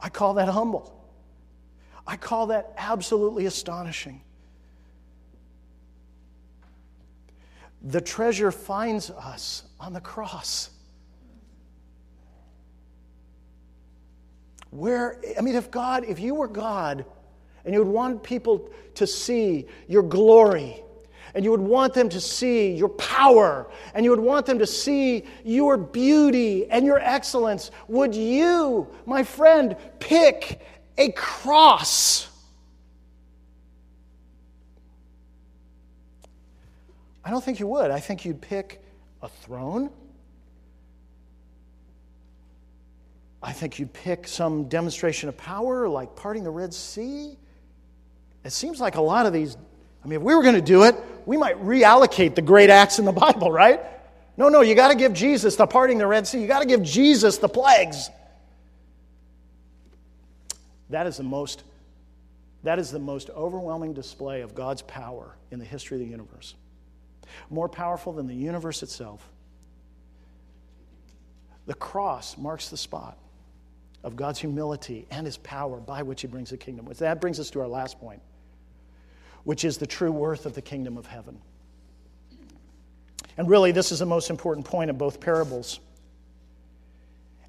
I 0.00 0.08
call 0.08 0.34
that 0.34 0.48
humble. 0.48 0.95
I 2.06 2.16
call 2.16 2.48
that 2.48 2.72
absolutely 2.76 3.46
astonishing. 3.46 4.20
The 7.82 8.00
treasure 8.00 8.50
finds 8.50 9.10
us 9.10 9.64
on 9.80 9.92
the 9.92 10.00
cross. 10.00 10.70
Where, 14.70 15.20
I 15.38 15.40
mean, 15.40 15.54
if 15.54 15.70
God, 15.70 16.04
if 16.04 16.20
you 16.20 16.34
were 16.34 16.48
God 16.48 17.04
and 17.64 17.74
you 17.74 17.80
would 17.80 17.88
want 17.88 18.22
people 18.22 18.70
to 18.94 19.06
see 19.06 19.66
your 19.88 20.02
glory, 20.02 20.82
and 21.34 21.44
you 21.44 21.50
would 21.50 21.60
want 21.60 21.92
them 21.92 22.08
to 22.08 22.20
see 22.20 22.72
your 22.72 22.88
power, 22.88 23.68
and 23.92 24.04
you 24.04 24.10
would 24.10 24.20
want 24.20 24.46
them 24.46 24.58
to 24.58 24.66
see 24.66 25.24
your 25.44 25.76
beauty 25.76 26.66
and 26.70 26.86
your 26.86 26.98
excellence, 26.98 27.70
would 27.88 28.14
you, 28.14 28.88
my 29.04 29.22
friend, 29.22 29.76
pick 29.98 30.60
a 30.98 31.10
cross. 31.12 32.28
I 37.24 37.30
don't 37.30 37.42
think 37.42 37.58
you 37.58 37.66
would. 37.66 37.90
I 37.90 38.00
think 38.00 38.24
you'd 38.24 38.40
pick 38.40 38.80
a 39.20 39.28
throne. 39.28 39.90
I 43.42 43.52
think 43.52 43.78
you'd 43.78 43.92
pick 43.92 44.26
some 44.26 44.68
demonstration 44.68 45.28
of 45.28 45.36
power 45.36 45.88
like 45.88 46.16
parting 46.16 46.44
the 46.44 46.50
Red 46.50 46.72
Sea. 46.72 47.36
It 48.44 48.50
seems 48.50 48.80
like 48.80 48.96
a 48.96 49.00
lot 49.00 49.26
of 49.26 49.32
these, 49.32 49.56
I 50.04 50.08
mean, 50.08 50.20
if 50.20 50.22
we 50.22 50.34
were 50.34 50.42
going 50.42 50.54
to 50.54 50.60
do 50.60 50.84
it, 50.84 50.94
we 51.26 51.36
might 51.36 51.60
reallocate 51.64 52.34
the 52.36 52.42
great 52.42 52.70
acts 52.70 52.98
in 52.98 53.04
the 53.04 53.12
Bible, 53.26 53.50
right? 53.50 53.80
No, 54.36 54.48
no, 54.48 54.60
you 54.60 54.74
got 54.74 54.88
to 54.88 54.94
give 54.94 55.12
Jesus 55.12 55.56
the 55.56 55.66
parting 55.66 55.98
the 55.98 56.06
Red 56.06 56.26
Sea. 56.26 56.40
You 56.40 56.46
got 56.46 56.60
to 56.60 56.66
give 56.66 56.82
Jesus 56.82 57.38
the 57.38 57.48
plagues. 57.48 58.10
That 60.90 61.06
is 61.06 61.16
the 61.16 61.22
most 61.22 61.64
that 62.62 62.80
is 62.80 62.90
the 62.90 62.98
most 62.98 63.30
overwhelming 63.30 63.92
display 63.92 64.40
of 64.40 64.54
God's 64.54 64.82
power 64.82 65.36
in 65.52 65.60
the 65.60 65.64
history 65.64 65.98
of 65.98 66.00
the 66.00 66.10
universe. 66.10 66.54
More 67.48 67.68
powerful 67.68 68.12
than 68.12 68.26
the 68.26 68.34
universe 68.34 68.82
itself. 68.82 69.28
The 71.66 71.74
cross 71.74 72.36
marks 72.36 72.68
the 72.68 72.76
spot 72.76 73.18
of 74.02 74.16
God's 74.16 74.40
humility 74.40 75.06
and 75.10 75.26
his 75.26 75.36
power 75.36 75.78
by 75.78 76.02
which 76.02 76.22
he 76.22 76.26
brings 76.26 76.50
the 76.50 76.56
kingdom. 76.56 76.88
That 76.98 77.20
brings 77.20 77.38
us 77.38 77.50
to 77.50 77.60
our 77.60 77.68
last 77.68 78.00
point, 78.00 78.20
which 79.44 79.64
is 79.64 79.78
the 79.78 79.86
true 79.86 80.12
worth 80.12 80.44
of 80.44 80.54
the 80.54 80.62
kingdom 80.62 80.96
of 80.96 81.06
heaven. 81.06 81.40
And 83.36 83.48
really, 83.48 83.70
this 83.70 83.92
is 83.92 84.00
the 84.00 84.06
most 84.06 84.30
important 84.30 84.66
point 84.66 84.90
of 84.90 84.98
both 84.98 85.20
parables. 85.20 85.78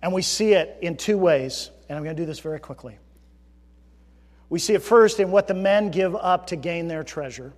And 0.02 0.14
we 0.14 0.22
see 0.22 0.54
it 0.54 0.78
in 0.82 0.98
two 0.98 1.18
ways, 1.18 1.72
and 1.90 1.98
I'm 1.98 2.04
going 2.04 2.16
to 2.16 2.22
do 2.22 2.26
this 2.26 2.40
very 2.40 2.60
quickly. 2.60 3.00
We 4.50 4.60
see 4.60 4.74
it 4.74 4.82
first 4.82 5.20
in 5.20 5.32
what 5.32 5.48
the 5.48 5.54
men 5.54 5.92
give 5.92 6.16
up 6.16 6.48
to 6.48 6.56
gain 6.56 6.88
their 6.88 7.04
treasure 7.04 7.54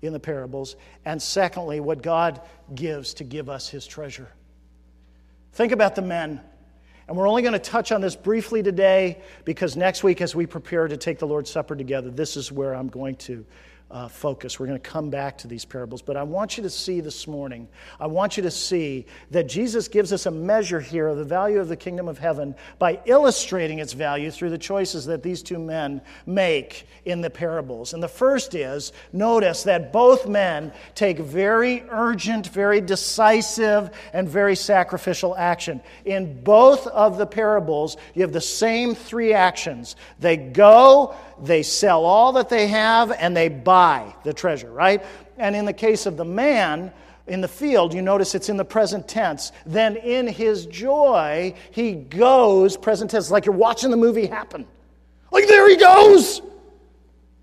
in 0.00 0.12
the 0.12 0.20
parables, 0.20 0.76
and 1.04 1.20
secondly, 1.22 1.78
what 1.78 2.02
God 2.02 2.40
gives 2.74 3.14
to 3.14 3.24
give 3.24 3.48
us 3.48 3.68
his 3.68 3.86
treasure. 3.86 4.28
Think 5.52 5.72
about 5.72 5.94
the 5.94 6.02
men. 6.02 6.40
And 7.06 7.16
we're 7.16 7.28
only 7.28 7.42
going 7.42 7.52
to 7.52 7.58
touch 7.58 7.92
on 7.92 8.00
this 8.00 8.16
briefly 8.16 8.62
today 8.62 9.20
because 9.44 9.76
next 9.76 10.02
week, 10.02 10.20
as 10.20 10.34
we 10.34 10.46
prepare 10.46 10.88
to 10.88 10.96
take 10.96 11.18
the 11.18 11.26
Lord's 11.26 11.50
Supper 11.50 11.76
together, 11.76 12.10
this 12.10 12.36
is 12.36 12.50
where 12.50 12.74
I'm 12.74 12.88
going 12.88 13.16
to 13.16 13.44
uh, 13.92 14.08
focus. 14.08 14.58
We're 14.58 14.66
going 14.66 14.80
to 14.80 14.90
come 14.90 15.10
back 15.10 15.36
to 15.38 15.46
these 15.46 15.66
parables. 15.66 16.00
But 16.00 16.16
I 16.16 16.22
want 16.22 16.56
you 16.56 16.62
to 16.62 16.70
see 16.70 17.00
this 17.00 17.28
morning, 17.28 17.68
I 18.00 18.06
want 18.06 18.38
you 18.38 18.42
to 18.42 18.50
see 18.50 19.06
that 19.30 19.48
Jesus 19.48 19.86
gives 19.86 20.12
us 20.14 20.24
a 20.24 20.30
measure 20.30 20.80
here 20.80 21.08
of 21.08 21.18
the 21.18 21.24
value 21.24 21.60
of 21.60 21.68
the 21.68 21.76
kingdom 21.76 22.08
of 22.08 22.18
heaven 22.18 22.54
by 22.78 23.00
illustrating 23.04 23.80
its 23.80 23.92
value 23.92 24.30
through 24.30 24.48
the 24.50 24.58
choices 24.58 25.04
that 25.06 25.22
these 25.22 25.42
two 25.42 25.58
men 25.58 26.00
make 26.24 26.86
in 27.04 27.20
the 27.20 27.28
parables. 27.28 27.92
And 27.92 28.02
the 28.02 28.08
first 28.08 28.54
is 28.54 28.92
notice 29.12 29.62
that 29.64 29.92
both 29.92 30.26
men 30.26 30.72
take 30.94 31.18
very 31.18 31.84
urgent, 31.90 32.46
very 32.46 32.80
decisive, 32.80 33.90
and 34.14 34.26
very 34.26 34.56
sacrificial 34.56 35.36
action. 35.36 35.82
In 36.06 36.42
both 36.42 36.86
of 36.86 37.18
the 37.18 37.26
parables, 37.26 37.98
you 38.14 38.22
have 38.22 38.32
the 38.32 38.40
same 38.40 38.94
three 38.94 39.34
actions 39.34 39.96
they 40.18 40.36
go, 40.38 41.14
they 41.42 41.62
sell 41.62 42.04
all 42.04 42.32
that 42.32 42.48
they 42.48 42.68
have 42.68 43.10
and 43.10 43.36
they 43.36 43.48
buy 43.82 44.14
the 44.22 44.32
treasure, 44.32 44.70
right? 44.70 45.04
And 45.38 45.56
in 45.56 45.64
the 45.64 45.72
case 45.72 46.06
of 46.06 46.16
the 46.16 46.24
man 46.24 46.92
in 47.26 47.40
the 47.40 47.48
field, 47.48 47.92
you 47.92 48.00
notice 48.00 48.32
it's 48.36 48.48
in 48.48 48.56
the 48.56 48.64
present 48.64 49.08
tense. 49.08 49.50
Then 49.66 49.96
in 49.96 50.28
his 50.28 50.66
joy, 50.66 51.54
he 51.72 51.94
goes, 51.94 52.76
present 52.76 53.10
tense, 53.10 53.28
like 53.28 53.44
you're 53.44 53.56
watching 53.56 53.90
the 53.90 53.96
movie 53.96 54.26
happen. 54.26 54.66
Like 55.32 55.48
there 55.48 55.68
he 55.68 55.74
goes. 55.74 56.42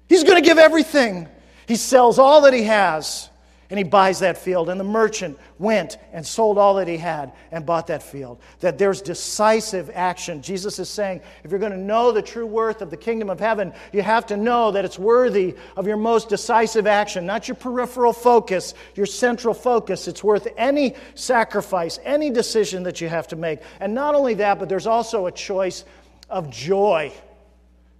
He's 0.08 0.24
going 0.24 0.42
to 0.42 0.48
give 0.48 0.58
everything. 0.58 1.28
He 1.68 1.76
sells 1.76 2.18
all 2.18 2.42
that 2.44 2.54
he 2.54 2.64
has 2.64 3.29
and 3.70 3.78
he 3.78 3.84
buys 3.84 4.20
that 4.20 4.38
field. 4.38 4.70
And 4.70 4.80
the 4.80 4.86
merchant 4.86 5.38
went 5.60 5.98
and 6.12 6.26
sold 6.26 6.58
all 6.58 6.76
that 6.76 6.88
he 6.88 6.98
had 6.98 7.32
and 7.52 7.66
bought 7.66 7.88
that 7.88 8.02
field. 8.02 8.40
That 8.62 8.78
there's 8.78 9.02
decisive 9.02 9.92
action. 9.94 10.42
Jesus 10.42 10.80
is 10.80 10.90
saying 10.90 11.22
if 11.44 11.52
you're 11.52 11.60
going 11.60 11.72
to 11.72 11.78
know 11.78 12.12
the 12.12 12.22
true 12.22 12.48
worth 12.48 12.82
of 12.82 12.90
the 12.90 12.98
kingdom 12.98 13.30
of 13.30 13.40
heaven, 13.40 13.72
you 13.94 14.02
have 14.02 14.26
to 14.28 14.38
know 14.38 14.72
that 14.72 14.86
it's 14.86 14.98
worthy 14.98 15.56
of 15.76 15.86
your 15.86 15.98
most 15.98 16.30
decisive 16.30 16.88
action, 16.88 17.26
not 17.26 17.48
your 17.48 17.56
peripheral 17.56 18.14
focus, 18.14 18.74
your 18.96 19.06
central 19.06 19.54
focus. 19.54 20.08
It's 20.08 20.24
worth 20.24 20.48
any 20.58 20.96
sacrifice, 21.14 22.00
any 22.04 22.32
decision 22.32 22.84
that 22.84 23.02
you 23.02 23.08
have 23.08 23.28
to 23.28 23.36
make. 23.36 23.60
And 23.80 23.94
not 23.94 24.16
only 24.16 24.34
that, 24.36 24.58
but 24.58 24.68
there's 24.68 24.88
also 24.88 25.28
a 25.28 25.32
choice 25.32 25.86
of 26.30 26.50
joy. 26.50 27.12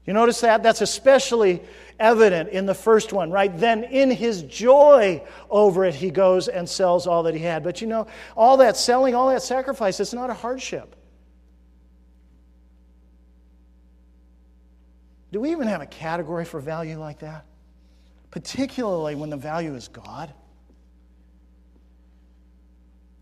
You 0.10 0.14
notice 0.14 0.42
that? 0.42 0.64
That's 0.64 0.82
especially 0.82 1.62
evident 2.00 2.50
in 2.50 2.66
the 2.66 2.74
first 2.74 3.14
one, 3.14 3.30
right? 3.30 3.56
Then 3.56 3.84
in 3.84 4.10
his 4.10 4.42
joy 4.42 5.22
over 5.52 5.86
it, 5.86 5.94
he 5.94 6.10
goes 6.10 6.48
and 6.48 6.68
sells 6.68 7.06
all 7.06 7.22
that 7.22 7.36
he 7.36 7.42
had. 7.42 7.64
But 7.64 7.80
you 7.80 7.86
know, 7.86 8.08
all 8.36 8.58
that 8.58 8.76
selling, 8.76 9.14
all 9.14 9.30
that 9.30 9.44
sacrifice, 9.44 10.00
it's 10.00 10.12
not 10.12 10.32
a 10.32 10.34
hardship. 10.34 10.96
Do 15.32 15.42
we 15.42 15.52
even 15.52 15.68
have 15.68 15.82
a 15.82 15.86
category 15.86 16.44
for 16.44 16.60
value 16.60 17.00
like 17.00 17.20
that? 17.20 17.46
Particularly 18.32 19.14
when 19.14 19.30
the 19.30 19.38
value 19.38 19.76
is 19.76 19.90
God? 19.90 20.34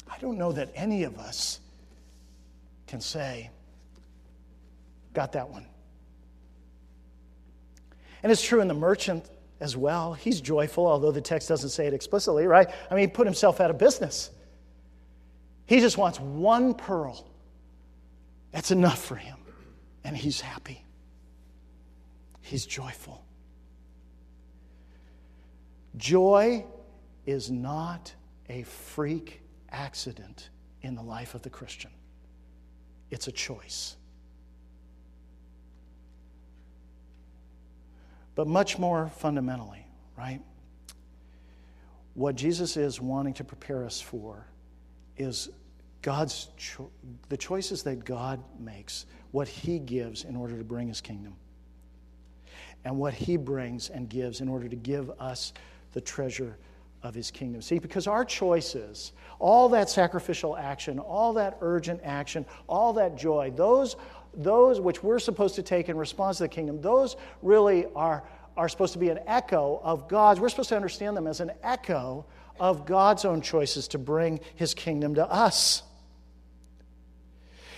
I 0.09 0.17
don't 0.19 0.37
know 0.37 0.53
that 0.53 0.71
any 0.73 1.03
of 1.03 1.19
us 1.19 1.59
can 2.87 3.01
say, 3.01 3.49
got 5.13 5.33
that 5.33 5.49
one. 5.49 5.65
And 8.23 8.31
it's 8.31 8.41
true 8.41 8.61
in 8.61 8.67
the 8.67 8.73
merchant 8.73 9.25
as 9.59 9.75
well. 9.75 10.13
He's 10.13 10.41
joyful, 10.41 10.85
although 10.85 11.11
the 11.11 11.21
text 11.21 11.49
doesn't 11.49 11.69
say 11.69 11.87
it 11.87 11.93
explicitly, 11.93 12.47
right? 12.47 12.69
I 12.89 12.93
mean, 12.93 13.01
he 13.01 13.07
put 13.07 13.27
himself 13.27 13.59
out 13.59 13.69
of 13.69 13.77
business. 13.77 14.31
He 15.65 15.79
just 15.79 15.97
wants 15.97 16.19
one 16.19 16.73
pearl. 16.73 17.27
That's 18.51 18.71
enough 18.71 19.03
for 19.03 19.15
him. 19.15 19.37
And 20.03 20.15
he's 20.15 20.39
happy. 20.39 20.83
He's 22.41 22.65
joyful. 22.65 23.23
Joy 25.97 26.65
is 27.25 27.51
not 27.51 28.13
a 28.47 28.63
freak 28.63 29.41
accident 29.69 30.49
in 30.81 30.95
the 30.95 31.01
life 31.01 31.35
of 31.35 31.41
the 31.41 31.49
Christian, 31.49 31.91
it's 33.11 33.27
a 33.27 33.31
choice. 33.31 33.95
But 38.37 38.47
much 38.47 38.77
more 38.77 39.09
fundamentally, 39.17 39.83
right? 40.15 40.39
What 42.13 42.35
Jesus 42.35 42.77
is 42.77 43.01
wanting 43.01 43.33
to 43.33 43.43
prepare 43.43 43.83
us 43.83 43.99
for 43.99 44.45
is 45.17 45.49
God's 46.03 46.49
cho- 46.55 46.91
the 47.29 47.37
choices 47.37 47.81
that 47.81 48.05
God 48.05 48.39
makes, 48.59 49.07
what 49.31 49.47
He 49.47 49.79
gives 49.79 50.23
in 50.23 50.35
order 50.35 50.55
to 50.55 50.63
bring 50.63 50.87
His 50.87 51.01
kingdom, 51.01 51.35
and 52.85 52.99
what 52.99 53.15
He 53.15 53.37
brings 53.37 53.89
and 53.89 54.07
gives 54.07 54.39
in 54.39 54.49
order 54.49 54.69
to 54.69 54.75
give 54.75 55.09
us 55.19 55.51
the 55.93 56.01
treasure 56.01 56.59
of 57.01 57.15
His 57.15 57.31
kingdom. 57.31 57.63
See, 57.63 57.79
because 57.79 58.05
our 58.05 58.23
choices, 58.23 59.13
all 59.39 59.67
that 59.69 59.89
sacrificial 59.89 60.55
action, 60.55 60.99
all 60.99 61.33
that 61.33 61.57
urgent 61.61 62.01
action, 62.03 62.45
all 62.67 62.93
that 62.93 63.17
joy, 63.17 63.51
those 63.55 63.95
those 64.37 64.79
which 64.79 65.03
we're 65.03 65.19
supposed 65.19 65.55
to 65.55 65.63
take 65.63 65.89
in 65.89 65.97
response 65.97 66.37
to 66.37 66.43
the 66.43 66.49
kingdom, 66.49 66.79
those 66.79 67.17
really 67.41 67.87
are, 67.95 68.23
are 68.55 68.69
supposed 68.69 68.93
to 68.93 68.99
be 68.99 69.09
an 69.09 69.19
echo 69.27 69.81
of 69.83 70.07
God's. 70.07 70.39
We're 70.39 70.49
supposed 70.49 70.69
to 70.69 70.75
understand 70.75 71.17
them 71.17 71.27
as 71.27 71.41
an 71.41 71.51
echo 71.63 72.25
of 72.59 72.85
God's 72.85 73.25
own 73.25 73.41
choices 73.41 73.87
to 73.89 73.97
bring 73.97 74.39
his 74.55 74.73
kingdom 74.73 75.15
to 75.15 75.29
us. 75.29 75.83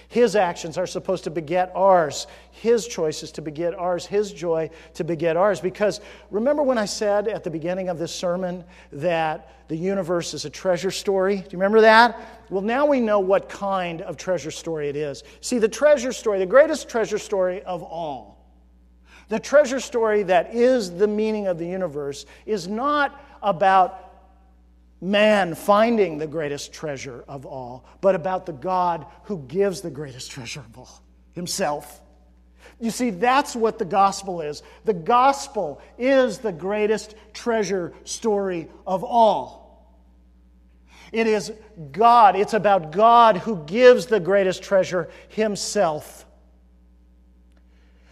His 0.09 0.35
actions 0.35 0.75
are 0.79 0.87
supposed 0.87 1.23
to 1.25 1.29
beget 1.29 1.71
ours. 1.75 2.25
His 2.49 2.87
choices 2.87 3.31
to 3.33 3.43
beget 3.43 3.75
ours. 3.75 4.07
His 4.07 4.33
joy 4.33 4.71
to 4.95 5.03
beget 5.03 5.37
ours. 5.37 5.61
Because 5.61 6.01
remember 6.31 6.63
when 6.63 6.79
I 6.79 6.85
said 6.85 7.27
at 7.27 7.43
the 7.43 7.51
beginning 7.51 7.89
of 7.89 7.99
this 7.99 8.13
sermon 8.13 8.63
that 8.91 9.53
the 9.67 9.75
universe 9.77 10.33
is 10.33 10.45
a 10.45 10.49
treasure 10.49 10.89
story? 10.89 11.35
Do 11.37 11.43
you 11.43 11.59
remember 11.59 11.81
that? 11.81 12.19
Well, 12.49 12.63
now 12.63 12.87
we 12.87 12.99
know 12.99 13.19
what 13.19 13.49
kind 13.49 14.01
of 14.01 14.17
treasure 14.17 14.49
story 14.49 14.89
it 14.89 14.95
is. 14.95 15.23
See, 15.41 15.59
the 15.59 15.69
treasure 15.69 16.11
story, 16.11 16.39
the 16.39 16.45
greatest 16.47 16.89
treasure 16.89 17.19
story 17.19 17.61
of 17.61 17.83
all, 17.83 18.43
the 19.27 19.39
treasure 19.39 19.79
story 19.79 20.23
that 20.23 20.55
is 20.55 20.89
the 20.89 21.07
meaning 21.07 21.45
of 21.45 21.59
the 21.59 21.67
universe, 21.67 22.25
is 22.47 22.67
not 22.67 23.23
about 23.43 24.08
man 25.01 25.55
finding 25.55 26.17
the 26.17 26.27
greatest 26.27 26.73
treasure 26.73 27.23
of 27.27 27.45
all, 27.45 27.85
but 28.01 28.15
about 28.15 28.45
the 28.45 28.53
God 28.53 29.05
who 29.23 29.39
gives 29.47 29.81
the 29.81 29.89
greatest 29.89 30.31
treasure 30.31 30.61
of 30.61 30.77
all, 30.77 31.03
Himself. 31.33 32.01
You 32.79 32.91
see, 32.91 33.09
that's 33.09 33.55
what 33.55 33.77
the 33.77 33.85
gospel 33.85 34.41
is. 34.41 34.63
The 34.85 34.93
gospel 34.93 35.81
is 35.97 36.39
the 36.39 36.51
greatest 36.51 37.15
treasure 37.33 37.93
story 38.03 38.69
of 38.87 39.03
all. 39.03 39.59
It 41.11 41.27
is 41.27 41.51
God, 41.91 42.35
it's 42.35 42.53
about 42.53 42.91
God 42.91 43.37
who 43.37 43.63
gives 43.65 44.05
the 44.05 44.19
greatest 44.19 44.61
treasure, 44.61 45.09
Himself 45.29 46.25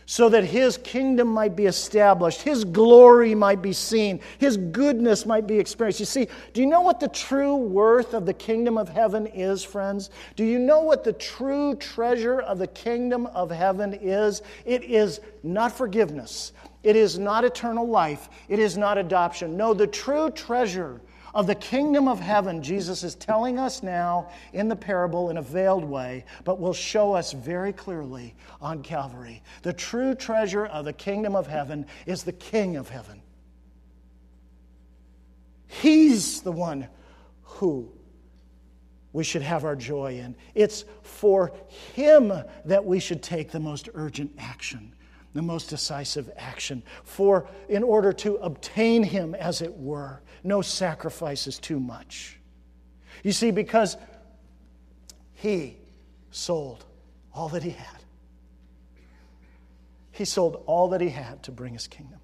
so 0.09 0.29
that 0.29 0.45
his 0.45 0.77
kingdom 0.77 1.27
might 1.27 1.53
be 1.53 1.65
established, 1.65 2.41
his 2.41 2.63
glory 2.63 3.35
might 3.35 3.61
be 3.61 3.73
seen, 3.73 4.21
his 4.37 4.55
goodness 4.55 5.25
might 5.25 5.45
be 5.45 5.59
experienced. 5.59 5.99
You 5.99 6.05
see, 6.05 6.29
do 6.53 6.61
you 6.61 6.67
know 6.67 6.79
what 6.79 7.01
the 7.01 7.09
true 7.09 7.57
worth 7.57 8.13
of 8.13 8.25
the 8.25 8.33
kingdom 8.33 8.77
of 8.77 8.87
heaven 8.87 9.27
is, 9.27 9.65
friends? 9.65 10.09
Do 10.37 10.45
you 10.45 10.59
know 10.59 10.79
what 10.79 11.03
the 11.03 11.11
true 11.11 11.75
treasure 11.75 12.39
of 12.39 12.57
the 12.57 12.67
kingdom 12.67 13.25
of 13.27 13.51
heaven 13.51 13.93
is? 13.93 14.41
It 14.65 14.83
is 14.85 15.19
not 15.43 15.73
forgiveness, 15.73 16.53
it 16.83 16.95
is 16.95 17.19
not 17.19 17.43
eternal 17.43 17.85
life, 17.85 18.29
it 18.47 18.59
is 18.59 18.77
not 18.77 18.97
adoption. 18.97 19.57
No, 19.57 19.73
the 19.73 19.87
true 19.87 20.31
treasure 20.31 21.01
of 21.37 21.45
the 21.45 21.53
kingdom 21.53 22.07
of 22.07 22.19
heaven, 22.19 22.63
Jesus 22.63 23.03
is 23.03 23.13
telling 23.13 23.59
us 23.59 23.83
now 23.83 24.31
in 24.53 24.67
the 24.67 24.75
parable 24.75 25.29
in 25.29 25.37
a 25.37 25.41
veiled 25.41 25.85
way, 25.85 26.25
but 26.43 26.59
will 26.59 26.73
show 26.73 27.13
us 27.13 27.31
very 27.31 27.71
clearly 27.71 28.33
on 28.59 28.81
Calvary. 28.81 29.43
The 29.61 29.71
true 29.71 30.15
treasure 30.15 30.65
of 30.65 30.85
the 30.85 30.93
kingdom 30.93 31.35
of 31.35 31.45
heaven 31.45 31.85
is 32.07 32.23
the 32.23 32.31
King 32.31 32.75
of 32.75 32.89
heaven. 32.89 33.21
He's 35.67 36.41
the 36.41 36.51
one 36.51 36.87
who 37.43 37.91
we 39.13 39.23
should 39.23 39.43
have 39.43 39.63
our 39.63 39.75
joy 39.75 40.17
in. 40.17 40.35
It's 40.55 40.85
for 41.03 41.51
Him 41.93 42.33
that 42.65 42.83
we 42.83 42.99
should 42.99 43.21
take 43.21 43.51
the 43.51 43.59
most 43.59 43.89
urgent 43.93 44.31
action 44.39 44.91
the 45.33 45.41
most 45.43 45.69
decisive 45.69 46.31
action 46.35 46.81
for 47.03 47.47
in 47.69 47.83
order 47.83 48.11
to 48.11 48.37
obtain 48.37 49.03
him 49.03 49.35
as 49.35 49.61
it 49.61 49.71
were 49.77 50.19
no 50.43 50.61
sacrifice 50.61 51.47
is 51.47 51.59
too 51.59 51.79
much 51.79 52.39
you 53.23 53.31
see 53.31 53.51
because 53.51 53.97
he 55.33 55.77
sold 56.31 56.85
all 57.33 57.49
that 57.49 57.63
he 57.63 57.71
had 57.71 57.97
He 60.17 60.25
sold 60.25 60.63
all 60.65 60.87
that 60.89 61.01
he 61.01 61.09
had 61.09 61.43
to 61.43 61.51
bring 61.51 61.73
his 61.73 61.85
kingdom. 61.85 62.19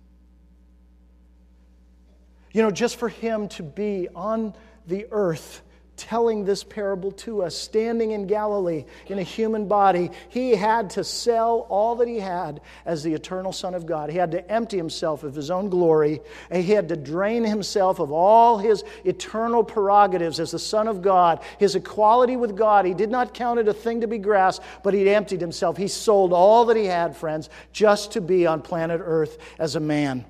You 2.54 2.64
know, 2.64 2.72
just 2.72 2.96
for 2.96 3.08
him 3.08 3.48
to 3.50 3.62
be 3.62 4.08
on 4.16 4.56
the 4.88 5.06
earth 5.12 5.62
telling 5.96 6.44
this 6.44 6.64
parable 6.64 7.12
to 7.12 7.44
us, 7.44 7.56
standing 7.56 8.12
in 8.12 8.26
Galilee 8.26 8.86
in 9.08 9.20
a 9.20 9.24
human 9.24 9.68
body, 9.68 10.10
he 10.30 10.56
had 10.56 10.90
to 10.92 11.04
sell 11.04 11.68
all 11.70 11.96
that 11.98 12.08
he 12.08 12.20
had 12.20 12.62
as 12.86 13.04
the 13.04 13.14
eternal 13.14 13.52
Son 13.52 13.74
of 13.74 13.86
God. 13.86 14.10
He 14.10 14.18
had 14.18 14.32
to 14.32 14.52
empty 14.52 14.78
himself 14.78 15.24
of 15.24 15.36
his 15.36 15.52
own 15.52 15.70
glory, 15.70 16.22
and 16.50 16.64
he 16.64 16.72
had 16.72 16.90
to 16.90 16.96
drain 16.96 17.44
himself 17.44 18.00
of 18.00 18.12
all 18.12 18.58
his 18.58 18.84
eternal 19.06 19.64
prerogatives 19.64 20.40
as 20.40 20.52
the 20.52 20.60
Son 20.60 20.88
of 20.88 21.02
God, 21.02 21.42
his 21.60 21.76
equality 21.76 22.38
with 22.38 22.58
God. 22.58 22.86
He 22.86 22.94
did 22.94 23.12
not 23.12 23.34
count 23.34 23.60
it 23.60 23.68
a 23.68 23.74
thing 23.74 24.02
to 24.02 24.08
be 24.08 24.18
grasped, 24.18 24.66
but 24.84 24.94
he 24.94 25.10
emptied 25.10 25.42
himself. 25.42 25.78
He 25.78 25.88
sold 25.88 26.34
all 26.34 26.66
that 26.66 26.78
he 26.78 26.86
had, 26.86 27.16
friends, 27.16 27.50
just 27.72 28.14
to 28.14 28.22
be 28.22 28.48
on 28.48 28.62
planet 28.62 29.02
Earth 29.04 29.38
as 29.60 29.76
a 29.76 29.80
man. 29.80 30.26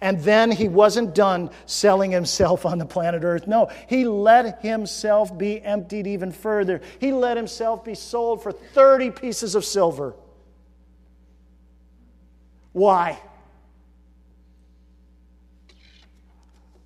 And 0.00 0.20
then 0.20 0.50
he 0.50 0.68
wasn't 0.68 1.14
done 1.14 1.50
selling 1.66 2.10
himself 2.10 2.66
on 2.66 2.78
the 2.78 2.86
planet 2.86 3.24
Earth. 3.24 3.46
No, 3.46 3.70
he 3.88 4.04
let 4.04 4.62
himself 4.62 5.36
be 5.36 5.62
emptied 5.62 6.06
even 6.06 6.32
further. 6.32 6.80
He 7.00 7.12
let 7.12 7.36
himself 7.36 7.84
be 7.84 7.94
sold 7.94 8.42
for 8.42 8.52
30 8.52 9.10
pieces 9.10 9.54
of 9.54 9.64
silver. 9.64 10.14
Why? 12.72 13.18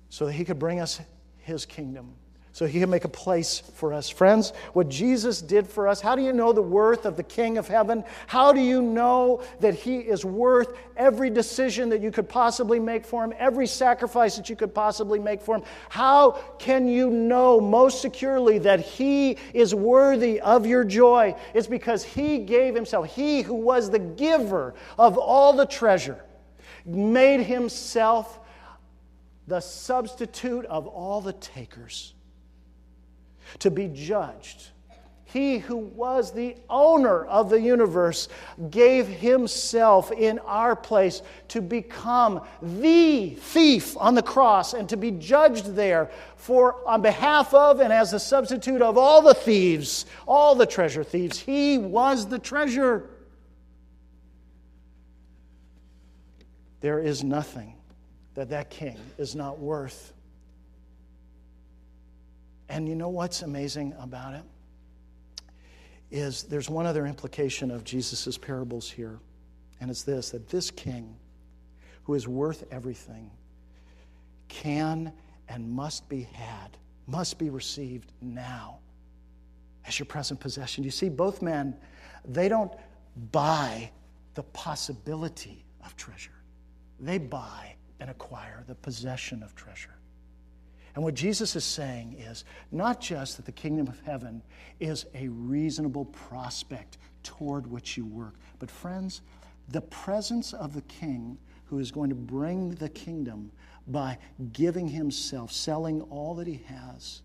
So 0.09 0.25
that 0.25 0.33
he 0.33 0.45
could 0.45 0.59
bring 0.59 0.79
us 0.79 1.01
his 1.39 1.65
kingdom 1.65 2.15
so 2.53 2.67
he 2.67 2.79
can 2.79 2.89
make 2.91 3.03
a 3.03 3.09
place 3.09 3.63
for 3.73 3.93
us. 3.93 4.09
Friends, 4.09 4.53
what 4.73 4.87
Jesus 4.87 5.41
did 5.41 5.67
for 5.67 5.87
us, 5.87 5.99
how 5.99 6.15
do 6.15 6.21
you 6.21 6.31
know 6.31 6.53
the 6.53 6.61
worth 6.61 7.05
of 7.05 7.17
the 7.17 7.23
King 7.23 7.57
of 7.57 7.67
heaven? 7.67 8.03
How 8.27 8.53
do 8.53 8.61
you 8.61 8.79
know 8.79 9.41
that 9.59 9.73
he 9.73 9.97
is 9.97 10.23
worth 10.23 10.77
every 10.95 11.31
decision 11.31 11.89
that 11.89 11.99
you 11.99 12.11
could 12.11 12.29
possibly 12.29 12.79
make 12.79 13.07
for 13.07 13.23
him, 13.23 13.33
every 13.39 13.65
sacrifice 13.65 14.37
that 14.37 14.51
you 14.51 14.55
could 14.55 14.73
possibly 14.73 15.17
make 15.17 15.41
for 15.41 15.55
him? 15.55 15.63
How 15.89 16.33
can 16.59 16.87
you 16.87 17.09
know 17.09 17.59
most 17.59 18.03
securely 18.03 18.59
that 18.59 18.81
he 18.81 19.39
is 19.55 19.73
worthy 19.73 20.39
of 20.39 20.67
your 20.67 20.83
joy? 20.83 21.35
It's 21.55 21.65
because 21.65 22.03
he 22.03 22.37
gave 22.37 22.75
himself. 22.75 23.07
He 23.07 23.41
who 23.41 23.55
was 23.55 23.89
the 23.89 23.97
giver 23.97 24.75
of 24.99 25.17
all 25.17 25.53
the 25.53 25.65
treasure 25.65 26.23
made 26.85 27.41
himself 27.41 28.39
the 29.47 29.59
substitute 29.59 30.65
of 30.65 30.85
all 30.85 31.19
the 31.19 31.33
takers 31.33 32.13
to 33.59 33.71
be 33.71 33.87
judged. 33.87 34.69
He 35.33 35.57
who 35.57 35.77
was 35.77 36.31
the 36.31 36.55
owner 36.69 37.25
of 37.25 37.49
the 37.49 37.59
universe 37.59 38.29
gave 38.69 39.07
himself 39.07 40.11
in 40.11 40.37
our 40.39 40.75
place 40.75 41.23
to 41.47 41.59
become 41.59 42.41
the 42.61 43.31
thief 43.31 43.97
on 43.97 44.13
the 44.13 44.21
cross 44.21 44.75
and 44.75 44.87
to 44.89 44.95
be 44.95 45.09
judged 45.09 45.73
there 45.73 46.11
for 46.35 46.87
on 46.87 47.01
behalf 47.01 47.51
of 47.51 47.79
and 47.79 47.91
as 47.91 48.13
a 48.13 48.19
substitute 48.19 48.83
of 48.83 48.95
all 48.95 49.23
the 49.23 49.33
thieves, 49.33 50.05
all 50.27 50.53
the 50.53 50.67
treasure 50.67 51.03
thieves. 51.03 51.39
He 51.39 51.79
was 51.79 52.27
the 52.27 52.37
treasure. 52.37 53.09
There 56.81 56.99
is 56.99 57.23
nothing 57.23 57.73
that 58.35 58.49
that 58.49 58.69
king 58.69 58.99
is 59.17 59.33
not 59.33 59.57
worth. 59.57 60.13
And 62.69 62.87
you 62.87 62.95
know 62.95 63.09
what's 63.09 63.41
amazing 63.41 63.93
about 63.99 64.33
it? 64.33 64.43
Is 66.11 66.43
there's 66.43 66.69
one 66.69 66.85
other 66.85 67.05
implication 67.05 67.71
of 67.71 67.83
Jesus' 67.83 68.37
parables 68.37 68.89
here, 68.89 69.19
and 69.81 69.89
it's 69.89 70.03
this 70.03 70.29
that 70.29 70.47
this 70.49 70.69
king, 70.69 71.15
who 72.03 72.13
is 72.13 72.27
worth 72.27 72.65
everything, 72.71 73.31
can 74.47 75.11
and 75.49 75.69
must 75.69 76.07
be 76.09 76.23
had, 76.33 76.77
must 77.07 77.37
be 77.37 77.49
received 77.49 78.11
now 78.21 78.79
as 79.85 79.99
your 79.99 80.05
present 80.05 80.39
possession. 80.39 80.83
You 80.83 80.91
see, 80.91 81.09
both 81.09 81.41
men, 81.41 81.75
they 82.25 82.47
don't 82.47 82.71
buy 83.31 83.91
the 84.35 84.43
possibility 84.43 85.65
of 85.85 85.95
treasure, 85.95 86.31
they 86.99 87.17
buy 87.17 87.75
and 87.99 88.09
acquire 88.09 88.63
the 88.67 88.75
possession 88.75 89.43
of 89.43 89.55
treasure. 89.55 89.95
And 90.95 91.03
what 91.03 91.15
Jesus 91.15 91.55
is 91.55 91.63
saying 91.63 92.17
is 92.19 92.45
not 92.71 93.01
just 93.01 93.37
that 93.37 93.45
the 93.45 93.51
kingdom 93.51 93.87
of 93.87 93.99
heaven 94.01 94.41
is 94.79 95.05
a 95.15 95.27
reasonable 95.27 96.05
prospect 96.05 96.97
toward 97.23 97.65
which 97.65 97.97
you 97.97 98.05
work, 98.05 98.35
but 98.59 98.69
friends, 98.69 99.21
the 99.69 99.81
presence 99.81 100.53
of 100.53 100.73
the 100.73 100.81
king 100.83 101.37
who 101.65 101.79
is 101.79 101.91
going 101.91 102.09
to 102.09 102.15
bring 102.15 102.71
the 102.75 102.89
kingdom 102.89 103.51
by 103.87 104.17
giving 104.51 104.87
himself, 104.87 105.51
selling 105.51 106.01
all 106.03 106.35
that 106.35 106.47
he 106.47 106.63
has, 106.67 107.21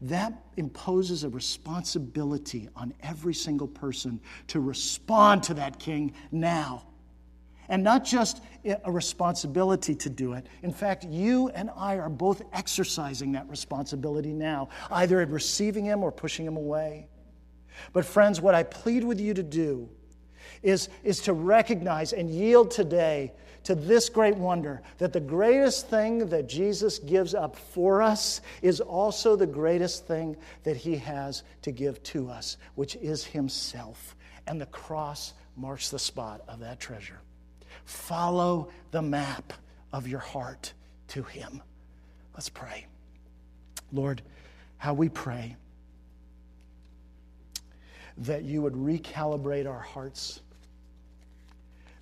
that 0.00 0.32
imposes 0.56 1.22
a 1.22 1.28
responsibility 1.28 2.68
on 2.74 2.92
every 3.02 3.34
single 3.34 3.68
person 3.68 4.20
to 4.48 4.60
respond 4.60 5.42
to 5.42 5.54
that 5.54 5.78
king 5.78 6.12
now 6.32 6.86
and 7.70 7.82
not 7.82 8.04
just 8.04 8.42
a 8.84 8.92
responsibility 8.92 9.94
to 9.94 10.10
do 10.10 10.34
it. 10.34 10.46
In 10.62 10.72
fact, 10.72 11.04
you 11.04 11.48
and 11.50 11.70
I 11.74 11.98
are 11.98 12.10
both 12.10 12.42
exercising 12.52 13.32
that 13.32 13.48
responsibility 13.48 14.34
now, 14.34 14.68
either 14.90 15.22
in 15.22 15.30
receiving 15.30 15.86
Him 15.86 16.02
or 16.02 16.12
pushing 16.12 16.44
Him 16.44 16.56
away. 16.56 17.08
But, 17.94 18.04
friends, 18.04 18.40
what 18.40 18.54
I 18.54 18.64
plead 18.64 19.04
with 19.04 19.20
you 19.20 19.32
to 19.32 19.42
do 19.42 19.88
is, 20.62 20.90
is 21.04 21.20
to 21.20 21.32
recognize 21.32 22.12
and 22.12 22.28
yield 22.28 22.70
today 22.70 23.32
to 23.62 23.74
this 23.74 24.08
great 24.08 24.36
wonder 24.36 24.82
that 24.98 25.12
the 25.12 25.20
greatest 25.20 25.88
thing 25.88 26.26
that 26.28 26.48
Jesus 26.48 26.98
gives 26.98 27.34
up 27.34 27.56
for 27.56 28.02
us 28.02 28.40
is 28.62 28.80
also 28.80 29.36
the 29.36 29.46
greatest 29.46 30.06
thing 30.06 30.36
that 30.64 30.76
He 30.76 30.96
has 30.96 31.44
to 31.62 31.70
give 31.70 32.02
to 32.04 32.28
us, 32.28 32.56
which 32.74 32.96
is 32.96 33.24
Himself. 33.24 34.16
And 34.46 34.60
the 34.60 34.66
cross 34.66 35.34
marks 35.56 35.90
the 35.90 35.98
spot 35.98 36.42
of 36.48 36.60
that 36.60 36.80
treasure. 36.80 37.20
Follow 37.90 38.68
the 38.92 39.02
map 39.02 39.52
of 39.92 40.06
your 40.06 40.20
heart 40.20 40.72
to 41.08 41.24
Him. 41.24 41.60
Let's 42.34 42.48
pray. 42.48 42.86
Lord, 43.92 44.22
how 44.78 44.94
we 44.94 45.08
pray 45.08 45.56
that 48.18 48.44
you 48.44 48.62
would 48.62 48.74
recalibrate 48.74 49.68
our 49.68 49.80
hearts 49.80 50.38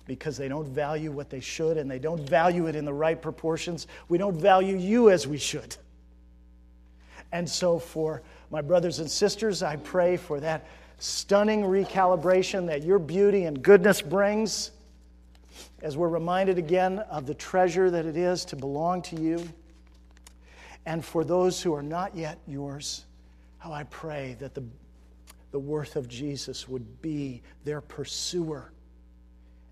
because 0.05 0.37
they 0.37 0.47
don't 0.47 0.67
value 0.67 1.11
what 1.11 1.31
they 1.31 1.39
should 1.39 1.77
and 1.77 1.89
they 1.89 1.97
don't 1.97 2.21
value 2.21 2.67
it 2.67 2.75
in 2.75 2.85
the 2.85 2.93
right 2.93 3.19
proportions. 3.19 3.87
We 4.09 4.19
don't 4.19 4.35
value 4.35 4.77
you 4.77 5.09
as 5.09 5.25
we 5.25 5.39
should. 5.39 5.75
And 7.31 7.49
so, 7.49 7.79
for 7.79 8.21
my 8.51 8.61
brothers 8.61 8.99
and 8.99 9.09
sisters, 9.09 9.63
I 9.63 9.77
pray 9.77 10.17
for 10.17 10.39
that 10.39 10.67
stunning 10.99 11.63
recalibration 11.63 12.67
that 12.67 12.83
your 12.83 12.99
beauty 12.99 13.45
and 13.45 13.63
goodness 13.63 14.03
brings 14.03 14.69
as 15.83 15.97
we're 15.97 16.09
reminded 16.09 16.57
again 16.57 16.99
of 16.99 17.25
the 17.25 17.33
treasure 17.33 17.89
that 17.89 18.05
it 18.05 18.17
is 18.17 18.45
to 18.45 18.55
belong 18.55 19.01
to 19.03 19.15
you. 19.15 19.47
And 20.85 21.03
for 21.03 21.23
those 21.23 21.61
who 21.61 21.73
are 21.73 21.83
not 21.83 22.15
yet 22.15 22.39
yours, 22.47 23.05
how 23.57 23.71
I 23.71 23.83
pray 23.83 24.35
that 24.39 24.53
the, 24.55 24.63
the 25.51 25.59
worth 25.59 25.95
of 25.95 26.07
Jesus 26.07 26.67
would 26.67 27.01
be 27.01 27.41
their 27.63 27.81
pursuer 27.81 28.71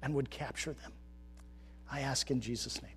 and 0.01 0.13
would 0.13 0.29
capture 0.29 0.73
them. 0.73 0.91
I 1.91 2.01
ask 2.01 2.29
in 2.29 2.41
Jesus' 2.41 2.81
name. 2.81 2.96